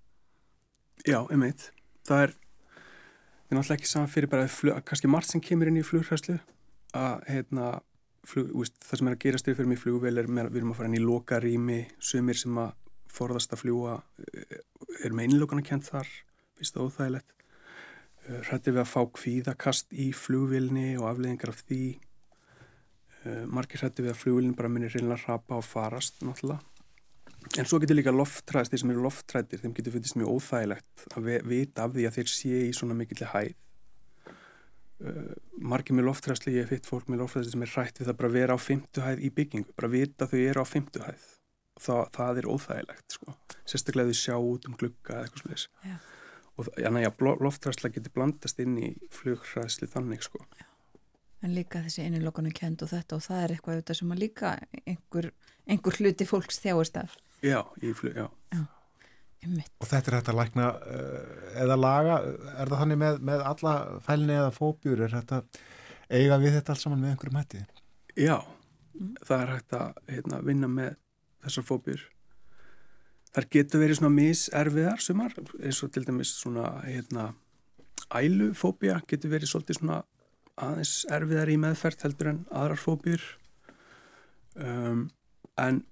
[1.08, 1.70] Já, einmitt.
[2.06, 5.72] Það er, það er náttúrulega ekki saman fyrir bara að flug, kannski margt sem kemur
[5.72, 6.38] inn í flughræslu
[6.98, 7.72] að hérna,
[8.28, 10.74] flug, úst, það sem er að gerast yfir fyrir mig flugvél er með, við erum
[10.76, 12.76] að fara inn í lokarými, sumir sem að
[13.12, 13.98] forðast að fljúa
[15.06, 16.10] er með innlokana kent þar,
[16.60, 17.34] finnst það óþægilegt.
[18.30, 21.86] Hrættir við að fá kvíðakast í flugvélni og afleðingar af því.
[23.22, 26.62] Uh, margir hrættir við að flugvélni bara munir reynilega rapa og farast náttúrulega.
[27.58, 31.30] En svo getur líka lofttræðst, þeir sem eru lofttrættir, þeim getur fundist mjög óþægilegt að
[31.50, 33.58] vita af því að þeir sé í svona mikilli hæð.
[35.02, 38.20] Uh, margir með lofttræðsli, ég hef hitt fólk með lofttræðsli sem er hrætt við það
[38.22, 41.04] bara að vera á fymtu hæð í byggingu, bara vita að þau eru á fymtu
[41.08, 41.28] hæð.
[41.82, 43.36] Það, það er óþægilegt, sko.
[43.66, 45.68] Sérstaklega að þau sjá út um glugga eða eitthvað slúðis.
[46.62, 46.88] Já.
[46.88, 50.44] Og þannig að lofttræðsla getur blandast inn í flughræðsli þannig, sko.
[51.42, 54.54] en líka þessi innilokanu kend og þetta og það er eitthvað auðvitað sem að líka
[54.86, 55.32] einhver,
[55.66, 58.28] einhver hluti fólks þjáist af Já, í flug, já.
[59.42, 59.72] Einmitt.
[59.82, 62.18] Og þetta er hægt að lækna uh, eða laga,
[62.54, 63.76] er það þannig með, með alla
[64.06, 65.40] fælni eða fóbjur, er þetta
[66.12, 67.62] eiga við þetta alls saman með einhverjum hætti?
[68.20, 68.36] Já,
[69.26, 70.92] það er hægt að hérna, vinna með
[71.42, 72.04] þessar fóbjur.
[73.32, 77.30] Þar getur verið svona miserfiðar sumar, eins og til dæmis svona hérna,
[78.12, 80.02] ælufóbja getur verið svolítið svona
[80.62, 83.24] aðeins erfiðar í meðferð heldur en aðrar fóbjur.
[84.60, 85.06] Um,
[85.56, 85.84] en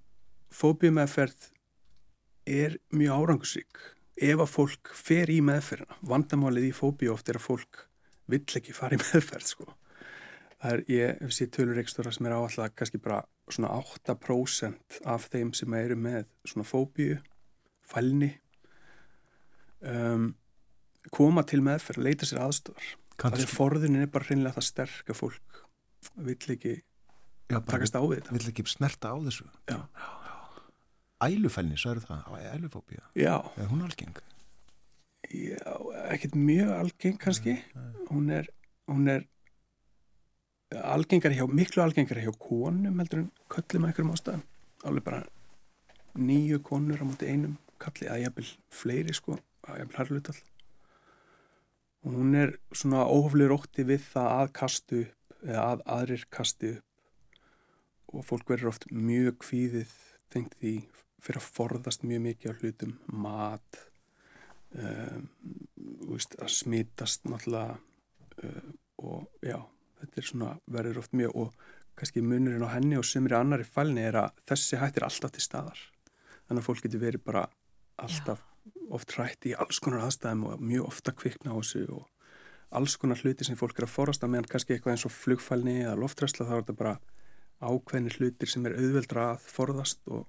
[0.52, 1.48] fóbjumeðferð
[2.50, 3.84] er mjög árangusrík
[4.20, 7.84] ef að fólk fer í meðferðina vandamálið í fóbíu oft er að fólk
[8.30, 9.68] vill ekki fara í meðferð sko.
[10.60, 15.28] Það er, ég hef séð tölur reikstóra sem er áallega kannski bara svona 8% af
[15.32, 17.18] þeim sem eru með svona fóbíu
[17.90, 18.34] fælni
[19.80, 20.30] um,
[21.10, 25.20] koma til meðferð leita sér aðstofar það er forðunin er bara hreinlega það sterk að
[25.24, 25.64] fólk
[26.16, 26.78] vill ekki
[27.50, 29.46] Já, takast á við þetta Vill ekki snerta á þessu.
[29.66, 29.78] Já.
[31.20, 33.02] Ælufælni, svo eru það, ælufóbía.
[33.18, 34.20] Já, Er hún algeng?
[35.28, 35.74] Já,
[36.14, 37.58] ekkert mjög algeng kannski.
[38.08, 38.48] Hún er,
[38.88, 39.26] hún er
[40.70, 44.44] algengar hjá, miklu algengar hjá konum heldur en köllum að einhverjum ástæðum.
[44.86, 45.22] Alveg bara
[46.18, 50.38] nýju konur á móti einum kalli, að jafnvel fleiri sko, að jafnvel harlutall.
[52.00, 56.74] Og hún er svona óhoflega rótti við það að kastu upp eða að aðrir kastu
[56.76, 56.86] upp
[58.10, 59.92] og fólk verður oft mjög kvíðið
[60.32, 60.74] tengt því
[61.20, 63.80] fyrir að forðast mjög mikið á hlutum, mat,
[64.74, 65.28] um,
[66.10, 67.76] veist, að smitast náttúrulega
[68.44, 68.72] uh,
[69.04, 69.58] og já,
[70.00, 71.64] þetta er svona verður oft mjög og
[72.00, 75.82] kannski munurinn á henni og semri annari fælni er að þessi hættir alltaf til staðar
[76.48, 77.44] þannig að fólk getur verið bara
[78.00, 78.46] alltaf
[78.90, 82.08] oft hrætt í alls konar aðstæðum og mjög ofta kvikna á þessu og
[82.80, 85.76] alls konar hluti sem fólk er að forast að meðan kannski eitthvað eins og flugfælni
[85.84, 86.96] eða loftræsla þá er þetta bara
[87.60, 90.26] ákveðnir hlutir sem er auðveldra að forðast og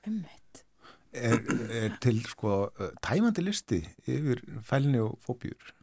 [0.00, 0.64] Einmitt.
[1.12, 1.38] Er,
[1.74, 2.70] er til sko
[3.04, 3.80] tæmandi listi
[4.10, 5.74] yfir fælni og fóbjur?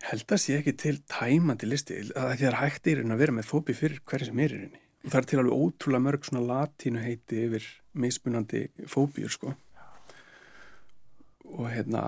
[0.00, 3.20] Held að sé ekki til tæmandi listi að því það er hægt í raun að
[3.20, 4.80] vera með fóbi fyrir hverja sem er í rauninni.
[5.04, 7.68] Og það er til alveg ótrúlega mörg svona latínu heiti yfir
[8.00, 9.52] mismunandi fóbíur sko.
[11.50, 12.04] Og hérna,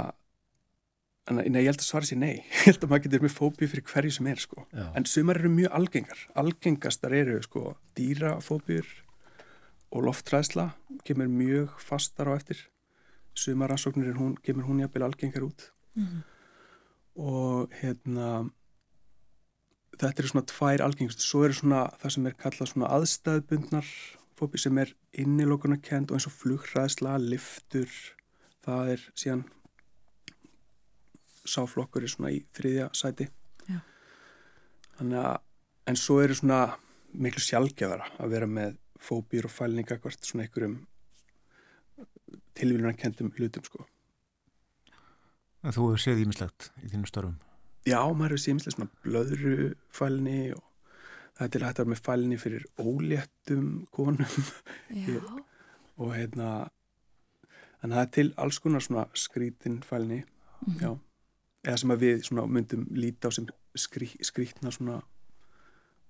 [1.29, 2.35] en, nei, ég held að svara sér nei.
[2.63, 4.67] Ég held að maður getur með fóbi fyrir hverju sem er sko.
[4.73, 4.85] Já.
[4.97, 6.27] En sumar eru mjög algengar.
[6.45, 8.89] Algengastar eru sko dýrafóbíur
[9.93, 10.71] og lofttræðsla
[11.05, 12.69] kemur mjög fastar á eftir.
[13.37, 15.73] Sumar rannsóknir er hún, kemur hún jafnvel algengar út
[17.19, 18.29] og hérna
[19.99, 21.25] þetta eru svona tvær algengust.
[21.25, 23.91] Svo eru svona það sem er kallað svona aðstæðbundnar
[24.39, 27.91] fóbi sem er innilokunarkend og eins og flugræðsla, liftur
[28.65, 29.45] það er síðan
[31.43, 33.29] sáflokkur er svona í þriðja sæti.
[33.69, 33.79] Já.
[34.99, 35.37] þannig að
[35.93, 36.61] en svo eru svona
[37.13, 40.81] miklu sjálfgefara að vera með fóbýr og fælninga hvert svona einhverjum
[42.59, 43.87] tilvílunarkendum hlutum sko
[45.63, 47.39] En þú hefur séð ímislegt í þínu störfum.
[47.87, 50.65] Já, maður hefur símislega svona blöðrufælni og
[51.39, 54.39] það er til að að vera með fælni fyrir óléttum konum.
[54.91, 55.23] Já,
[56.03, 56.51] og hérna
[57.83, 60.23] en það er til alls konar svona skrítin fælni
[60.81, 60.93] já,
[61.67, 63.49] eða sem að við svona myndum líta á sem
[63.79, 65.01] skrí, skrítna svona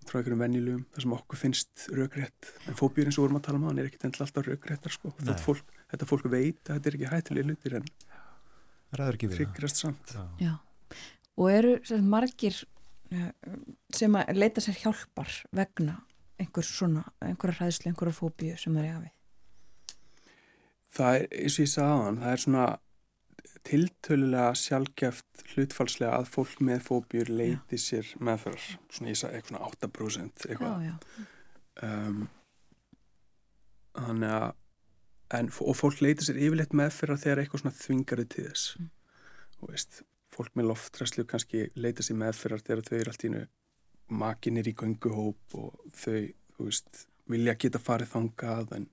[0.03, 3.59] frá einhverjum venjulegum, það sem okkur finnst rökrétt, en fóbjur eins og vorum að tala
[3.59, 5.13] um það hann er ekkit endilega alltaf rökréttar sko.
[5.21, 7.87] Þetta fólk, þetta fólk veit að þetta er ekki hættilega hlutir en
[8.93, 9.41] Ræður ekki við það.
[9.41, 10.53] tryggrast samt já.
[11.41, 12.57] Og eru sem margir
[13.13, 13.31] eh,
[13.95, 15.97] sem að leita sér hjálpar vegna
[16.43, 19.13] einhver svona, einhverja hræðslu, einhverja fóbíu sem það er við.
[20.93, 22.67] Það er, eins og ég sagði á hann, það er svona
[23.63, 29.71] tiltölulega sjálfgeft hlutfalslega að fólk með fóbjur leiti sér meðferðar, svona ég sagði eitthvað svona
[29.71, 30.87] 8% eitthvað.
[30.89, 31.29] Já, já.
[31.83, 32.27] Um,
[33.97, 34.51] þannig að
[35.39, 38.65] en, og fólk leiti sér yfirleitt meðferðar þegar eitthvað svona þvingarði til þess.
[38.79, 38.91] Mm.
[39.63, 40.03] Og veist,
[40.33, 43.33] fólk með loftræslu kannski leita sér meðferðar þegar þau eru allt í
[44.13, 46.19] makinir í gönguhóp og þau,
[46.57, 48.89] þú veist, vilja geta farið þangað en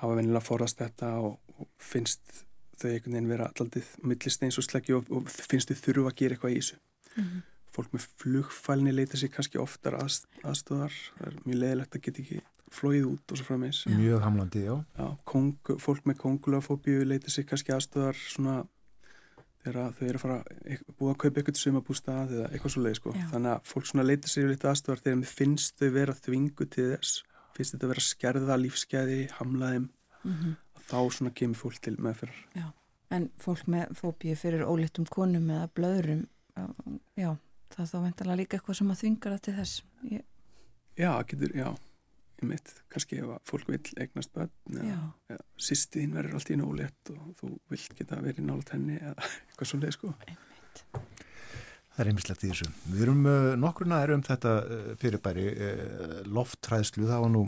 [0.00, 2.42] hafa venilega forðast þetta og, og finnst
[2.76, 6.36] þau einhvern veginn vera allaldið millisteins og sleggju og, og finnst þau þurfa að gera
[6.36, 6.80] eitthvað í þessu.
[7.16, 7.44] Mhm.
[7.76, 12.22] Fólk með flugfælni leita sér kannski oftar að, aðstöðar, það er mjög leðilegt að geta
[12.22, 12.38] ekki
[12.72, 13.84] flóið út og svo frammeins.
[13.86, 14.74] Mjög hamlandi, já.
[14.98, 18.66] Já, kong, fólk með kongulafóbíu leita sér kannski aðstöðar svona
[19.66, 20.38] þegar þau eru að fara
[20.70, 23.12] eit- búið að kaupa eitthvað sumabústað eða eitthvað svo leið sko.
[23.16, 23.26] Já.
[23.32, 26.86] Þannig að fólk svona leita sér lítið aðstöðar þegar mér finnst þau vera þvingu til
[26.92, 27.22] þess,
[27.56, 29.88] finnst þetta vera að skerða lífsgæði, hamla þeim,
[30.24, 30.56] Mhm.
[30.86, 32.72] þá svona kemur fólk til meðferðar.
[33.10, 36.26] En fólk með fóbíu fyrir ólítum konum eða blöðrum,
[36.56, 37.36] uh, já,
[37.70, 40.22] það er þá veintalega líka eitthvað sem að þvingar það til þess ég,
[40.98, 41.76] Já, getur, já,
[42.42, 44.96] ég mitt, kannski ef fólk vil eignast börn eða,
[45.32, 49.14] eða sýstiðin verður allt í nólétt og þú vilt geta verið nált henni eða
[49.46, 50.12] eitthvað svo leið sko.
[51.96, 52.70] Það er einmislegt í þessu.
[52.92, 57.06] Við erum uh, nokkur næri um þetta uh, fyrirbæri uh, lofttræðslu.
[57.08, 57.44] Það var nú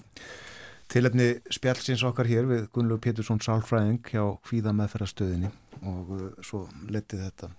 [0.89, 5.53] tilefni spjallsins okkar hér við Gunnlaug Pétursson Sálfræðing hjá Hvíða meðferðastöðinni
[5.89, 7.51] og svo letið þetta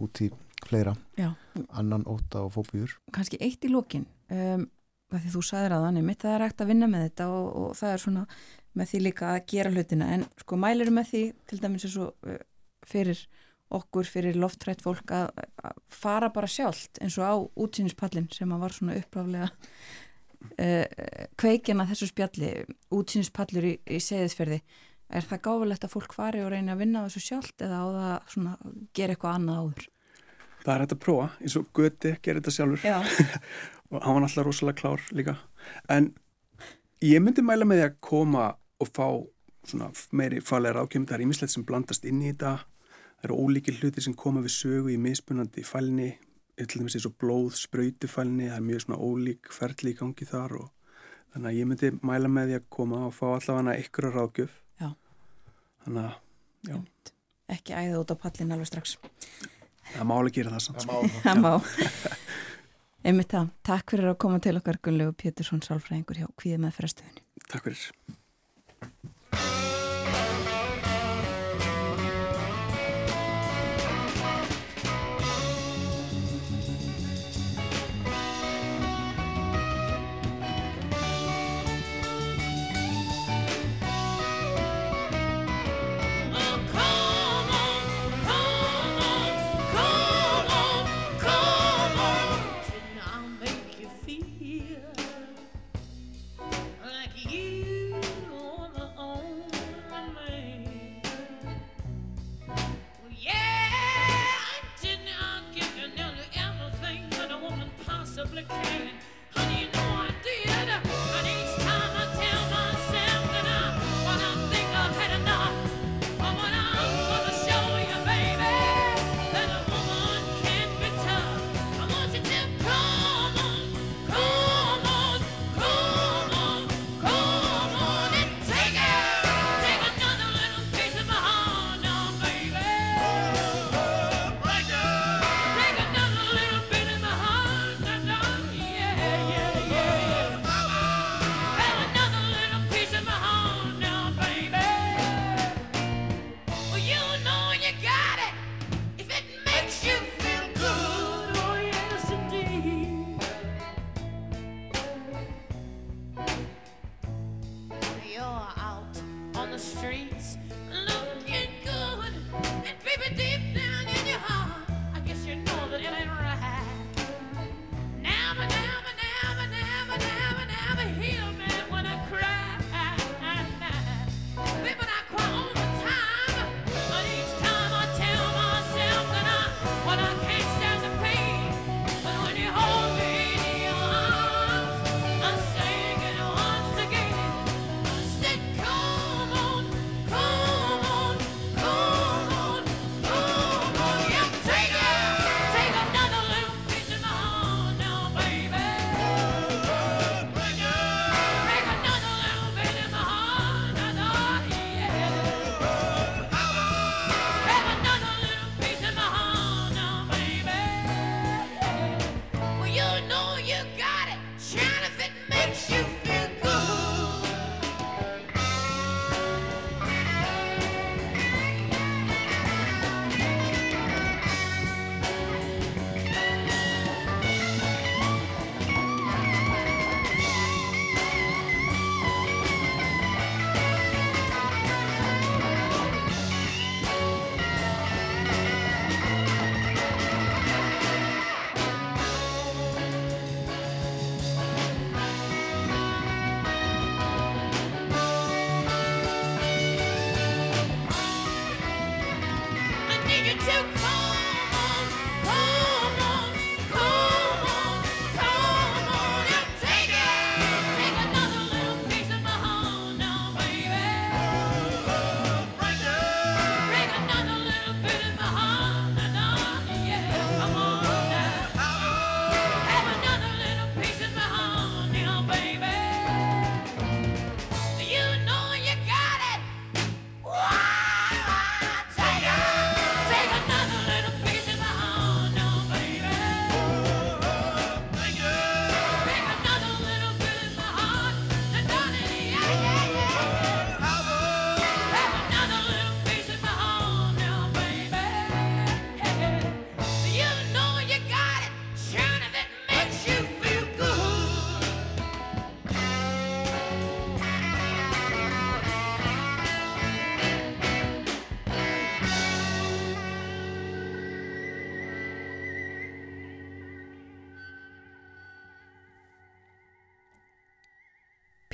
[0.00, 0.30] út í
[0.66, 1.34] fleira, Já.
[1.68, 2.96] annan óta og fóbjur.
[3.12, 4.66] kannski eitt í lokin um,
[5.14, 7.48] að því þú sagðir að þannig mitt það er hægt að vinna með þetta og,
[7.60, 8.24] og það er svona
[8.76, 10.08] með því líka að gera hlutina.
[10.16, 12.40] En sko mælir með því til dæmis eins og uh,
[12.86, 13.22] fyrir
[13.76, 15.30] okkur, fyrir loftrætt fólk að,
[15.66, 17.34] að fara bara sjálft eins og á
[17.66, 20.84] útsýnispallin sem að var svona uppráflega uh,
[21.40, 22.52] kveikin að þessu spjalli
[22.94, 24.60] útsýnispallur í, í seðisferði
[25.06, 28.32] er það gáfulegt að fólk fari og reyna að vinna þessu sjálft eða á það
[28.34, 28.56] svona
[28.94, 29.90] gera eitthvað annað áður
[30.66, 32.82] Það er hægt að prófa, eins og Göti gerir þetta sjálfur.
[32.82, 32.96] Já,
[33.92, 35.36] og hann var alltaf rosalega klár líka.
[35.92, 36.10] En
[37.06, 38.46] ég myndi mæla með því að koma
[38.82, 39.06] og fá
[39.66, 42.56] svona meiri faglega rákjöfum, það er ímislegt sem blandast inn í þetta.
[43.20, 46.16] Það eru ólíkir hlutir sem koma við sögu í mismunandi fælni.
[46.56, 50.54] Til dæmis eins og blóð, sprautufælni það er mjög svona ólík ferli í gangi þar
[50.56, 50.70] og
[51.36, 54.88] þannig að ég myndi mæla með því að koma og fá allavega að rákjöf Já.
[55.84, 56.78] þannig að já,
[57.52, 58.96] ekki æða út á pallin alveg strax
[59.94, 61.00] það má alveg gera það samt sko.
[61.22, 61.52] það má.
[63.06, 67.26] Einmitt það, takk fyrir að koma til okkar Gunnlegu Pétursson Sálfræðingur hjá Kvíða með fyrirstöðunni
[67.46, 67.82] Takk fyrir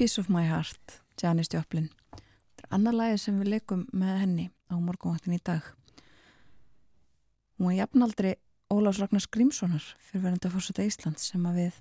[0.03, 1.85] Piece of My Heart, Janis Joplin.
[2.11, 5.69] Þetta er annar lagi sem við leikum með henni á morgunvaktin í dag.
[7.55, 8.33] Hún var jafnaldri
[8.75, 11.79] Ólafs Ragnars Grímssonar fyrir verðandi fórseta Íslands sem við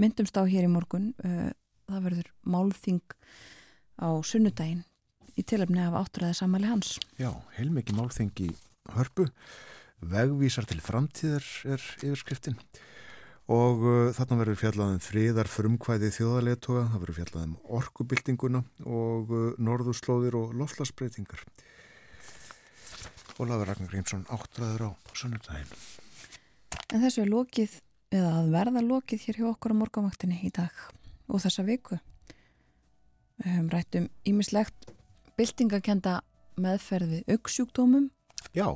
[0.00, 1.10] myndumst á hér í morgun.
[1.20, 1.52] Uh,
[1.92, 3.04] það verður málþing
[4.00, 4.86] á sunnudaginn
[5.36, 6.96] í tilöfni af áttræði samæli hans.
[7.20, 8.52] Já, heilmikið málþing í
[8.96, 9.28] hörpu.
[10.00, 12.56] Vegvísar til framtíðar er yfirskriftin
[13.48, 20.36] og uh, þarna verður fjallaðum friðar frumkvæði þjóðarleitoga, það verður fjallaðum orkubildinguna og uh, norðurslóðir
[20.36, 21.44] og loflasbreytingar.
[23.38, 25.72] Ólafur Ragnar Grímsson áttræður á sunnudaginn.
[26.92, 27.78] En þessu er lokið,
[28.12, 30.84] eða að verða lokið hér hjá okkur á morgunvaktinni í dag
[31.28, 32.00] og þessa viku.
[33.38, 34.92] Við höfum rætt um ímislegt
[35.38, 36.18] byltingakenda
[36.58, 38.08] meðferði auksjúkdómum.
[38.56, 38.66] Já,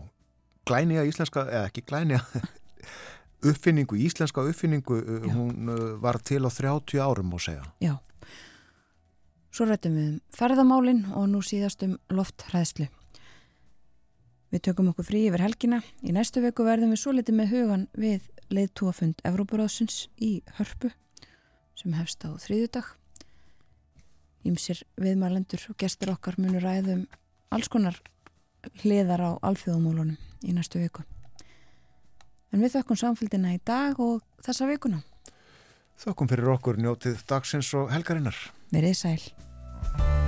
[0.69, 2.23] glæniga íslenska, eða ekki glæniga,
[3.43, 5.35] uppfinningu, íslenska uppfinningu, uh, Já.
[5.35, 7.65] hún uh, var til á 30 árum má segja.
[7.81, 7.99] Já.
[9.53, 12.89] Svo rættum við um ferðamálin og nú síðast um lofthræðslu.
[14.53, 15.83] Við tökum okkur frí yfir helgina.
[16.05, 20.93] Í næstu veku verðum við svo litið með hugan við leiðtúafund Evrópuráðsins í Hörpu
[21.79, 22.91] sem hefst á þriðjudag.
[24.49, 27.07] Ímsir viðmælendur og gestur okkar munur ræðum
[27.53, 27.97] alls konar
[28.83, 31.05] hliðar á alþjóðumólunum í næstu viku.
[32.53, 35.01] En við þökkum samfélgina í dag og þessa vikuna.
[36.03, 38.37] Þökkum fyrir okkur njótið dagsins og helgarinnar.
[38.73, 40.22] Verið sæl.